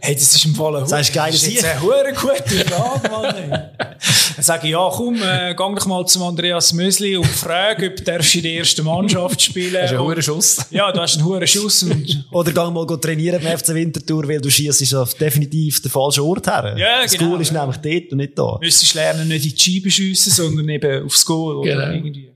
Hey, 0.00 0.14
das 0.14 0.34
ist 0.34 0.44
im 0.44 0.54
Fall 0.54 0.76
ein 0.76 0.88
Das 0.88 1.00
ist 1.00 1.12
geil, 1.12 1.32
das 1.32 1.42
ist 1.42 1.52
jetzt 1.52 1.64
eine 1.64 1.82
hure 1.82 2.12
gute 2.14 2.64
Frage, 2.64 3.10
Mann. 3.10 3.50
Dann 3.50 4.44
sage 4.44 4.66
ich, 4.68 4.72
ja, 4.72 4.88
komm, 4.92 5.16
äh, 5.20 5.52
gang 5.56 5.76
doch 5.76 5.84
mal 5.86 6.06
zum 6.06 6.22
Andreas 6.22 6.72
Mösli 6.72 7.16
und 7.16 7.26
frage, 7.26 7.88
ob 7.90 8.04
darfst 8.04 8.34
du 8.34 8.38
in 8.38 8.44
der 8.44 8.52
ersten 8.54 8.84
Mannschaft 8.84 9.42
spielen. 9.42 9.72
Das 9.72 9.90
ist 9.90 9.96
ein 9.96 9.98
hoher 10.04 10.22
Schuss. 10.22 10.58
Ja, 10.70 10.92
du 10.92 11.00
hast 11.00 11.16
einen 11.16 11.24
hohen 11.24 11.44
Schuss 11.46 11.82
und 11.82 12.24
Oder 12.30 12.52
gang 12.52 12.72
mal 12.72 12.86
go 12.86 12.96
trainieren 12.96 13.42
beim 13.42 13.58
FC 13.58 13.74
Winterthur, 13.74 14.28
weil 14.28 14.40
du 14.40 14.48
schießt 14.48 14.94
auf 14.94 15.14
definitiv 15.14 15.82
den 15.82 15.90
falschen 15.90 16.20
Ort 16.22 16.46
her. 16.46 16.74
Ja, 16.78 17.02
das 17.02 17.12
genau, 17.12 17.30
Goal 17.30 17.40
ist 17.40 17.50
ja. 17.52 17.60
nämlich 17.66 17.78
dort 17.78 18.12
und 18.12 18.18
nicht 18.18 18.38
da. 18.38 18.58
müsstest 18.60 18.94
lernen, 18.94 19.26
nicht 19.26 19.44
in 19.44 19.54
die 19.56 19.60
Scheibe 19.60 19.90
schiessen, 19.90 20.30
sondern 20.32 20.68
eben 20.68 21.04
aufs 21.04 21.24
Goal 21.26 21.56
oder 21.56 21.72
Genau. 21.74 21.90
irgendwie. 21.94 22.30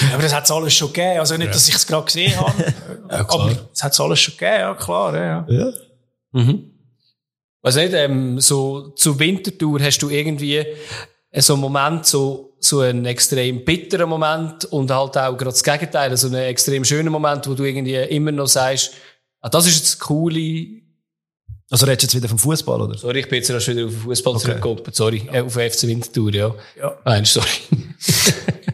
Ja, 0.00 0.14
aber 0.14 0.22
das 0.22 0.32
hat 0.32 0.44
es 0.44 0.50
alles 0.52 0.74
schon 0.74 0.92
gegeben. 0.92 1.18
Also 1.18 1.36
nicht, 1.36 1.52
dass 1.52 1.68
ich 1.68 1.74
es 1.74 1.84
gerade 1.84 2.04
gesehen 2.04 2.36
habe. 2.38 2.54
aber 3.08 3.56
das 3.72 3.82
hat 3.82 3.92
es 3.92 3.98
alles 4.00 4.20
schon 4.20 4.36
gegeben, 4.36 4.60
ja, 4.60 4.74
klar. 4.74 5.16
Ja, 5.16 5.46
ja. 5.48 5.72
Ja. 6.32 6.54
Also 7.62 7.80
nicht, 7.80 7.92
ähm, 7.92 8.40
so 8.40 8.90
zu 8.90 9.18
Wintertour 9.18 9.80
hast 9.80 9.98
du 9.98 10.10
irgendwie 10.10 10.56
äh, 11.30 11.40
so 11.40 11.54
einen 11.54 11.62
Moment, 11.62 12.06
so, 12.06 12.54
so 12.60 12.80
einen 12.80 13.04
extrem 13.04 13.64
bitteren 13.64 14.08
Moment 14.08 14.64
und 14.66 14.90
halt 14.90 15.16
auch 15.16 15.36
gerade 15.36 15.50
das 15.50 15.62
Gegenteil, 15.64 16.16
so 16.16 16.28
einen 16.28 16.36
extrem 16.36 16.84
schönen 16.84 17.10
Moment, 17.12 17.48
wo 17.48 17.54
du 17.54 17.64
irgendwie 17.64 17.94
immer 17.94 18.32
noch 18.32 18.46
sagst, 18.46 18.92
ah, 19.40 19.48
das 19.48 19.66
ist 19.66 19.76
jetzt 19.78 19.98
coole, 20.00 20.80
Also 21.70 21.86
redest 21.86 22.02
du 22.02 22.06
jetzt 22.06 22.14
wieder 22.14 22.28
vom 22.28 22.38
Fußball, 22.38 22.80
oder? 22.80 22.96
sorry, 22.96 23.20
ich 23.20 23.28
bin 23.28 23.38
jetzt 23.38 23.50
erst 23.50 23.68
wieder 23.68 23.86
auf 23.86 23.92
den 23.92 24.00
Fußball 24.00 24.38
zurückgekommen, 24.38 24.82
sorry, 24.92 25.28
äh, 25.32 25.40
auf 25.40 25.54
FC 25.54 25.82
Wintertour, 25.88 26.32
ja. 26.32 26.54
Ja. 26.78 26.98
Nein, 27.04 27.24
sorry. 27.24 27.48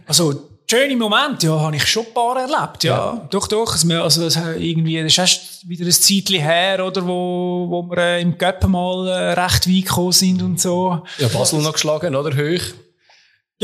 Also, 0.06 0.50
schöne 0.70 0.96
Momente, 0.96 1.46
ja, 1.46 1.60
habe 1.60 1.76
ich 1.76 1.86
schon 1.86 2.06
ein 2.06 2.14
paar 2.14 2.36
erlebt, 2.36 2.84
ja. 2.84 3.26
Doch, 3.30 3.46
doch. 3.46 3.72
Also, 3.72 4.22
das, 4.22 4.36
hat 4.36 4.56
irgendwie, 4.58 5.02
das 5.02 5.12
ist 5.12 5.18
erst 5.18 5.68
wieder 5.68 5.84
ein 5.84 5.92
Zeitchen 5.92 6.40
her, 6.40 6.84
oder, 6.84 7.06
wo, 7.06 7.66
wo 7.68 7.82
wir 7.90 7.98
äh, 7.98 8.22
im 8.22 8.36
Göppen 8.38 8.70
mal 8.70 9.06
äh, 9.08 9.32
recht 9.40 9.68
weit 9.68 9.84
gekommen 9.86 10.12
sind 10.12 10.42
und 10.42 10.60
so. 10.60 11.02
Ja, 11.18 11.28
Basel 11.28 11.60
noch 11.60 11.72
geschlagen, 11.72 12.14
oder? 12.14 12.34
Hoch. 12.36 12.74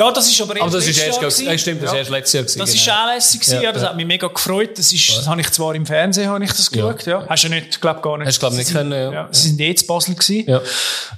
Ja, 0.00 0.10
das 0.12 0.30
ist 0.30 0.40
aber 0.40 0.54
erst 0.56 0.62
Aber 0.62 0.70
das 0.76 0.86
ist 0.86 0.98
erst, 0.98 1.20
Jahr 1.20 1.22
ja, 1.22 1.28
gewesen. 1.28 1.58
stimmt, 1.58 1.82
das 1.82 1.88
ist 1.90 1.92
Ja. 1.92 1.98
erst 1.98 2.10
letztes 2.10 2.32
Jahr 2.32 2.42
gewesen. 2.44 2.58
Das 2.58 2.70
genau. 2.70 2.82
ist 2.82 2.90
auch 2.90 3.14
lässig 3.14 3.40
gewesen, 3.40 3.54
Ja, 3.56 3.62
ja, 3.62 3.72
das 3.72 3.82
hat 3.84 3.96
mich 3.96 4.06
mega 4.06 4.26
gefreut. 4.28 4.78
Das 4.78 4.92
ist, 4.92 5.16
das 5.18 5.28
habe 5.28 5.40
ich 5.40 5.50
zwar 5.50 5.74
im 5.74 5.84
Fernsehen, 5.84 6.28
habe 6.30 6.42
ich 6.44 6.50
das 6.52 6.70
geschaut, 6.70 7.04
ja. 7.06 7.26
Hast 7.28 7.44
du 7.44 7.48
ja 7.48 7.54
nicht, 7.56 7.80
glaub 7.80 8.02
gar 8.02 8.16
nicht. 8.18 8.28
Hast 8.28 8.36
du, 8.38 8.40
glaub, 8.46 8.52
nicht 8.54 8.72
können, 8.72 9.12
ja. 9.12 9.28
Sie 9.30 9.48
sind 9.48 9.60
eh 9.60 9.74
zu 9.74 9.86
Basel 9.86 10.14
gewesen. 10.14 10.44
Ja. 10.50 10.60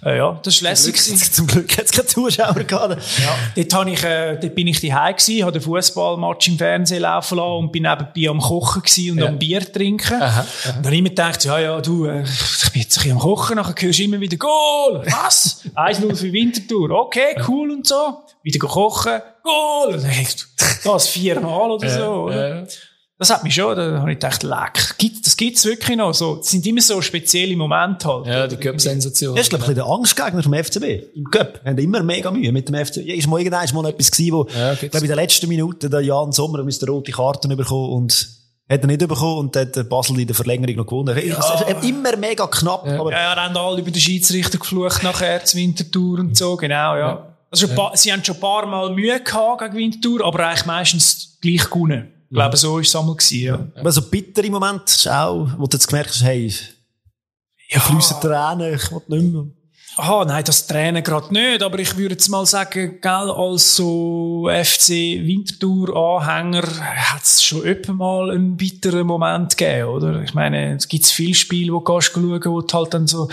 Äh, 0.05 0.17
ja, 0.19 0.41
das 0.43 0.55
ist 0.57 0.61
lässig 0.63 0.95
gewesen. 0.97 1.33
Zum 1.33 1.47
Glück 1.47 1.79
hat 1.79 1.85
es 1.85 1.93
keine 1.93 2.07
Zuschauer 2.07 2.55
gehabt. 2.55 2.97
Ja. 3.23 3.35
Dort, 3.55 3.75
habe 3.75 3.91
ich, 3.93 4.03
äh, 4.03 4.37
dort 4.41 4.55
bin 4.55 4.67
ich 4.67 4.81
daheim 4.81 5.15
gewesen, 5.17 5.43
habe 5.43 5.53
den 5.53 5.63
Fußballmatch 5.63 6.49
im 6.49 6.59
Fernsehen 6.59 7.03
laufen 7.03 7.37
lassen 7.39 7.49
und 7.53 7.73
bin 7.73 7.85
nebenbei 7.85 8.29
am 8.31 8.41
Kochen 8.41 8.83
gewesen 8.83 9.13
und 9.13 9.19
Ja. 9.19 9.27
am 9.27 9.39
Bier 9.39 9.73
trinken. 9.73 10.21
Aha, 10.21 10.41
Und 10.41 10.77
dann 10.77 10.85
habe 10.87 10.97
ich 10.97 11.03
mir 11.03 11.09
gedacht, 11.11 11.45
ja, 11.45 11.59
ja, 11.59 11.81
du, 11.81 12.07
äh, 12.07 12.23
ich 12.23 12.71
bin 12.73 12.83
jetzt 12.83 12.97
ein 12.99 13.03
bisschen 13.03 13.13
am 13.13 13.19
Kochen, 13.21 13.57
nachher 13.57 13.75
hörst 13.79 13.99
du 13.99 14.03
immer 14.03 14.19
wieder 14.21 14.37
Goal! 14.37 15.03
Was? 15.07 15.61
1-0 15.77 16.17
für 16.17 16.33
Winterthur. 16.33 16.91
Okay, 16.91 17.37
cool 17.47 17.71
und 17.71 17.87
so. 17.87 18.23
Wieder 18.43 18.59
kochen. 18.73 19.21
Goal! 19.43 19.95
Und 19.95 20.03
dann 20.03 20.27
Das 20.85 21.09
viermal 21.09 21.71
oder 21.71 21.89
so, 21.99 22.11
oder? 22.25 22.61
Ja. 22.61 22.67
Das 23.19 23.31
hat 23.31 23.45
mich 23.45 23.55
schon, 23.55 23.77
da 23.77 24.01
habe 24.01 24.11
ich 24.11 24.19
gedacht, 24.19 24.43
leck, 24.43 24.99
gibt, 24.99 25.25
das 25.25 25.37
gibt's 25.37 25.65
wirklich 25.65 25.97
noch. 25.97 26.13
So, 26.13 26.37
das 26.37 26.51
sind 26.51 26.67
immer 26.67 26.81
so 26.81 27.01
spezielle 27.01 27.55
Momente 27.55 28.09
halt. 28.09 28.27
Ja, 28.27 28.49
die 28.49 28.57
Cup-Sensation. 28.57 29.37
Das 29.37 29.45
ist, 29.45 29.51
glaube 29.51 29.65
ich, 29.69 29.75
der 29.75 29.87
Angstgegner 29.87 30.43
vom 30.43 30.53
FCB. 30.55 31.15
Im 31.15 31.25
Cup. 31.31 31.61
Haben 31.65 31.79
immer 31.79 32.03
mega 32.03 32.33
Mühe 32.33 32.51
mit 32.51 32.69
dem 32.69 32.75
FCB. 32.85 33.07
Ja, 33.07 33.15
ist 33.15 33.29
mal 33.29 33.39
irgendwann 33.39 33.65
ist 33.65 33.75
mal 33.75 33.87
etwas 33.87 34.11
gewesen, 34.11 34.33
wo, 34.33 34.47
Ja, 34.53 34.75
glaube, 34.75 34.99
in 34.99 35.07
den 35.07 35.15
letzten 35.15 35.49
Minuten, 35.49 35.89
der 35.89 36.01
Jan 36.01 36.33
Sommer 36.33 36.65
müsste 36.65 36.87
rote 36.87 37.13
Karten 37.13 37.57
bekommen 37.57 37.93
und 37.93 38.29
hat 38.69 38.81
er 38.81 38.87
nicht 38.89 39.07
bekommen 39.07 39.39
und 39.39 39.57
hat 39.57 39.89
Basel 39.89 40.19
in 40.19 40.27
der 40.27 40.35
Verlängerung 40.35 40.77
noch 40.77 40.87
gewonnen. 40.87 41.17
Es 41.17 41.25
ist 41.25 41.85
immer 41.89 42.17
mega 42.17 42.49
knapp, 42.49 42.89
aber 42.89 43.13
Ja, 43.13 43.21
ja, 43.21 43.35
dann 43.37 43.55
haben 43.55 43.57
alle 43.57 43.83
über 43.83 43.91
den 43.93 44.01
Schiedsrichter 44.01 44.59
geflucht 44.59 45.05
nachher 45.05 45.45
zur 45.45 45.61
Wintertour 45.61 46.19
und 46.19 46.37
so, 46.37 46.57
genau, 46.57 46.97
ja. 46.97 47.32
Also 47.53 47.69
paar, 47.69 47.95
sie 47.97 48.11
haben 48.11 48.25
schon 48.25 48.35
ein 48.35 48.41
paar 48.41 48.67
Mal 48.67 48.91
Mühe 48.91 49.21
gehabt 49.21 49.61
gegen 49.61 49.77
Wintertour, 49.77 50.25
aber 50.25 50.49
eigentlich 50.49 50.65
meistens 50.65 51.37
gleich 51.41 51.69
gewonnen. 51.69 52.09
Ich 52.31 52.35
glaube, 52.35 52.57
so 52.57 52.75
war 52.75 52.81
es 52.81 52.97
einmal 52.97 53.17
ja. 53.29 53.67
Aber 53.79 53.93
so 53.93 54.01
bitter 54.01 54.43
im 54.43 54.53
Moment 54.53 54.85
ist 54.87 55.07
auch, 55.07 55.51
wo 55.59 55.67
du 55.67 55.77
jetzt 55.77 55.87
gemerkt 55.87 56.09
hast, 56.09 56.25
hey, 56.25 56.51
ja. 57.69 57.79
fließen 57.79 58.21
Tränen, 58.23 58.75
ich 58.75 58.91
will 58.91 59.21
nicht 59.21 59.33
mehr. 59.35 59.45
Aha, 59.97 60.25
nein, 60.25 60.43
das 60.43 60.67
Tränen 60.67 61.05
gerade 61.05 61.31
nicht, 61.31 61.63
aber 61.63 61.79
ich 61.79 61.95
würde 61.99 62.15
jetzt 62.15 62.29
mal 62.31 62.47
sagen, 62.47 62.99
gell, 63.03 63.31
als 63.31 63.77
so 63.77 64.49
FC 64.51 64.89
Winterthur-Anhänger 65.21 66.63
hat 66.63 67.23
es 67.23 67.45
schon 67.45 67.61
öppe 67.61 67.93
mal 67.93 68.31
einen 68.31 68.57
bitteren 68.57 69.07
Moment 69.07 69.55
gegeben, 69.55 69.89
oder? 69.89 70.23
Ich 70.23 70.33
meine, 70.33 70.77
es 70.77 70.89
gibt 70.89 71.05
viele 71.05 71.35
Spiele, 71.35 71.75
wo 71.75 71.81
du 71.81 71.93
gehst 71.93 72.13
schauen, 72.15 72.43
wo 72.47 72.63
du 72.63 72.75
halt 72.75 72.95
dann 72.95 73.07
so 73.07 73.29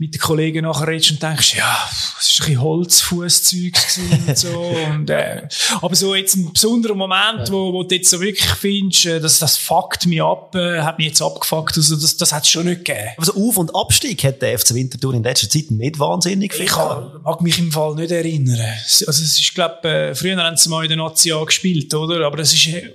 mit 0.00 0.14
den 0.14 0.20
Kollegen 0.20 0.62
nachher 0.62 0.86
redest 0.86 1.10
und 1.10 1.22
denkst, 1.22 1.56
ja, 1.56 1.76
es 2.18 2.28
ist 2.28 2.40
ein 2.40 2.46
bisschen 2.46 2.62
Holzfußzeug 2.62 3.72
gewesen 3.72 4.24
und 4.28 4.38
so. 4.38 4.58
Und, 4.88 5.10
äh, 5.10 5.42
aber 5.80 5.94
so 5.94 6.14
jetzt 6.14 6.36
ein 6.36 6.52
besonderer 6.52 6.94
Moment, 6.94 7.50
wo, 7.50 7.72
wo 7.72 7.82
du 7.82 7.94
jetzt 7.94 8.10
so 8.10 8.20
wirklich 8.20 8.48
findest, 8.50 9.06
äh, 9.06 9.20
das, 9.20 9.38
das 9.40 9.56
fuckt 9.56 10.06
mich 10.06 10.22
ab, 10.22 10.54
äh, 10.54 10.80
hat 10.82 10.98
mich 10.98 11.08
jetzt 11.08 11.20
abgefuckt, 11.20 11.76
also 11.76 11.96
das, 11.96 12.16
das 12.16 12.32
hat 12.32 12.44
es 12.44 12.50
schon 12.50 12.66
nicht 12.66 12.84
gegeben. 12.84 13.08
Aber 13.16 13.26
so 13.26 13.32
Auf- 13.34 13.56
und 13.56 13.74
Abstieg 13.74 14.22
hat 14.22 14.40
der 14.40 14.58
FC 14.58 14.74
Winterthur 14.74 15.14
in 15.14 15.22
letzter 15.24 15.48
Zeit 15.48 15.70
nicht 15.70 15.98
wahnsinnig 15.98 16.54
viel 16.54 16.66
Ich 16.66 16.70
kann, 16.70 17.20
mag 17.24 17.40
mich 17.40 17.58
im 17.58 17.72
Fall 17.72 17.94
nicht 17.96 18.12
erinnern. 18.12 18.60
Also 18.60 19.04
es 19.10 19.20
ist, 19.20 19.54
glaube 19.54 19.88
äh, 19.88 20.14
früher 20.14 20.36
haben 20.36 20.56
sie 20.56 20.68
mal 20.68 20.84
in 20.84 20.88
der 20.88 20.98
Nazi 20.98 21.32
gespielt, 21.44 21.92
oder? 21.94 22.24
Aber 22.24 22.36
das 22.36 22.52
ist 22.52 22.68
äh, 22.68 22.94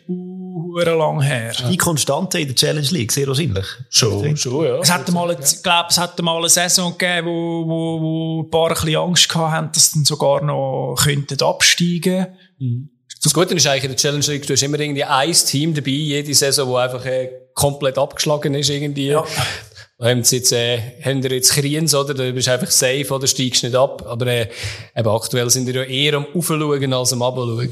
uh, 0.76 0.98
lang 0.98 1.22
her. 1.22 1.54
Die 1.70 1.78
Konstante 1.78 2.40
in 2.40 2.48
der 2.48 2.56
Challenge 2.56 2.88
League, 2.92 3.12
sehr 3.12 3.28
wahrscheinlich. 3.28 3.66
Schon, 3.90 4.36
schon, 4.38 4.66
ja. 4.66 4.80
Es 4.80 4.92
hat 4.92 5.12
mal, 5.12 5.30
eine- 5.32 5.44
ich 5.44 5.64
glaube, 5.64 5.88
es 5.90 5.98
hat 5.98 6.22
mal 6.22 6.38
eine 6.38 6.50
Saison 6.50 6.98
gegeben, 6.98 7.28
wo, 7.28 7.66
wo, 7.68 8.02
wo 8.02 8.42
ein 8.44 8.50
paar 8.50 8.70
ein 8.70 8.74
bisschen 8.76 8.96
Angst 8.98 9.30
gehabt 9.30 9.52
haben, 9.54 9.70
dass 9.74 9.92
sie 9.92 10.00
dann 10.00 10.06
sogar 10.06 10.44
noch 10.44 10.96
könnten 11.04 11.42
absteigen. 11.42 12.28
Das 13.24 13.34
Gute 13.34 13.54
ist 13.56 13.68
eigentlich 13.68 13.84
in 13.84 13.90
der 13.92 13.98
Challenge 13.98 14.26
League, 14.28 14.46
du 14.48 14.54
hast 14.54 14.64
immer 14.64 14.80
irgendwie 14.80 15.04
ein 15.04 15.32
Team 15.32 15.74
dabei, 15.74 15.92
jede 15.92 16.34
Saison, 16.34 16.68
wo 16.68 16.76
einfach 16.76 17.06
äh, 17.06 17.30
komplett 17.54 17.98
abgeschlagen 17.98 18.54
ist 18.56 18.70
irgendwie. 18.70 19.08
Ja. 19.08 19.24
Haben 20.02 20.24
sie 20.24 20.38
jetzt, 20.38 20.52
äh, 20.52 20.80
haben 21.06 21.22
die 21.22 21.30
jetzt 21.30 21.54
Kriens, 21.54 21.96
oder? 21.96 22.14
Du 22.14 22.34
bist 22.34 22.50
einfach 22.50 22.70
safe, 22.70 23.08
oder 23.14 23.26
steigst 23.28 23.64
nicht 23.64 23.76
ab. 23.76 24.04
Aber, 24.06 24.28
äh, 24.28 24.50
eben 24.98 25.08
aktuell 25.08 25.50
sind 25.50 25.68
die 25.68 25.72
ja 25.72 25.84
eher 25.84 26.16
am 26.16 26.26
Aufschauen 26.36 26.92
als 26.94 27.14
am 27.14 27.22
Abschauen. 27.22 27.70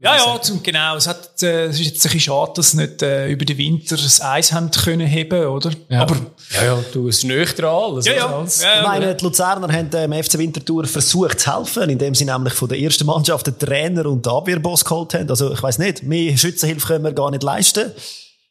Ja, 0.00 0.16
ja, 0.16 0.40
zum, 0.40 0.62
genau. 0.62 0.94
Es, 0.94 1.08
hat, 1.08 1.42
äh, 1.42 1.66
es 1.66 1.80
ist 1.80 1.86
jetzt 1.86 2.06
ein 2.06 2.12
bisschen 2.12 2.20
schade, 2.20 2.52
dass 2.54 2.70
sie 2.70 2.76
nicht 2.76 3.02
äh, 3.02 3.28
über 3.28 3.44
den 3.44 3.58
Winter 3.58 3.96
das 3.96 4.20
Eis 4.20 4.52
haben 4.52 4.70
können 4.70 5.08
heben, 5.08 5.44
oder? 5.46 5.72
Aber 5.90 6.14
Ja, 6.54 6.64
ja, 6.66 6.84
du, 6.92 7.08
es 7.08 7.18
ist 7.18 7.24
nicht 7.24 7.58
dran, 7.58 7.74
alles. 7.74 8.06
ja, 8.06 8.12
ja. 8.12 8.26
alles. 8.26 8.62
ja, 8.62 8.74
Ich 8.74 8.82
ja. 8.82 8.88
meine, 8.88 9.14
die 9.16 9.24
Luzerner 9.24 9.72
haben 9.72 9.90
dem 9.90 10.12
FC 10.12 10.38
Winterthur 10.38 10.86
versucht 10.86 11.40
zu 11.40 11.56
helfen, 11.56 11.90
indem 11.90 12.14
sie 12.14 12.26
nämlich 12.26 12.54
von 12.54 12.68
der 12.68 12.78
ersten 12.78 13.06
Mannschaft 13.06 13.48
den 13.48 13.58
Trainer 13.58 14.06
und 14.06 14.24
den 14.24 14.32
Abwehrboss 14.32 14.84
geholt 14.84 15.14
haben. 15.14 15.28
Also, 15.28 15.52
ich 15.52 15.62
weiss 15.64 15.78
nicht, 15.78 16.04
mehr 16.04 16.36
Schützenhilfe 16.38 16.86
können 16.86 17.04
wir 17.04 17.12
gar 17.12 17.32
nicht 17.32 17.42
leisten. 17.42 17.90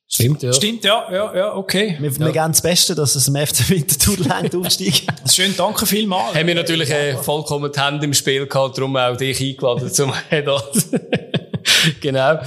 Stimmt, 0.09 0.41
ja. 0.41 0.53
Stimmt, 0.53 0.85
ja, 0.85 1.05
ja, 1.11 1.35
ja, 1.35 1.55
okay. 1.55 1.97
Wir, 1.99 2.17
wir 2.17 2.31
geben 2.31 2.47
das 2.47 2.61
Beste, 2.61 2.95
dass 2.95 3.15
es 3.15 3.25
dem 3.25 3.35
FC 3.35 3.69
Winterthur 3.69 4.17
längt, 4.17 4.55
Aufstieg. 4.55 5.05
Schön, 5.29 5.53
danke 5.57 5.85
vielmals. 5.85 6.33
Haben 6.33 6.47
wir 6.47 6.55
natürlich 6.55 6.89
äh, 6.89 7.17
vollkommen 7.17 7.69
die 7.69 7.79
Hände 7.79 8.05
im 8.05 8.13
Spiel 8.13 8.47
gehabt, 8.47 8.77
darum 8.77 8.95
auch 8.95 9.17
dich 9.17 9.39
eingeladen 9.41 9.91
zum 9.91 10.13
das. 10.29 10.89
genau. 12.01 12.39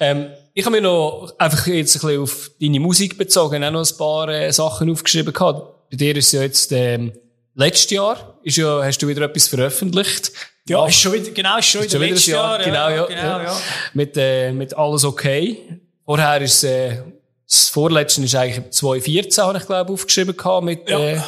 Ähm, 0.00 0.28
ich 0.54 0.64
habe 0.64 0.74
mir 0.76 0.82
noch 0.82 1.32
einfach 1.38 1.66
jetzt 1.68 1.94
ein 1.96 2.00
bisschen 2.00 2.20
auf 2.22 2.50
deine 2.60 2.80
Musik 2.80 3.16
bezogen, 3.16 3.62
auch 3.62 3.70
noch 3.70 3.88
ein 3.90 3.96
paar 3.96 4.28
äh, 4.28 4.52
Sachen 4.52 4.90
aufgeschrieben 4.90 5.32
gehabt. 5.32 5.90
Bei 5.90 5.96
dir 5.96 6.16
ist 6.16 6.32
ja 6.32 6.42
jetzt, 6.42 6.72
ähm, 6.72 7.12
letztes 7.54 7.90
Jahr 7.90 8.38
ist 8.42 8.56
ja, 8.56 8.82
hast 8.82 8.98
du 8.98 9.06
wieder 9.08 9.22
etwas 9.22 9.48
veröffentlicht. 9.48 10.32
Ja, 10.68 10.86
ist 10.86 11.00
schon 11.00 11.12
wieder, 11.12 11.30
genau, 11.30 11.58
ist 11.58 11.66
schon 11.66 11.82
wieder 11.82 11.90
Schon 11.92 12.00
wieder 12.00 12.08
ein 12.08 12.14
letztes 12.14 12.26
Jahr, 12.32 12.60
Jahr. 12.60 12.64
genau, 12.64 12.88
ja. 12.90 13.06
genau, 13.06 13.40
ja. 13.40 13.60
Mit, 13.94 14.16
äh, 14.16 14.52
mit 14.52 14.76
alles 14.76 15.04
okay. 15.04 15.80
Vorher 16.04 16.40
ist, 16.42 16.64
äh, 16.64 17.02
das 17.48 17.68
vorletzte 17.70 18.22
ist 18.22 18.34
eigentlich 18.34 18.70
2014, 18.70 19.44
habe 19.44 19.58
ich 19.58 19.66
glaube 19.66 19.92
aufgeschrieben 19.92 20.36
gehabt, 20.36 20.64
mit, 20.64 20.88
Ja. 20.88 20.98
äh, 20.98 21.20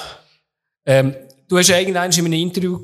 ähm, 0.87 1.15
du 1.49 1.57
hast 1.57 1.69
ja 1.69 1.79
irgendwann 1.79 2.11
in 2.11 2.25
einem 2.25 2.33
Interview 2.35 2.79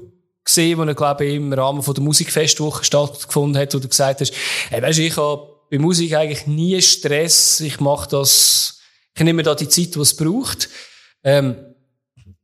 gesehen, 0.46 0.78
wo 0.78 0.84
er, 0.84 0.94
glaube 0.94 1.26
ich, 1.26 1.34
im 1.34 1.52
Rahmen 1.52 1.82
von 1.82 1.94
der 1.94 2.02
Musikfestwoche 2.02 2.84
stattgefunden 2.84 3.60
hat, 3.60 3.74
wo 3.74 3.78
du 3.78 3.88
gesagt 3.88 4.20
hast, 4.20 4.32
hey, 4.70 4.80
weisst, 4.80 4.98
du, 4.98 5.02
ich 5.02 5.16
habe 5.16 5.48
bei 5.70 5.78
Musik 5.78 6.14
eigentlich 6.14 6.46
nie 6.46 6.80
Stress, 6.80 7.60
ich 7.60 7.80
mache 7.80 8.08
das, 8.08 8.80
ich 9.14 9.24
nehme 9.24 9.42
da 9.42 9.54
die 9.54 9.68
Zeit, 9.68 9.94
die 9.94 10.00
es 10.00 10.16
braucht. 10.16 10.68
Ähm, 11.24 11.56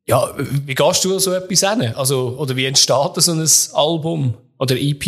ja, 0.05 0.35
wie 0.37 0.75
gehst 0.75 1.05
du 1.05 1.19
so 1.19 1.33
etwas 1.33 1.61
hin? 1.61 1.95
Also, 1.95 2.37
oder 2.39 2.57
wie 2.57 2.67
entsteht 2.67 3.13
so 3.17 3.33
ein 3.33 3.49
Album 3.73 4.35
oder 4.59 4.77
EP? 4.77 5.07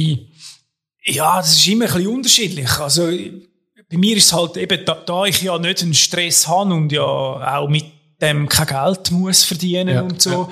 Ja, 1.05 1.39
das 1.39 1.53
ist 1.53 1.67
immer 1.67 1.87
ein 1.87 1.93
bisschen 1.93 2.09
unterschiedlich. 2.09 2.71
Also, 2.79 3.07
bei 3.07 3.99
mir 3.99 4.17
ist 4.17 4.27
es 4.27 4.33
halt 4.33 4.57
eben, 4.57 4.85
da, 4.85 4.95
da 4.95 5.25
ich 5.25 5.43
ja 5.43 5.59
nicht 5.59 5.83
einen 5.83 5.95
Stress 5.95 6.47
habe 6.47 6.73
und 6.73 6.93
ja 6.93 7.03
auch 7.03 7.69
mit 7.69 7.85
dem 8.21 8.49
kein 8.49 8.67
Geld 8.67 9.11
muss 9.11 9.43
verdienen 9.43 9.95
Ja, 9.95 10.03
und 10.03 10.23
so, 10.23 10.49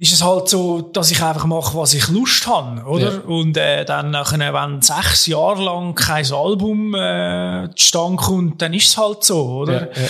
ist 0.00 0.12
es 0.12 0.22
halt 0.22 0.48
so, 0.48 0.80
dass 0.80 1.10
ich 1.10 1.20
einfach 1.22 1.44
mache, 1.46 1.76
was 1.76 1.92
ich 1.92 2.08
Lust 2.08 2.46
habe, 2.46 2.82
oder? 2.84 3.14
Ja. 3.14 3.20
Und 3.26 3.56
äh, 3.56 3.84
dann 3.84 4.10
nachher, 4.12 4.54
wenn 4.54 4.80
sechs 4.80 5.26
Jahre 5.26 5.64
lang 5.64 5.94
kein 5.96 6.30
Album 6.32 6.94
äh, 6.94 7.68
zustande 7.74 8.16
kommt, 8.16 8.62
dann 8.62 8.74
ist 8.74 8.88
es 8.88 8.96
halt 8.96 9.24
so, 9.24 9.44
oder? 9.44 9.90
Ja, 9.92 10.02
ja. 10.02 10.08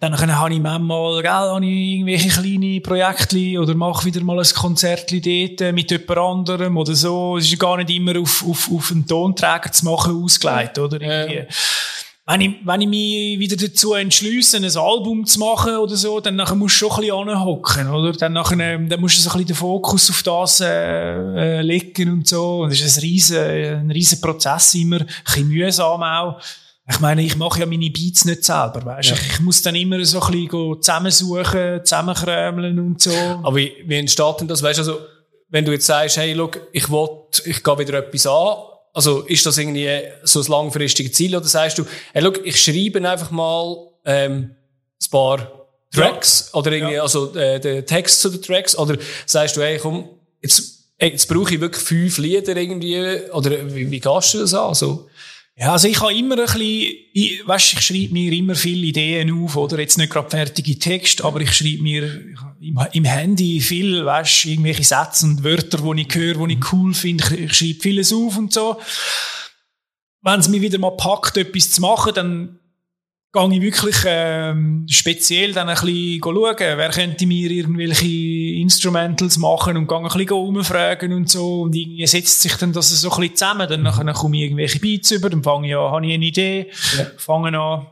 Dann 0.00 0.12
nachher 0.12 0.38
habe 0.38 0.52
ich 0.52 0.60
manchmal, 0.60 1.22
gell, 1.22 1.30
habe 1.30 1.64
ich 1.64 1.70
irgendwelche 1.70 2.28
kleine 2.28 2.80
Projekte 2.80 3.60
oder 3.60 3.74
mache 3.74 4.04
wieder 4.04 4.20
mal 4.22 4.38
ein 4.38 4.54
Konzert 4.54 5.10
dort 5.12 5.24
äh, 5.60 5.72
mit 5.72 5.90
jemand 5.90 6.18
anderem 6.18 6.76
oder 6.76 6.94
so. 6.94 7.38
Es 7.38 7.46
ist 7.46 7.58
gar 7.58 7.76
nicht 7.78 7.88
immer 7.90 8.20
auf, 8.20 8.44
auf, 8.46 8.68
auf 8.70 8.90
einen 8.90 9.06
Tonträger 9.06 9.70
zu 9.70 9.84
machen 9.86 10.22
ausgelegt, 10.22 10.78
oder? 10.78 11.00
Irgendwie. 11.00 11.46
Wenn 12.32 12.40
ich, 12.40 12.50
wenn 12.64 12.80
ich 12.80 12.88
mich 12.88 13.38
wieder 13.38 13.56
dazu 13.56 13.92
entschließe, 13.92 14.56
ein 14.56 14.64
Album 14.64 15.26
zu 15.26 15.38
machen 15.38 15.76
oder 15.76 15.94
so, 15.96 16.18
dann 16.18 16.36
nachher 16.36 16.54
musst 16.54 16.76
du 16.76 16.88
schon 16.88 16.90
ein 16.92 17.00
bisschen 17.02 17.28
anhocken, 17.28 17.90
oder? 17.90 18.12
Dann 18.12 18.32
nachher, 18.32 18.58
ähm, 18.58 18.88
dann 18.88 19.02
musst 19.02 19.18
du 19.18 19.20
so 19.20 19.28
ein 19.28 19.32
bisschen 19.34 19.48
den 19.48 19.56
Fokus 19.56 20.08
auf 20.08 20.22
das, 20.22 20.60
äh, 20.62 21.58
äh, 21.58 21.60
legen 21.60 22.10
und 22.10 22.26
so. 22.26 22.62
Und 22.62 22.72
das 22.72 22.80
ist 22.80 22.96
ein 22.96 23.00
riesen, 23.02 23.36
ein 23.36 23.90
riesen 23.90 24.22
Prozess 24.22 24.74
immer, 24.76 25.00
ein 25.00 25.06
bisschen 25.26 25.48
mühsam 25.48 26.02
auch. 26.02 26.40
Ich 26.88 27.00
meine, 27.00 27.22
ich 27.22 27.36
mache 27.36 27.60
ja 27.60 27.66
meine 27.66 27.90
Beats 27.90 28.24
nicht 28.24 28.44
selber, 28.44 28.82
weißt 28.82 29.10
du? 29.10 29.14
Ich, 29.14 29.40
muss 29.40 29.60
dann 29.60 29.74
immer 29.74 30.02
so 30.02 30.22
ein 30.22 30.32
bisschen 30.32 30.80
zusammensuchen, 30.80 31.84
zusammenkrömeln 31.84 32.78
und 32.78 33.02
so. 33.02 33.10
Aber 33.10 33.56
wie, 33.56 33.74
wie 33.84 33.96
entsteht 33.96 34.40
denn 34.40 34.48
das? 34.48 34.62
Weißt 34.62 34.78
du, 34.78 34.82
also, 34.84 34.98
wenn 35.50 35.66
du 35.66 35.72
jetzt 35.72 35.84
sagst, 35.84 36.16
hey, 36.16 36.32
look, 36.32 36.58
ich 36.72 36.88
will, 36.90 37.08
ich 37.44 37.62
gehe 37.62 37.78
wieder 37.78 37.98
etwas 37.98 38.26
an, 38.26 38.71
also 38.92 39.20
ist 39.22 39.46
das 39.46 39.58
irgendwie 39.58 39.88
so 40.24 40.40
ein 40.40 40.46
langfristiges 40.46 41.12
Ziel 41.12 41.34
oder 41.36 41.46
sagst 41.46 41.78
du, 41.78 41.84
hey, 42.12 42.22
look, 42.22 42.44
ich 42.44 42.62
schreibe 42.62 42.98
einfach 43.08 43.30
mal 43.30 43.88
ähm, 44.04 44.50
ein 45.02 45.10
paar 45.10 45.50
Tracks 45.94 46.52
oder 46.54 46.72
irgendwie, 46.72 46.94
Ja. 46.94 47.02
also 47.02 47.34
äh, 47.34 47.58
den 47.60 47.86
Text 47.86 48.20
zu 48.20 48.28
den 48.30 48.42
Tracks 48.42 48.76
oder 48.76 48.96
sagst 49.26 49.56
du, 49.56 49.62
hey, 49.62 49.78
komm, 49.78 50.08
jetzt, 50.40 50.84
hey, 50.98 51.10
jetzt 51.10 51.26
brauche 51.28 51.54
ich 51.54 51.60
wirklich 51.60 51.82
fünf 51.84 52.18
Lieder 52.18 52.56
irgendwie 52.56 52.98
oder 53.32 53.50
wie, 53.74 53.90
wie 53.90 54.00
gehst 54.00 54.34
du 54.34 54.38
das 54.40 54.54
an? 54.54 54.68
Also, 54.68 55.08
Ja, 55.54 55.72
also 55.72 55.86
ich 55.86 56.00
habe 56.00 56.14
immer 56.14 56.38
ein 56.38 56.44
bisschen, 56.44 56.60
ich, 57.12 57.46
weißt, 57.46 57.74
ich 57.74 57.80
schreibe 57.82 58.14
mir 58.14 58.32
immer 58.32 58.54
viele 58.54 58.86
Ideen 58.86 59.44
auf, 59.44 59.54
oder 59.56 59.78
jetzt 59.78 59.98
nicht 59.98 60.10
gerade 60.10 60.30
fertige 60.30 60.78
Texte, 60.78 61.24
aber 61.24 61.40
ich 61.42 61.52
schreibe 61.52 61.82
mir 61.82 62.04
im, 62.60 62.78
im 62.92 63.04
Handy 63.04 63.60
viel, 63.60 64.04
weißt, 64.04 64.46
irgendwelche 64.46 64.84
Sätze 64.84 65.26
und 65.26 65.44
Wörter, 65.44 65.78
die 65.78 66.02
ich 66.02 66.14
höre, 66.14 66.46
die 66.46 66.54
ich 66.54 66.72
cool 66.72 66.94
finde. 66.94 67.34
Ich, 67.34 67.40
ich 67.40 67.54
schreibe 67.54 67.80
vieles 67.80 68.12
auf 68.14 68.38
und 68.38 68.52
so. 68.52 68.80
Wenn 70.22 70.40
es 70.40 70.48
mich 70.48 70.62
wieder 70.62 70.78
mal 70.78 70.96
packt, 70.96 71.36
etwas 71.36 71.72
zu 71.72 71.82
machen, 71.82 72.14
dann 72.14 72.58
gehe 73.32 73.54
ich 73.54 73.62
wirklich 73.62 73.96
ähm, 74.06 74.86
speziell 74.90 75.52
dann 75.52 75.68
ein 75.68 75.74
bisschen 75.74 76.20
schauen, 76.22 76.56
wer 76.58 76.90
könnte 76.90 77.26
mir 77.26 77.50
irgendwelche 77.50 78.60
Instrumentals 78.60 79.38
machen 79.38 79.76
und 79.78 79.88
gehe 79.88 79.96
ein 79.96 80.04
bisschen 80.04 80.32
umfragen 80.32 81.12
und 81.14 81.30
so. 81.30 81.62
Und 81.62 81.74
irgendwie 81.74 82.06
setzt 82.06 82.42
sich 82.42 82.54
dann 82.56 82.72
das 82.72 82.90
so 82.90 83.10
ein 83.10 83.20
bisschen 83.20 83.36
zusammen, 83.36 83.68
dann 83.68 83.82
nachher 83.82 84.12
komme 84.12 84.36
ich 84.36 84.42
irgendwelche 84.44 84.80
Beats 84.80 85.10
über, 85.12 85.30
dann 85.30 85.42
fange 85.42 85.68
ich 85.68 85.76
an, 85.76 85.92
habe 85.92 86.06
ich 86.06 86.14
eine 86.14 86.24
Idee, 86.24 86.66
fange 87.16 87.58
an 87.58 87.86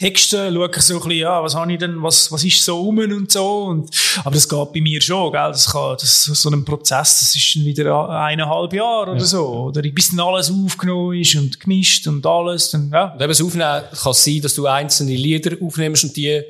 Texte, 0.00 0.50
schaue 0.50 0.70
ich 0.74 0.82
so 0.82 0.94
ein 0.94 1.00
bisschen, 1.00 1.18
ja, 1.18 1.42
was 1.42 1.54
habe 1.54 1.70
ich 1.70 1.78
denn, 1.78 2.02
was, 2.02 2.32
was 2.32 2.42
ist 2.42 2.64
so 2.64 2.78
rum 2.78 2.98
und 2.98 3.30
so. 3.30 3.64
Und, 3.64 3.90
aber 4.24 4.34
das 4.34 4.48
geht 4.48 4.72
bei 4.72 4.80
mir 4.80 4.98
schon, 5.02 5.30
gell, 5.30 5.48
das 5.48 5.70
kann, 5.70 5.94
das, 6.00 6.24
so 6.24 6.48
ein 6.48 6.64
Prozess, 6.64 7.18
das 7.18 7.36
ist 7.36 7.54
dann 7.54 7.66
wieder 7.66 8.08
eineinhalb 8.08 8.72
Jahre 8.72 9.10
oder 9.10 9.20
so, 9.20 9.46
oder? 9.46 9.82
Bis 9.82 10.08
dann 10.08 10.20
alles 10.20 10.50
aufgenommen 10.50 11.20
ist 11.20 11.34
und 11.34 11.60
gemischt 11.60 12.06
und 12.06 12.24
alles, 12.24 12.70
dann, 12.70 12.90
ja. 12.90 13.12
Und 13.12 13.20
eben 13.20 13.28
das 13.28 13.42
Aufnehmen 13.42 13.82
kann 14.02 14.12
sein, 14.14 14.40
dass 14.40 14.54
du 14.54 14.66
einzelne 14.66 15.14
Lieder 15.14 15.56
aufnimmst 15.62 16.04
und 16.04 16.16
die 16.16 16.42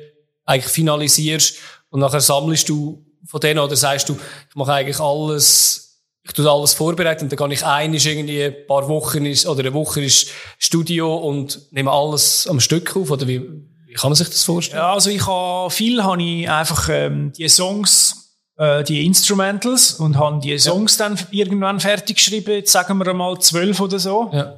eigentlich 0.45 0.71
finalisierst 0.71 1.57
und 1.89 1.99
nachher 1.99 2.21
sammelst 2.21 2.69
du 2.69 3.05
von 3.25 3.41
denen 3.41 3.59
oder 3.59 3.75
sagst 3.75 4.07
du, 4.07 4.17
ich 4.49 4.55
mache 4.55 4.71
eigentlich 4.71 4.99
alles, 5.01 5.90
ich 6.31 6.35
tue 6.35 6.49
alles 6.49 6.73
vorbereiten 6.73 7.25
und 7.25 7.31
dann 7.31 7.49
gehe 7.49 7.57
ich 7.57 7.65
einisch 7.65 8.05
irgendwie 8.05 8.43
ein 8.43 8.55
paar 8.65 8.87
Wochen 8.87 9.25
ist, 9.25 9.45
oder 9.45 9.59
eine 9.59 9.73
Woche 9.73 10.01
ins 10.01 10.27
Studio 10.57 11.13
und 11.17 11.59
nehme 11.71 11.91
alles 11.91 12.47
am 12.47 12.61
Stück 12.61 12.95
auf 12.95 13.11
oder 13.11 13.27
wie, 13.27 13.41
wie 13.85 13.93
kann 13.93 14.11
man 14.11 14.15
sich 14.15 14.29
das 14.29 14.43
vorstellen? 14.43 14.81
Ja, 14.81 14.93
also 14.93 15.09
ich 15.09 15.27
habe 15.27 15.69
viel 15.69 16.01
habe 16.01 16.23
ich 16.23 16.49
einfach 16.49 16.87
ähm, 16.89 17.33
die 17.33 17.49
Songs, 17.49 18.37
äh, 18.55 18.81
die 18.83 19.05
Instrumentals 19.05 19.95
und 19.95 20.17
habe 20.17 20.39
die 20.39 20.57
Songs 20.57 20.95
dann 20.95 21.19
irgendwann 21.31 21.81
fertig 21.81 22.15
geschrieben. 22.15 22.51
Jetzt 22.51 22.71
sagen 22.71 22.97
wir 22.97 23.13
mal 23.13 23.37
zwölf 23.39 23.81
oder 23.81 23.99
so. 23.99 24.29
Ja. 24.31 24.57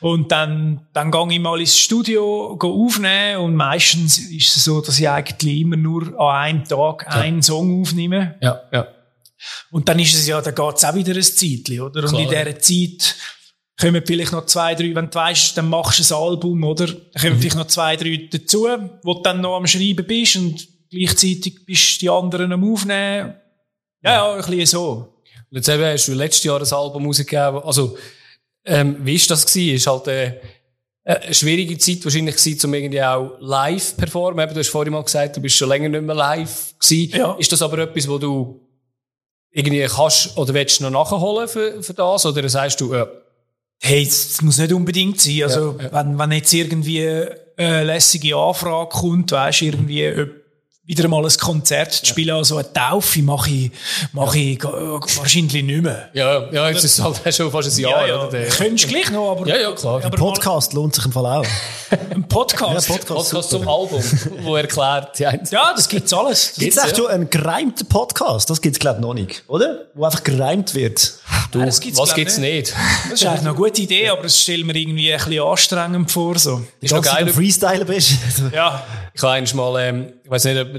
Und 0.00 0.32
dann 0.32 0.88
dann 0.92 1.12
gehe 1.12 1.28
ich 1.30 1.38
mal 1.38 1.60
ins 1.60 1.78
Studio 1.78 2.58
aufnehmen 2.60 3.36
und 3.40 3.54
meistens 3.54 4.18
ist 4.18 4.56
es 4.56 4.64
so, 4.64 4.80
dass 4.80 4.98
ich 4.98 5.08
eigentlich 5.08 5.60
immer 5.60 5.76
nur 5.76 6.08
an 6.18 6.36
einem 6.36 6.64
Tag 6.64 7.06
einen 7.06 7.40
Song 7.40 7.82
aufnehme. 7.82 8.34
Ja, 8.40 8.62
ja. 8.72 8.88
Und 9.70 9.88
dann 9.88 9.98
ist 9.98 10.14
es 10.14 10.26
ja, 10.26 10.40
dann 10.40 10.54
geht's 10.54 10.84
auch 10.84 10.94
wieder 10.94 11.14
ein 11.14 11.22
Zeitchen, 11.22 11.80
oder? 11.80 12.02
Und 12.02 12.08
Klar, 12.10 12.22
in 12.22 12.28
dieser 12.28 12.58
Zeit 12.58 13.16
kommen 13.80 14.02
vielleicht 14.06 14.32
noch 14.32 14.46
zwei, 14.46 14.74
drei, 14.74 14.94
wenn 14.94 15.10
du 15.10 15.14
weisst, 15.14 15.56
dann 15.58 15.68
machst 15.68 15.98
du 16.10 16.14
ein 16.14 16.22
Album, 16.22 16.62
oder? 16.64 16.86
Dann 16.86 16.96
Mhm. 16.96 17.20
kommen 17.20 17.38
vielleicht 17.40 17.56
noch 17.56 17.66
zwei, 17.66 17.96
drei 17.96 18.28
dazu, 18.30 18.66
wo 19.02 19.14
du 19.14 19.22
dann 19.22 19.40
noch 19.40 19.56
am 19.56 19.66
Schreiben 19.66 20.06
bist 20.06 20.36
und 20.36 20.66
gleichzeitig 20.90 21.64
bist 21.66 22.00
die 22.02 22.08
anderen 22.10 22.52
am 22.52 22.72
Aufnehmen. 22.72 23.34
Ja, 24.02 24.12
ja, 24.12 24.32
ein 24.34 24.38
bisschen 24.42 24.66
so. 24.66 25.14
Und 25.50 25.56
jetzt 25.56 25.68
eben 25.68 25.82
hast 25.84 26.06
du 26.08 26.14
letztes 26.14 26.44
Jahr 26.44 26.60
ein 26.60 26.72
Album 26.72 27.06
rausgegeben. 27.06 27.62
Also, 27.64 27.96
ähm, 28.64 28.96
wie 29.00 29.14
ist 29.14 29.30
das 29.30 29.44
gewesen? 29.46 29.74
Ist 29.76 29.86
halt, 29.86 30.06
äh, 30.08 30.40
eine 31.06 31.34
schwierige 31.34 31.76
Zeit 31.78 32.02
wahrscheinlich 32.04 32.36
gewesen, 32.36 32.66
um 32.66 32.74
irgendwie 32.74 33.02
auch 33.02 33.36
live 33.40 33.90
zu 33.90 33.96
performen. 33.96 34.42
Eben, 34.42 34.54
du 34.54 34.60
hast 34.60 34.68
vorhin 34.70 34.92
mal 34.92 35.02
gesagt, 35.04 35.36
du 35.36 35.40
bist 35.40 35.56
schon 35.56 35.68
länger 35.68 35.88
nicht 35.90 36.02
mehr 36.02 36.14
live 36.14 36.74
gewesen. 36.78 37.16
Ja. 37.18 37.34
Ist 37.38 37.52
das 37.52 37.60
aber 37.60 37.78
etwas, 37.78 38.08
wo 38.08 38.16
du 38.18 38.63
irgendwie 39.54 39.86
kannst 39.86 40.36
oder 40.36 40.52
willst 40.52 40.80
du 40.80 40.84
noch 40.84 40.90
nachholen 40.90 41.48
für, 41.48 41.82
für 41.82 41.94
das? 41.94 42.26
Oder 42.26 42.46
sagst 42.48 42.80
du, 42.80 42.92
ja, 42.92 43.06
Hey, 43.80 44.04
das 44.04 44.40
muss 44.40 44.58
nicht 44.58 44.72
unbedingt 44.72 45.20
sein. 45.20 45.42
Also, 45.42 45.76
Ja, 45.78 45.84
ja. 45.84 45.92
Wenn, 45.92 46.18
wenn 46.18 46.32
jetzt 46.32 46.52
irgendwie 46.52 47.06
eine 47.56 47.84
lässige 47.84 48.36
Anfrage 48.36 48.88
kommt, 48.88 49.32
weisst 49.32 49.62
irgendwie, 49.62 50.08
ob 50.08 50.28
wieder 50.86 51.08
mal 51.08 51.24
ein 51.24 51.32
Konzert 51.38 51.92
zu 51.92 52.04
spielen, 52.04 52.36
also 52.36 52.58
eine 52.58 52.70
Taufe 52.72 53.22
mache 53.22 53.50
ich, 53.50 53.70
mache 54.12 54.38
ich 54.38 54.62
äh, 54.62 54.66
wahrscheinlich 54.66 55.62
nicht 55.64 55.82
mehr. 55.82 56.10
ja, 56.12 56.50
ja, 56.52 56.68
jetzt 56.68 56.84
ist 56.84 56.98
es 56.98 57.02
halt 57.04 57.34
schon 57.34 57.50
fast 57.50 57.74
ein 57.74 57.80
Jahr, 57.80 58.06
ja, 58.06 58.16
oder? 58.20 58.28
Der- 58.30 58.48
Könntest 58.48 58.84
du 58.84 58.88
gleich 58.88 59.10
noch, 59.10 59.30
aber. 59.32 59.46
Ja, 59.48 59.56
ja, 59.56 59.72
klar. 59.72 60.04
Aber 60.04 60.16
Podcast 60.16 60.74
lohnt 60.74 60.94
sich 60.94 61.06
im 61.06 61.12
Fall 61.12 61.24
auch. 61.26 61.46
ein 62.10 62.28
Podcast. 62.28 62.88
Ja, 62.88 62.94
Podcast. 62.96 63.30
Podcast 63.30 63.50
zum 63.50 63.66
Album, 63.68 64.02
wo 64.42 64.56
erklärt, 64.56 65.18
ja, 65.20 65.32
Ja, 65.50 65.72
das 65.74 65.88
gibt's 65.88 66.12
alles. 66.12 66.48
Gibt 66.48 66.60
Gibt's, 66.60 66.76
es 66.76 66.84
echt 66.84 66.98
ja. 66.98 67.04
schon 67.04 67.10
einen 67.12 67.30
gereimten 67.30 67.86
Podcast? 67.88 68.50
Das 68.50 68.60
gibt's 68.60 68.78
glaube 68.78 68.98
ich 68.98 69.02
noch 69.02 69.14
nicht, 69.14 69.42
oder? 69.46 69.86
Wo 69.94 70.04
einfach 70.04 70.22
gereimt 70.22 70.74
wird. 70.74 71.14
du, 71.52 71.58
Nein, 71.58 71.68
das 71.68 71.80
gibt's, 71.80 71.98
was 71.98 72.14
gibt's 72.14 72.36
nicht. 72.38 72.74
nicht? 72.74 72.74
Das 73.10 73.20
ist 73.22 73.26
eigentlich 73.26 73.42
noch 73.42 73.50
eine 73.52 73.54
gute 73.54 73.80
Idee, 73.82 74.08
aber 74.10 74.24
es 74.24 74.38
stellt 74.40 74.66
mir 74.66 74.76
irgendwie 74.76 75.12
ein 75.14 75.18
bisschen 75.18 75.42
anstrengend 75.42 76.10
vor, 76.10 76.38
so. 76.38 76.62
Ist 76.80 76.92
noch 76.92 77.00
du 77.02 77.08
geil. 77.10 77.22
am 77.22 77.28
Freestylen 77.28 77.86
bist. 77.86 78.12
Ja. 78.52 78.84
Ich 79.14 79.22
habe 79.22 79.54
mal, 79.54 79.80
ähm, 79.80 80.12
ich 80.24 80.30
weiß 80.30 80.44
nicht, 80.44 80.60
ob 80.60 80.73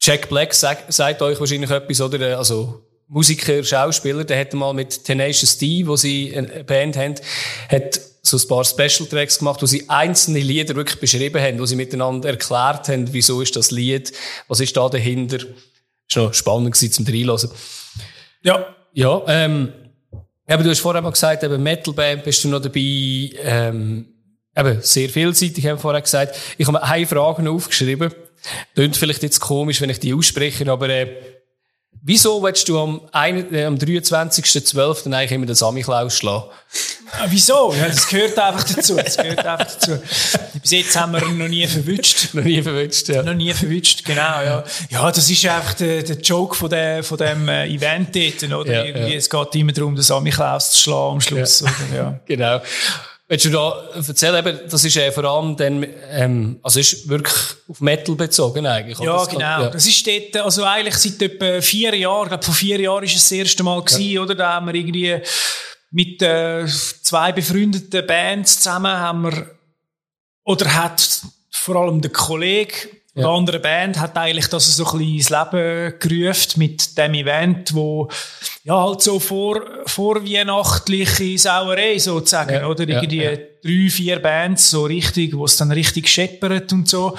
Jack 0.00 0.28
Black 0.28 0.52
sagt, 0.54 0.92
sagt 0.92 1.22
euch 1.22 1.38
wahrscheinlich 1.38 1.70
etwas, 1.70 2.00
oder? 2.00 2.38
Also, 2.38 2.86
Musiker, 3.08 3.62
Schauspieler, 3.62 4.24
der 4.24 4.40
hat 4.40 4.54
mal 4.54 4.72
mit 4.72 5.04
Tenacious 5.04 5.58
D, 5.58 5.86
wo 5.86 5.96
sie 5.96 6.34
eine 6.36 6.64
Band 6.64 6.96
haben, 6.96 7.14
hat 7.68 8.00
so 8.22 8.36
ein 8.36 8.48
paar 8.48 8.64
Special 8.64 9.08
Tracks 9.08 9.38
gemacht, 9.38 9.60
wo 9.60 9.66
sie 9.66 9.88
einzelne 9.88 10.38
Lieder 10.38 10.74
wirklich 10.76 10.98
beschrieben 10.98 11.42
haben, 11.42 11.58
wo 11.58 11.66
sie 11.66 11.76
miteinander 11.76 12.30
erklärt 12.30 12.88
haben, 12.88 13.12
wieso 13.12 13.42
ist 13.42 13.54
das 13.56 13.70
Lied, 13.70 14.12
was 14.48 14.60
ist 14.60 14.76
da 14.76 14.88
dahinter. 14.88 15.38
Ist 16.08 16.16
noch 16.16 16.32
spannend 16.32 16.74
gewesen 16.74 16.92
zum 16.92 17.06
Reinhören. 17.06 17.50
Ja. 18.42 18.74
Ja, 18.94 19.22
ähm, 19.26 19.72
aber 20.46 20.62
du 20.62 20.70
hast 20.70 20.80
vorher 20.80 21.00
mal 21.00 21.10
gesagt, 21.10 21.42
eben 21.42 21.62
Metalband 21.62 22.24
bist 22.24 22.44
du 22.44 22.48
noch 22.48 22.60
dabei, 22.60 23.30
ähm, 23.42 24.06
eben 24.54 24.82
sehr 24.82 25.08
vielseitig, 25.08 25.64
haben 25.66 25.76
wir 25.76 25.78
vorher 25.78 26.02
gesagt. 26.02 26.36
Ich 26.58 26.66
habe 26.66 26.78
mir 26.78 26.82
eine 26.82 27.06
Frage 27.06 27.48
aufgeschrieben. 27.50 28.12
Klingt 28.74 28.96
vielleicht 28.96 29.22
jetzt 29.22 29.40
komisch, 29.40 29.80
wenn 29.80 29.90
ich 29.90 30.00
die 30.00 30.14
ausspreche, 30.14 30.70
aber 30.70 30.88
äh, 30.88 31.06
wieso 32.02 32.42
willst 32.42 32.68
du 32.68 32.78
am, 32.80 33.00
ein- 33.12 33.54
äh, 33.54 33.64
am 33.64 33.76
23.12. 33.76 35.12
eigentlich 35.14 35.32
immer 35.32 35.46
den 35.46 35.54
Samichlaus 35.54 36.16
schlagen? 36.16 36.44
Ah, 37.12 37.26
wieso? 37.28 37.72
Ja, 37.78 37.86
das 37.88 38.08
gehört 38.08 38.38
einfach 38.38 38.64
dazu. 38.64 38.96
Das 38.96 39.16
gehört 39.18 39.44
einfach 39.44 39.66
dazu. 39.66 39.98
Bis 40.62 40.70
jetzt 40.70 40.96
haben 40.98 41.12
wir 41.12 41.22
ihn 41.26 41.36
noch 41.38 41.46
nie 41.48 41.66
verwünscht. 41.66 42.30
Noch 42.34 42.42
nie 42.44 42.62
verwünscht, 42.62 43.08
ja. 43.10 43.22
Noch 43.22 43.34
nie 43.34 43.52
verwünscht, 43.52 44.02
genau, 44.04 44.42
ja. 44.42 44.64
Ja, 44.88 45.10
das 45.12 45.28
ist 45.28 45.44
einfach 45.46 45.74
der, 45.74 46.02
der 46.02 46.16
Joke 46.16 46.54
von, 46.56 46.70
der, 46.70 47.04
von 47.04 47.18
dem 47.18 47.48
äh, 47.48 47.66
Event 47.68 48.16
dort, 48.16 48.42
oder? 48.52 48.72
Ja, 48.72 48.84
Irgendwie, 48.84 49.12
ja. 49.12 49.18
Es 49.18 49.28
geht 49.28 49.54
immer 49.56 49.72
darum, 49.72 49.94
den 49.94 50.02
Samichlaus 50.02 50.70
zu 50.72 50.78
schlagen 50.80 51.12
am 51.12 51.20
Schluss, 51.20 51.62
oder? 51.62 51.72
Ja. 51.94 52.20
Genau. 52.26 52.60
Willst 53.28 53.44
du 53.46 53.50
da 53.50 53.88
erzählen, 53.94 54.46
eben, 54.46 54.60
das 54.68 54.84
ist 54.84 54.96
äh, 54.96 55.10
vor 55.10 55.24
allem 55.24 55.56
dann, 55.56 55.86
ähm, 56.10 56.58
also 56.62 56.80
ist 56.80 57.08
wirklich 57.08 57.34
auf 57.68 57.80
Metal 57.80 58.14
bezogen 58.14 58.66
eigentlich? 58.66 58.98
Ja, 58.98 59.12
Das 59.14 59.28
kann- 59.28 59.38
genau. 59.38 59.62
ja. 59.62 59.70
Das 59.70 59.86
ist 59.86 60.06
dort, 60.06 60.36
also 60.44 60.64
eigentlich 60.64 60.96
seit 60.96 61.22
etwa 61.22 61.62
vier 61.62 61.94
Jahren, 61.96 62.24
ich 62.24 62.28
glaube 62.28 62.44
vor 62.44 62.54
vier 62.54 62.80
Jahren 62.80 63.04
ist 63.04 63.14
es 63.16 63.22
das 63.22 63.32
erste 63.32 63.62
Mal 63.62 63.82
gewesen, 63.82 64.18
oder? 64.18 64.34
Da 64.34 64.54
haben 64.54 64.66
wir 64.66 64.74
irgendwie 64.74 65.18
mit 65.92 66.20
äh, 66.20 66.66
zwei 66.66 67.32
befreundeten 67.32 68.06
Bands 68.06 68.58
zusammen 68.60 68.92
haben 68.92 69.22
wir, 69.22 69.50
oder 70.44 70.74
hat 70.74 71.22
vor 71.50 71.76
allem 71.76 72.00
der 72.02 72.10
Kollege 72.10 72.74
ja. 73.14 73.22
der 73.22 73.30
anderen 73.30 73.62
Band 73.62 74.00
hat 74.00 74.16
eigentlich 74.16 74.46
das 74.48 74.74
so 74.74 74.84
ein 74.86 74.98
bisschen 74.98 75.16
ins 75.16 75.30
Leben 75.30 75.94
gerufen 75.98 76.58
mit 76.58 76.96
dem 76.96 77.14
Event, 77.14 77.74
wo 77.74 78.08
ja 78.64 78.80
halt 78.82 79.02
so 79.02 79.18
vor, 79.18 79.60
vor 79.86 80.24
weihnachtliche 80.24 81.36
Sauerei 81.38 81.98
sozusagen, 81.98 82.54
Ja, 82.54 82.66
oder? 82.66 82.88
ja, 82.88 82.96
Irgendwie 83.02 83.22
ja. 83.22 83.32
drei, 83.36 83.90
vier 83.90 84.18
Bands 84.18 84.70
so 84.70 84.84
richtig, 84.84 85.36
wo 85.36 85.44
es 85.44 85.56
dann 85.56 85.72
richtig 85.72 86.08
scheppert 86.08 86.72
und 86.72 86.88
so. 86.88 87.16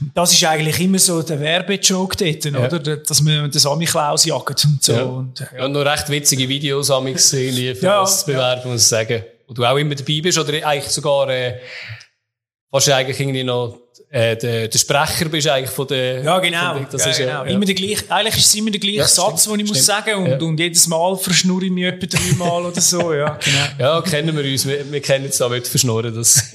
Und 0.00 0.10
das 0.14 0.32
ist 0.32 0.44
eigentlich 0.44 0.78
immer 0.80 0.98
so 0.98 1.22
der 1.22 1.40
Werbejoke 1.40 2.16
dort, 2.16 2.46
oder? 2.72 2.96
Dass 2.98 3.20
man 3.22 3.50
den 3.50 3.58
Samichlaus 3.58 4.24
jagt 4.24 4.64
und 4.64 4.82
so. 4.82 4.92
Ja. 4.92 5.02
Und, 5.02 5.40
ja. 5.40 5.46
Ja, 5.58 5.68
noch 5.68 5.84
recht 5.84 6.08
witzige 6.08 6.48
Videos 6.48 6.90
amix 6.90 7.32
irgendwie 7.32 7.74
für 7.74 7.86
Ja, 7.86 8.00
das 8.02 8.20
zu 8.20 8.26
bewerben, 8.26 8.70
muss 8.70 8.82
ich 8.82 8.88
sagen. 8.88 9.24
Wo 9.48 9.54
du 9.54 9.64
auch 9.64 9.76
immer 9.76 9.94
dabei 9.96 10.20
bist 10.22 10.38
oder 10.38 10.52
eigentlich 10.66 10.92
sogar, 10.92 11.28
äh, 11.30 11.58
fast 12.70 12.88
eigentlich 12.90 13.18
irgendwie 13.18 13.44
noch, 13.44 13.76
äh, 14.10 14.36
der, 14.36 14.68
der 14.68 14.78
Sprecher 14.78 15.28
bist 15.28 15.48
eigentlich 15.48 15.70
von 15.70 15.86
der, 15.86 16.22
Ja, 16.22 16.38
genau. 16.38 16.74
Von, 16.74 16.86
das 16.90 17.04
ja, 17.04 17.10
ist, 17.10 17.18
genau. 17.18 17.30
ja, 17.30 17.50
Immer 17.50 17.64
der 17.64 17.74
gleiche, 17.74 18.10
eigentlich 18.10 18.36
ist 18.38 18.46
es 18.46 18.54
immer 18.54 18.70
der 18.70 18.80
gleiche 18.80 18.98
Ja, 18.98 19.08
Satz, 19.08 19.42
stimmt, 19.42 19.58
den 19.58 19.66
ich 19.66 19.68
muss 19.70 19.82
stimmt. 19.82 20.04
sagen. 20.04 20.32
Und, 20.32 20.42
und 20.42 20.60
jedes 20.60 20.86
Mal 20.88 21.16
verschnurre 21.16 21.64
ich 21.64 21.70
mich 21.70 21.84
etwa 21.84 22.06
dreimal 22.06 22.64
oder 22.66 22.80
so. 22.80 23.12
Ja, 23.12 23.38
genau. 23.42 23.58
Ja, 23.78 24.02
kennen 24.02 24.36
wir 24.36 24.44
uns. 24.44 24.66
Wir, 24.66 24.90
wir 24.90 25.00
kennen 25.00 25.26
es 25.26 25.38
da, 25.38 25.48
nicht 25.48 25.66
verschnurren. 25.66 26.14
Das. 26.14 26.42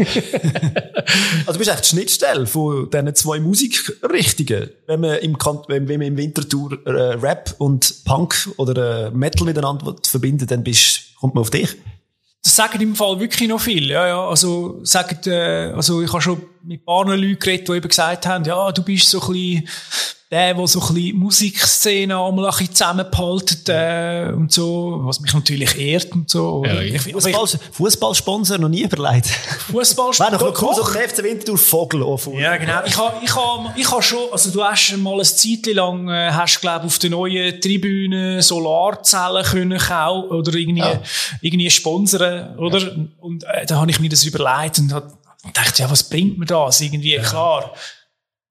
Also 1.45 1.53
du 1.53 1.59
bist 1.59 1.71
echt 1.71 1.85
die 1.85 1.89
Schnittstelle 1.95 2.45
von 2.45 2.89
diesen 2.89 3.15
zwei 3.15 3.39
Musikrichtungen. 3.39 4.69
Wenn 4.87 4.99
man 4.99 5.17
im, 5.19 5.37
wenn, 5.67 5.87
wenn 5.87 5.99
man 5.99 6.07
im 6.07 6.17
Wintertour 6.17 6.77
äh, 6.85 6.89
Rap 6.89 7.55
und 7.59 8.03
Punk 8.03 8.49
oder 8.57 9.07
äh, 9.07 9.11
Metal 9.11 9.45
miteinander 9.45 9.95
verbindet, 10.03 10.51
dann 10.51 10.63
bist, 10.63 11.15
kommt 11.19 11.35
man 11.35 11.41
auf 11.43 11.49
dich. 11.49 11.69
Das 12.47 12.55
sagen 12.55 12.79
im 12.79 12.95
Fall 12.95 13.19
wirklich 13.19 13.49
noch 13.49 13.59
viel. 13.59 13.89
Ja, 13.89 14.07
ja. 14.07 14.25
Also, 14.25 14.79
sagen, 14.81 15.19
äh, 15.29 15.73
also 15.75 16.01
ich 16.01 16.13
habe 16.13 16.21
schon 16.21 16.41
mit 16.63 16.79
ein 16.79 16.85
paar 16.85 17.03
Leuten 17.03 17.37
geredet, 17.37 17.67
die 17.67 17.73
eben 17.73 17.89
gesagt 17.89 18.25
haben, 18.25 18.45
ja, 18.45 18.71
du 18.71 18.83
bist 18.83 19.09
so 19.09 19.19
ein 19.19 19.33
bisschen 19.33 19.67
der, 20.29 20.53
der 20.53 20.67
so 20.67 20.81
ein 20.81 20.93
bisschen 20.93 21.17
Musikszene 21.19 22.17
einmal 22.17 22.45
ein 22.45 22.51
bisschen 22.51 22.73
zusammengehalten 22.75 23.63
äh, 23.67 24.33
und 24.35 24.51
so, 24.51 24.99
was 25.03 25.21
mich 25.21 25.33
natürlich 25.33 25.77
ehrt 25.77 26.11
und 26.11 26.29
so. 26.29 26.63
Ja, 26.65 26.81
ich- 26.81 27.15
also 27.15 27.29
Fußball, 27.29 27.59
Fußballsponsor 27.71 28.57
noch 28.57 28.67
nie 28.67 28.81
überlegt. 28.83 29.27
Fußball 29.71 30.11
Wäre 30.19 30.31
doch 30.37 30.41
noch 30.53 30.61
cool, 30.61 30.75
so 30.75 30.83
ein 30.83 31.09
FC 31.09 31.23
Winterthur 31.23 31.57
Vogel. 31.57 32.01
Ja, 32.39 32.57
genau. 32.57 32.81
Ich 32.85 32.97
habe 32.97 33.15
ich 33.23 33.33
ha, 33.35 33.73
ich 33.77 33.89
ha 33.91 34.01
schon, 34.01 34.19
also 34.31 34.51
du 34.51 34.61
hast 34.63 34.97
mal 34.97 35.17
ein 35.17 35.23
Zeitchen 35.25 35.75
lang, 35.75 36.09
äh, 36.09 36.31
hast, 36.33 36.59
glaub, 36.59 36.83
auf 36.83 36.99
der 36.99 37.09
neuen 37.09 37.61
Tribüne 37.61 38.41
Solarzellen 38.41 39.43
können 39.45 39.77
kaufen 39.79 40.29
oder 40.29 40.53
irgendwie, 40.53 40.83
irgendwie 41.41 41.69
sponsern, 41.69 42.57
oder? 42.57 42.81
Und 43.21 43.43
äh, 43.45 43.65
da 43.65 43.77
habe 43.79 43.89
ich 43.91 43.99
mir 44.01 44.09
das 44.09 44.25
überlegt 44.25 44.79
und 44.79 44.93
hab 44.93 45.13
gedacht, 45.45 45.79
ja, 45.79 45.89
was 45.89 46.03
bringt 46.03 46.37
mir 46.37 46.45
das? 46.45 46.81
Irgendwie, 46.81 47.15
klar. 47.19 47.71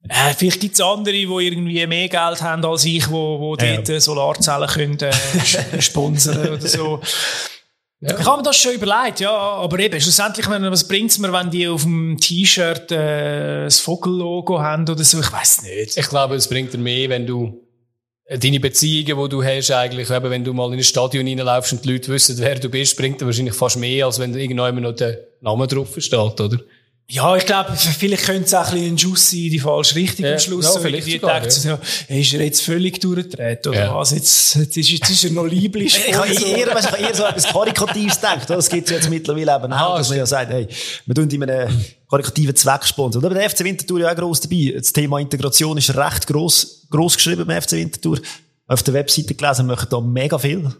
Äh, 0.08 0.34
vielleicht 0.36 0.60
gibt's 0.60 0.80
andere, 0.80 1.14
die 1.14 1.24
irgendwie 1.24 1.86
mehr 1.86 2.08
Geld 2.08 2.42
haben 2.42 2.64
als 2.64 2.84
ich, 2.84 3.10
wo, 3.10 3.38
wo 3.38 3.56
Ja, 3.56 3.80
dort 3.80 4.02
Solarzellen 4.02 4.68
können, 4.68 4.98
äh, 5.00 5.80
sponsern 5.80 6.54
oder 6.54 6.66
so. 6.66 7.00
Ich 7.98 8.26
habe 8.26 8.36
mir 8.36 8.42
das 8.42 8.56
schon 8.56 8.74
überlegt, 8.74 9.20
ja, 9.20 9.32
aber 9.32 9.78
eben, 9.78 9.98
schlussendlich, 10.00 10.48
wenn, 10.50 10.70
was 10.70 10.86
bringt's 10.86 11.18
mir, 11.18 11.32
wenn 11.32 11.50
die 11.50 11.66
auf 11.66 11.82
dem 11.82 12.18
T-Shirt 12.20 12.92
äh, 12.92 13.64
das 13.64 13.80
Vogellogo 13.80 14.60
haben 14.60 14.88
oder 14.88 15.02
so, 15.02 15.18
ich 15.18 15.32
weiß 15.32 15.62
nicht. 15.62 15.96
Ich 15.96 16.08
glaube, 16.08 16.34
es 16.34 16.46
bringt 16.46 16.74
dir 16.74 16.78
mehr, 16.78 17.08
wenn 17.08 17.26
du 17.26 17.66
äh, 18.26 18.38
deine 18.38 18.60
Beziehungen, 18.60 19.22
die 19.22 19.28
du 19.30 19.42
hast, 19.42 19.70
eigentlich, 19.70 20.10
eben, 20.10 20.30
wenn 20.30 20.44
du 20.44 20.52
mal 20.52 20.70
in 20.72 20.78
ein 20.78 20.84
Stadion 20.84 21.26
reinlaufst 21.26 21.72
und 21.72 21.84
die 21.84 21.92
Leute 21.92 22.12
wissen, 22.12 22.36
wer 22.38 22.56
du 22.56 22.68
bist, 22.68 22.96
bringt 22.98 23.20
dir 23.20 23.26
wahrscheinlich 23.26 23.54
fast 23.54 23.78
mehr, 23.78 24.04
als 24.04 24.18
wenn 24.18 24.34
immer 24.34 24.80
noch 24.80 24.92
der 24.92 25.18
Name 25.40 25.66
drauf 25.66 25.94
steht, 25.96 26.40
oder? 26.40 26.58
Ja, 27.08 27.36
ich 27.36 27.46
glaube, 27.46 27.72
vielleicht 27.76 28.24
könnte 28.24 28.46
es 28.46 28.54
auch 28.54 28.66
ein 28.66 28.72
bisschen 28.74 28.94
ein 28.94 28.98
Schuss 28.98 29.30
sein 29.30 29.40
in 29.40 29.50
die 29.50 29.58
falsche 29.60 29.94
Richtung 29.94 30.24
Ja, 30.24 30.32
am 30.32 30.38
Schluss. 30.40 30.64
ja, 30.64 30.72
so 30.72 30.80
vielleicht 30.80 31.08
sogar, 31.08 31.38
denkt 31.40 31.52
sie 31.52 31.60
so, 31.68 31.78
hey, 32.08 32.20
ist 32.20 32.34
er 32.34 32.40
jetzt 32.44 32.62
völlig 32.62 33.00
durchgedreht 33.00 33.64
oder 33.68 33.78
Ja. 33.78 33.94
was? 33.94 34.10
Jetzt, 34.10 34.56
jetzt, 34.56 34.76
ist, 34.76 34.90
jetzt 34.90 35.10
ist 35.10 35.24
er 35.24 35.30
noch 35.30 35.44
lieblich. 35.44 35.96
Ich 36.04 36.14
habe 36.16 36.26
eher, 36.26 36.66
weißt, 36.74 36.86
ich 36.88 36.92
habe 36.92 37.02
eher 37.02 37.14
so 37.14 37.22
etwas 37.24 37.44
Karikatives 37.46 38.16
gedacht. 38.16 38.50
Das 38.50 38.68
gibt 38.68 38.88
es 38.88 38.92
jetzt 38.92 39.08
mittlerweile 39.08 39.54
eben 39.54 39.72
auch, 39.72 39.94
Ah, 39.94 39.98
dass 39.98 40.08
man 40.08 40.18
ja 40.18 40.26
sagt, 40.26 40.50
hey, 40.50 40.66
wir 41.06 41.14
tun 41.14 41.30
in 41.30 41.42
einem 41.48 41.80
karikativen 42.10 42.56
Zweck 42.56 42.84
sponsern. 42.84 43.24
Und 43.24 43.34
der 43.34 43.50
FC 43.50 43.60
Winterthur 43.60 44.00
ja 44.00 44.10
auch 44.10 44.16
gross 44.16 44.40
dabei. 44.40 44.74
Das 44.76 44.92
Thema 44.92 45.20
Integration 45.20 45.78
ist 45.78 45.96
recht 45.96 46.26
gross, 46.26 46.88
gross 46.90 47.14
geschrieben 47.16 47.46
beim 47.46 47.62
FC 47.62 47.72
Winterthur. 47.72 48.18
Auf 48.66 48.82
der 48.82 48.94
Webseite 48.94 49.32
gelesen, 49.36 49.66
machen 49.66 49.86
da 49.88 50.00
mega 50.00 50.38
viel. 50.38 50.72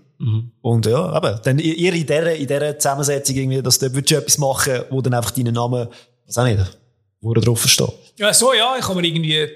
Und 0.63 0.87
ja, 0.87 0.97
aber 1.11 1.35
dann 1.45 1.61
ihr 1.61 1.93
in 1.93 2.01
dieser, 2.07 2.35
in 2.35 2.47
dieser 2.49 2.77
Zusammensetzung 2.81 3.37
irgendwie, 3.37 3.63
dass 3.63 3.79
du 3.79 3.89
dort 3.91 4.11
etwas 4.11 4.39
machen, 4.39 4.81
wo 4.91 5.01
dann 5.03 5.15
einfach 5.15 5.31
deinen 5.31 5.55
Namen, 5.55 5.87
was 6.27 6.39
auch 6.39 6.45
nicht, 6.45 6.79
wo 7.21 7.33
er 7.33 7.41
drauf 7.41 7.67
steht. 7.67 7.89
Ja, 8.19 8.33
so, 8.33 8.53
ja, 8.53 8.77
ich 8.79 8.89
habe 8.89 9.01
mir 9.01 9.07
irgendwie, 9.07 9.49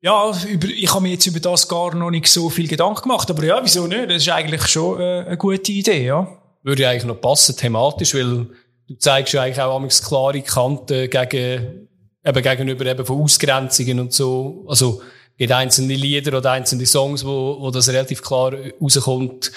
ja, 0.00 0.32
über, 0.48 0.68
ich 0.68 0.92
habe 0.92 1.02
mir 1.02 1.12
jetzt 1.12 1.26
über 1.26 1.40
das 1.40 1.68
gar 1.68 1.94
noch 1.94 2.10
nicht 2.10 2.26
so 2.28 2.48
viel 2.50 2.68
Gedanken 2.68 3.02
gemacht, 3.02 3.30
aber 3.30 3.44
ja, 3.44 3.60
wieso 3.62 3.86
nicht? 3.86 4.10
Das 4.10 4.16
ist 4.16 4.28
eigentlich 4.28 4.66
schon 4.66 5.00
äh, 5.00 5.24
eine 5.26 5.36
gute 5.36 5.72
Idee, 5.72 6.06
ja. 6.06 6.26
Würde 6.62 6.82
ja 6.82 6.90
eigentlich 6.90 7.04
noch 7.04 7.20
passen, 7.20 7.56
thematisch, 7.56 8.14
weil 8.14 8.46
du 8.88 8.94
zeigst 8.98 9.32
ja 9.34 9.42
eigentlich 9.42 9.60
auch 9.60 9.76
amigs 9.76 10.02
klare 10.02 10.42
Kanten 10.42 11.10
gegen, 11.10 11.88
eben 12.24 12.42
gegenüber 12.42 12.86
eben 12.86 13.06
von 13.06 13.22
Ausgrenzungen 13.22 14.00
und 14.00 14.12
so. 14.12 14.64
Also, 14.68 15.02
gibt 15.36 15.52
einzelne 15.52 15.94
Lieder 15.94 16.36
oder 16.38 16.52
einzelne 16.52 16.86
Songs, 16.86 17.24
wo, 17.24 17.56
wo 17.60 17.70
das 17.70 17.88
relativ 17.88 18.22
klar 18.22 18.52
rauskommt. 18.80 19.52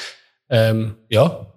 Ähm, 0.50 0.96
ja. 1.10 1.48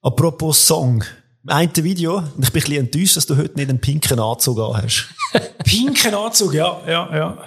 Apropos 0.00 0.66
Song. 0.66 1.04
Einen 1.46 1.70
Video, 1.76 2.16
und 2.18 2.24
ich 2.44 2.52
bin 2.52 2.60
ein 2.62 2.66
bisschen 2.66 2.76
enttäuscht, 2.84 3.16
dass 3.16 3.26
du 3.26 3.36
heute 3.36 3.54
nicht 3.56 3.70
einen 3.70 3.78
pinken 3.80 4.18
Anzug 4.20 4.58
an 4.58 4.82
hast. 4.82 5.06
Pinken 5.64 6.14
Anzug, 6.14 6.52
ja, 6.52 6.78
ja, 6.86 7.16
ja. 7.16 7.38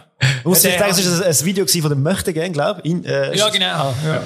Du 0.44 0.50
musst 0.50 0.64
Ja, 0.64 0.72
dir 0.72 0.78
der 0.78 0.88
denken, 0.94 1.02
es 1.02 1.20
war 1.20 1.28
ein 1.28 1.46
Video 1.46 1.66
von 1.68 1.90
dem 1.90 2.02
Möchtegern, 2.04 2.54
glaube 2.54 2.82
ich. 2.84 2.92
In, 2.92 3.04
äh, 3.06 3.36
Ja, 3.36 3.50
genau. 3.50 3.66
Ja. 4.06 4.24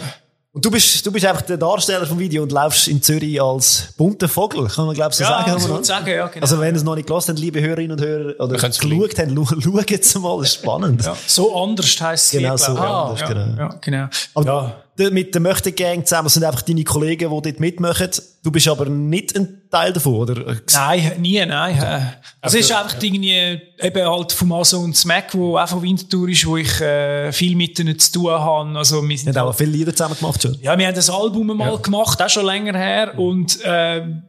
Und 0.53 0.63
du 0.63 0.71
bist, 0.71 1.05
du 1.05 1.11
bist 1.11 1.25
einfach 1.25 1.41
der 1.41 1.57
Darsteller 1.57 2.05
vom 2.05 2.17
Video 2.17 2.41
und 2.43 2.51
laufst 2.51 2.87
in 2.87 3.01
Zürich 3.01 3.41
als 3.41 3.89
bunter 3.97 4.29
Vogel, 4.29 4.67
kann 4.67 4.85
man 4.85 4.95
glaube 4.95 5.11
ich 5.11 5.17
so 5.17 5.23
Ja, 5.25 5.43
sagen. 5.45 5.59
so 5.59 5.73
oder? 5.73 5.83
sagen, 5.83 6.07
ja, 6.07 6.27
genau. 6.27 6.43
Also 6.43 6.59
wenn 6.61 6.73
ihr 6.73 6.77
es 6.77 6.83
noch 6.83 6.95
nicht 6.95 7.07
gelassen 7.07 7.31
habt, 7.31 7.39
liebe 7.39 7.59
Hörerinnen 7.59 7.91
und 7.99 8.01
Hörer, 8.05 8.39
oder 8.39 8.55
es 8.63 8.79
geschaut 8.79 9.17
habt, 9.19 9.31
schau- 9.35 9.59
schaut 9.61 9.91
jetzt 9.91 10.17
mal, 10.19 10.37
das 10.39 10.47
ist 10.49 10.53
spannend. 10.61 11.03
Ja, 11.03 11.17
so 11.27 11.61
anders 11.61 11.99
heisst 11.99 12.25
es. 12.25 12.31
Genau 12.39 12.55
so 12.55 12.71
ich. 12.73 12.79
anders, 12.79 13.19
ja, 13.19 13.27
genau. 13.27 13.57
Ja, 13.57 13.75
genau. 13.81 14.07
Aber 14.35 14.83
mit 14.97 15.33
der 15.33 15.41
Möchtegern 15.41 16.05
zusammen 16.05 16.29
sind 16.29 16.43
einfach 16.43 16.61
deine 16.61 16.83
Kollegen, 16.83 17.29
die 17.29 17.41
dort 17.41 17.59
mitmachen. 17.59 18.09
Du 18.43 18.51
bist 18.51 18.67
aber 18.67 18.85
nicht 18.85 19.35
ein 19.35 19.63
Teil 19.69 19.91
davon, 19.91 20.15
oder? 20.15 20.55
Nein, 20.73 21.11
nie, 21.19 21.45
nein. 21.45 21.77
äh. 21.77 22.01
Also 22.39 22.57
es 22.57 22.65
ist 22.65 22.71
einfach 22.71 23.01
irgendwie 23.01 23.59
eben 23.79 24.07
halt 24.07 24.31
vom 24.31 24.51
Aso 24.53 24.79
und 24.79 24.95
Smack, 24.95 25.33
wo 25.33 25.57
auch 25.57 25.67
von 25.67 25.81
Winterthur 25.81 26.29
ist, 26.29 26.45
wo 26.45 26.57
ich 26.57 26.79
äh, 26.79 27.31
viel 27.31 27.55
mit 27.55 27.77
ihnen 27.79 27.99
zu 27.99 28.11
tun 28.13 28.31
habe. 28.31 28.77
Also 28.77 29.07
wir 29.07 29.17
sind 29.17 29.35
habt 29.35 29.47
auch 29.47 29.55
viele 29.55 29.71
Lieder 29.71 29.93
zusammen 29.93 30.15
gemacht 30.17 30.41
schon. 30.41 30.57
Ja, 30.61 30.77
wir 30.77 30.87
haben 30.87 30.95
das 30.95 31.09
Album 31.09 31.47
mal 31.47 31.77
gemacht, 31.79 32.21
auch 32.21 32.29
schon 32.29 32.45
länger 32.45 32.77
her. 32.77 33.19
Und 33.19 33.59
ähm, 33.65 34.23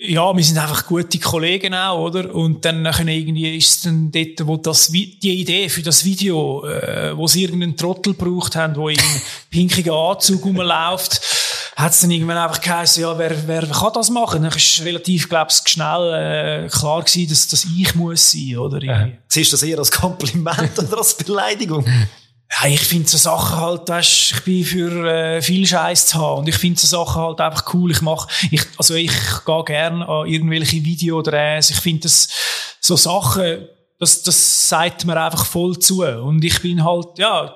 ja, 0.00 0.36
wir 0.36 0.44
sind 0.44 0.58
einfach 0.58 0.86
gute 0.86 1.18
Kollegen 1.18 1.74
auch, 1.74 1.98
oder? 1.98 2.32
Und 2.32 2.64
dann 2.64 2.82
nachher 2.82 3.08
irgendwie 3.08 3.56
ist 3.56 3.68
es 3.68 3.80
dann 3.82 4.12
dort, 4.12 4.46
wo 4.46 4.56
das, 4.56 4.92
die 4.92 5.40
Idee 5.40 5.68
für 5.68 5.82
das 5.82 6.04
Video, 6.04 6.64
äh, 6.64 7.16
wo 7.16 7.26
sie 7.26 7.42
irgendeinen 7.42 7.76
Trottel 7.76 8.14
gebraucht 8.14 8.54
haben, 8.54 8.76
wo 8.76 8.88
in 8.88 8.98
pinkigen 9.50 9.92
Anzug 9.92 10.44
rumläuft, 10.44 11.20
hat 11.74 11.92
es 11.92 12.00
dann 12.00 12.12
irgendwann 12.12 12.36
einfach 12.36 12.60
geheißen, 12.60 13.02
ja, 13.02 13.18
wer, 13.18 13.48
wer 13.48 13.66
kann 13.66 13.92
das 13.92 14.10
machen? 14.10 14.42
Dann 14.42 14.52
ist 14.52 14.84
relativ, 14.84 15.28
glaube 15.28 15.50
ich, 15.50 15.68
schnell 15.68 16.64
äh, 16.64 16.68
klar 16.68 17.02
gewesen, 17.02 17.28
dass 17.28 17.48
das 17.48 17.64
ich 17.64 17.94
muss 17.96 18.30
sein, 18.30 18.56
oder? 18.56 18.80
Irgendwie. 18.80 19.18
Siehst 19.26 19.52
du 19.52 19.56
das 19.56 19.64
eher 19.64 19.78
als 19.78 19.90
Kompliment 19.90 20.78
oder 20.78 20.98
als 20.98 21.16
Beleidigung? 21.16 21.84
Ja, 22.50 22.68
ich 22.68 22.80
finde 22.80 23.08
so 23.08 23.18
Sachen 23.18 23.58
halt, 23.58 23.88
weißt, 23.88 24.32
ich 24.32 24.44
bin 24.44 24.64
für 24.64 25.06
äh, 25.06 25.42
viel 25.42 25.66
Scheiß 25.66 26.06
zu 26.06 26.18
haben 26.18 26.38
und 26.40 26.48
ich 26.48 26.56
finde 26.56 26.80
so 26.80 26.86
Sachen 26.86 27.20
halt 27.20 27.40
einfach 27.40 27.74
cool. 27.74 27.90
Ich 27.90 28.00
mach, 28.00 28.26
ich, 28.50 28.62
also 28.78 28.94
ich 28.94 29.12
gehe 29.44 29.64
gerne 29.64 30.08
an 30.08 30.26
irgendwelche 30.26 30.82
Videodrehs. 30.82 31.70
Ich 31.70 31.80
finde 31.80 32.02
das 32.04 32.28
so 32.80 32.96
Sachen, 32.96 33.68
das, 33.98 34.22
das 34.22 34.68
sagt 34.68 35.04
mir 35.04 35.20
einfach 35.20 35.44
voll 35.44 35.78
zu. 35.78 36.04
Und 36.04 36.42
ich 36.42 36.62
bin 36.62 36.84
halt, 36.84 37.18
ja, 37.18 37.54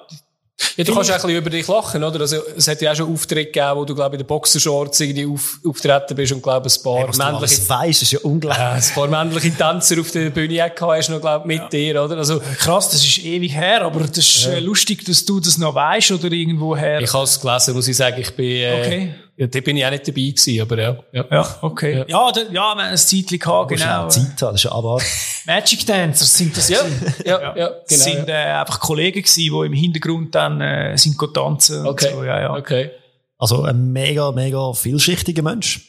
Ja, 0.76 0.84
du 0.84 0.94
kannst 0.94 1.10
auch 1.10 1.14
ein 1.16 1.22
bisschen 1.22 1.36
über 1.36 1.50
dich 1.50 1.66
lachen, 1.68 2.02
oder? 2.04 2.20
Also, 2.20 2.36
es 2.56 2.68
hat 2.68 2.80
ja 2.80 2.92
auch 2.92 2.96
schon 2.96 3.12
Auftritte 3.12 3.46
gegeben, 3.46 3.76
wo 3.76 3.84
du, 3.84 3.94
glaube 3.94 4.16
ich, 4.16 4.20
in 4.20 4.24
den 4.24 4.28
Boxershorts 4.28 5.00
irgendwie 5.00 5.26
auf, 5.26 5.58
auftreten 5.66 6.14
bist 6.14 6.32
und, 6.32 6.42
glaube 6.42 6.68
ich, 6.68 6.76
ein 6.78 6.82
paar 6.82 7.06
du 7.06 7.18
männliche, 7.18 7.68
weisst, 7.68 8.02
ist 8.02 8.12
ja 8.12 8.20
unglaublich. 8.20 8.62
äh, 8.62 8.70
ein 8.76 8.94
paar 8.94 9.08
männliche 9.08 9.56
Tänzer 9.56 10.00
auf 10.00 10.10
der 10.10 10.30
Bühne 10.30 10.54
gehabt 10.54 10.80
hast, 10.80 11.08
noch, 11.10 11.20
glaube 11.20 11.46
mit 11.46 11.72
dir, 11.72 12.02
oder? 12.02 12.16
Also, 12.18 12.40
krass, 12.58 12.90
das 12.90 13.04
ist 13.04 13.18
ewig 13.24 13.54
her, 13.54 13.82
aber 13.82 14.00
das 14.00 14.18
ist 14.18 14.46
äh, 14.46 14.60
lustig, 14.60 15.04
dass 15.04 15.24
du 15.24 15.40
das 15.40 15.58
noch 15.58 15.74
weißt 15.74 16.12
oder 16.12 16.30
irgendwo 16.30 16.76
her. 16.76 17.00
ich 17.00 17.12
habe 17.12 17.24
es 17.24 17.40
gelesen, 17.40 17.74
muss 17.74 17.88
ich 17.88 17.96
sagen, 17.96 18.20
ich 18.20 18.34
bin, 18.34 18.46
äh, 18.46 18.82
Okay. 18.82 19.14
Ja, 19.42 19.48
da 19.48 19.60
bin 19.60 19.76
ich 19.76 19.84
auch 19.84 19.90
nicht 19.90 20.06
dabei 20.06 20.20
gewesen, 20.20 20.60
aber 20.60 20.80
ja. 20.80 20.96
ja. 21.10 21.26
ja, 21.28 21.58
okay. 21.62 22.04
Ja, 22.06 22.30
da, 22.30 22.42
ja, 22.42 22.52
wir 22.52 22.62
haben 22.62 22.78
ein 22.78 22.96
Zeitchen 22.96 23.40
gehabt, 23.40 23.70
genau. 23.70 24.08
Zeit 24.08 24.22
haben, 24.22 24.36
das 24.38 24.54
ist 24.54 24.62
ja 24.62 24.72
aber. 24.72 25.02
Magic 25.46 25.84
Dancers 25.84 26.32
sind 26.32 26.56
das 26.56 26.68
Ja, 26.68 26.82
gewesen. 26.82 27.14
ja, 27.26 27.42
ja, 27.42 27.52
genau. 27.52 27.70
Das 27.88 28.04
sind 28.04 28.28
äh, 28.28 28.32
einfach 28.32 28.78
Kollegen 28.78 29.20
gewesen, 29.20 29.52
die 29.52 29.66
im 29.66 29.72
Hintergrund 29.72 30.32
dann 30.32 30.60
äh, 30.60 30.96
sind 30.96 31.18
go 31.18 31.26
tanzen 31.26 31.84
okay. 31.84 32.06
und 32.06 32.14
so. 32.14 32.24
Ja, 32.24 32.40
ja. 32.40 32.54
okay. 32.54 32.92
Also 33.36 33.62
ein 33.64 33.90
mega, 33.90 34.30
mega 34.30 34.72
vielschichtiger 34.74 35.42
Mensch. 35.42 35.80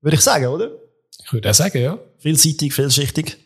Würde 0.00 0.14
ich 0.16 0.22
sagen, 0.22 0.46
oder? 0.46 0.70
Ich 1.24 1.32
würde 1.32 1.50
auch 1.50 1.54
sagen, 1.54 1.82
ja. 1.82 1.98
Vielseitig, 2.18 2.72
vielschichtig. 2.72 3.38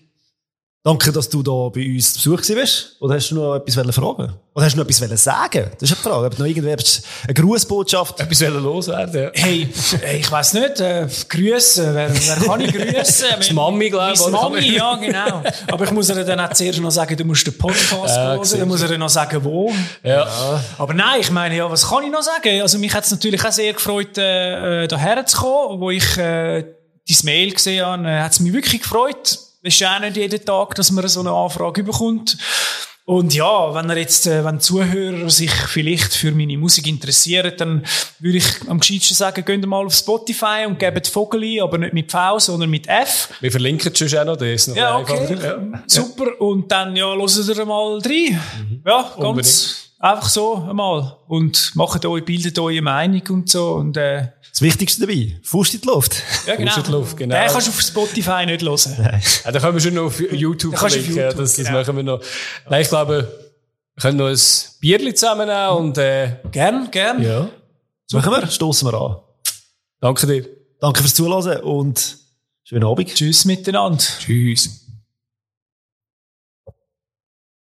Danke, 0.84 1.12
dass 1.12 1.28
du 1.28 1.44
da 1.44 1.68
bei 1.72 1.94
uns 1.94 2.14
zu 2.14 2.32
Besuch 2.34 2.56
bist. 2.56 2.96
Oder 2.98 3.14
hast 3.14 3.30
du 3.30 3.36
noch 3.36 3.54
etwas 3.54 3.76
wollen 3.76 3.92
fragen? 3.92 4.32
Oder 4.52 4.64
hast 4.64 4.72
du 4.72 4.78
noch 4.78 4.84
etwas 4.84 5.00
wollen 5.00 5.16
sagen? 5.16 5.70
Das 5.78 5.88
ist 5.88 5.96
eine 5.96 6.12
Frage. 6.12 6.26
Ob 6.26 6.34
du 6.34 6.42
noch 6.42 6.48
irgendwer 6.48 6.76
eine 6.76 7.34
Grußbotschaft? 7.34 8.18
Etwas 8.18 8.40
wollen 8.40 8.64
loswerden, 8.64 9.22
ja. 9.22 9.30
Hey, 9.32 9.68
äh, 10.04 10.16
ich 10.16 10.32
weiss 10.32 10.52
nicht, 10.54 10.80
äh, 10.80 11.06
grüßen, 11.28 11.94
wer, 11.94 12.10
wer 12.12 12.36
kann 12.44 12.60
ich 12.62 12.72
grüßen? 12.72 13.26
Das 13.38 13.52
Mami, 13.52 13.90
glaube 13.90 14.14
ich. 14.14 14.28
Mami, 14.28 14.74
ja, 14.74 14.96
genau. 14.96 15.44
Aber 15.70 15.84
ich 15.84 15.92
muss 15.92 16.08
ihr 16.08 16.24
dann 16.24 16.40
auch 16.40 16.52
zuerst 16.52 16.80
noch 16.80 16.90
sagen, 16.90 17.16
du 17.16 17.24
musst 17.26 17.46
den 17.46 17.56
Podcast 17.56 18.16
Ja, 18.16 18.34
hören, 18.34 18.58
dann 18.58 18.66
muss 18.66 18.82
er 18.82 18.98
noch 18.98 19.08
sagen, 19.08 19.44
wo. 19.44 19.72
Ja. 20.02 20.60
Aber 20.78 20.94
nein, 20.94 21.20
ich 21.20 21.30
meine, 21.30 21.56
ja, 21.56 21.70
was 21.70 21.88
kann 21.88 22.02
ich 22.02 22.10
noch 22.10 22.22
sagen? 22.22 22.60
Also 22.60 22.78
mich 22.78 22.92
hat 22.92 23.04
es 23.04 23.12
natürlich 23.12 23.44
auch 23.44 23.52
sehr 23.52 23.72
gefreut, 23.72 24.18
äh, 24.18 24.82
äh, 24.82 24.88
daher 24.88 25.24
zu 25.26 25.36
kommen, 25.36 25.80
wo 25.80 25.90
ich 25.90 26.18
äh, 26.18 26.62
dein 26.62 27.16
Mail 27.22 27.52
gesehen 27.52 27.86
habe, 27.86 28.08
äh, 28.08 28.18
hat 28.18 28.32
es 28.32 28.40
mich 28.40 28.52
wirklich 28.52 28.82
gefreut. 28.82 29.38
Es 29.64 29.80
ist 29.80 29.86
auch 29.86 30.00
nicht 30.00 30.16
jeden 30.16 30.44
Tag, 30.44 30.74
dass 30.74 30.90
man 30.90 31.06
so 31.06 31.20
eine 31.20 31.30
Anfrage 31.30 31.84
bekommt. 31.84 32.36
Und 33.04 33.34
ja, 33.34 33.74
wenn 33.74 33.90
er 33.90 33.96
jetzt, 33.96 34.26
äh, 34.28 34.44
wenn 34.44 34.60
Zuhörer 34.60 35.28
sich 35.28 35.50
vielleicht 35.50 36.14
für 36.14 36.30
meine 36.30 36.56
Musik 36.56 36.86
interessieren, 36.86 37.52
dann 37.56 37.84
würde 38.20 38.38
ich 38.38 38.46
am 38.68 38.78
gescheitsten 38.78 39.16
sagen, 39.16 39.44
geht 39.44 39.66
mal 39.66 39.84
auf 39.84 39.94
Spotify 39.94 40.66
und 40.66 40.78
gebt 40.78 41.08
Vogel 41.08 41.42
ein, 41.42 41.62
aber 41.62 41.78
nicht 41.78 41.94
mit 41.94 42.12
V, 42.12 42.38
sondern 42.38 42.70
mit 42.70 42.86
F. 42.86 43.28
Wir 43.40 43.50
verlinken 43.50 43.94
schon 43.94 44.06
auch 44.18 44.24
noch, 44.24 44.36
das 44.36 44.48
ist 44.48 44.68
noch 44.68 44.76
Ja, 44.76 44.98
okay. 44.98 45.36
Ja. 45.42 45.82
Super. 45.86 46.40
Und 46.40 46.70
dann, 46.70 46.94
ja, 46.94 47.12
hören 47.12 47.48
ihr 47.48 47.64
mal 47.64 47.98
rein. 47.98 48.40
Ja, 48.86 49.02
ganz 49.02 49.16
Unbedingt. 49.16 49.91
Einfach 50.02 50.28
so 50.28 50.56
einmal. 50.68 51.16
Und 51.28 51.72
macht 51.74 52.04
euch, 52.04 52.24
bildet 52.24 52.58
eure 52.58 52.82
Meinung 52.82 53.22
und 53.30 53.48
so. 53.48 53.72
Und, 53.74 53.96
äh, 53.96 54.28
Das 54.50 54.60
Wichtigste 54.60 55.00
dabei. 55.06 55.38
Fuß 55.42 55.74
in 55.74 55.80
die 55.80 55.86
Luft. 55.86 56.22
ja, 56.46 56.56
genau. 56.56 56.70
Fuß 56.72 56.78
in 56.78 56.84
die 56.84 56.90
Luft, 56.90 57.16
genau. 57.16 57.34
Den 57.34 57.50
kannst 57.50 57.66
du 57.68 57.70
auf 57.70 57.80
Spotify 57.80 58.44
nicht 58.44 58.62
hören. 58.62 59.20
Ja, 59.44 59.50
da 59.52 59.58
können 59.60 59.74
wir 59.74 59.80
schon 59.80 59.94
noch 59.94 60.04
auf 60.04 60.20
YouTube 60.20 60.72
Da 60.74 60.78
kannst 60.80 60.96
du 60.96 61.00
auf 61.00 61.06
verlinken. 61.06 61.38
das, 61.38 61.56
das 61.56 61.66
genau. 61.66 61.78
machen 61.78 61.96
wir 61.96 62.02
noch. 62.02 62.20
Nein, 62.68 62.82
ich 62.82 62.88
glaube, 62.88 63.32
wir 63.94 64.00
können 64.02 64.18
noch 64.18 64.26
ein 64.28 64.38
Bierli 64.80 65.14
zusammennehmen 65.14 65.70
und, 65.78 65.98
äh, 65.98 66.36
Gern, 66.50 66.90
gern. 66.90 67.22
ja. 67.22 67.48
Das 68.10 68.22
machen 68.26 68.32
wir. 68.42 68.46
Stoßen 68.50 68.86
wir 68.90 69.00
an. 69.00 69.16
Danke 70.00 70.26
dir. 70.26 70.46
Danke 70.80 71.00
fürs 71.00 71.14
Zuhören 71.14 71.60
und 71.62 72.18
schönen 72.64 72.84
Abend. 72.84 73.14
Tschüss 73.14 73.44
miteinander. 73.44 74.02
Tschüss. 74.18 74.81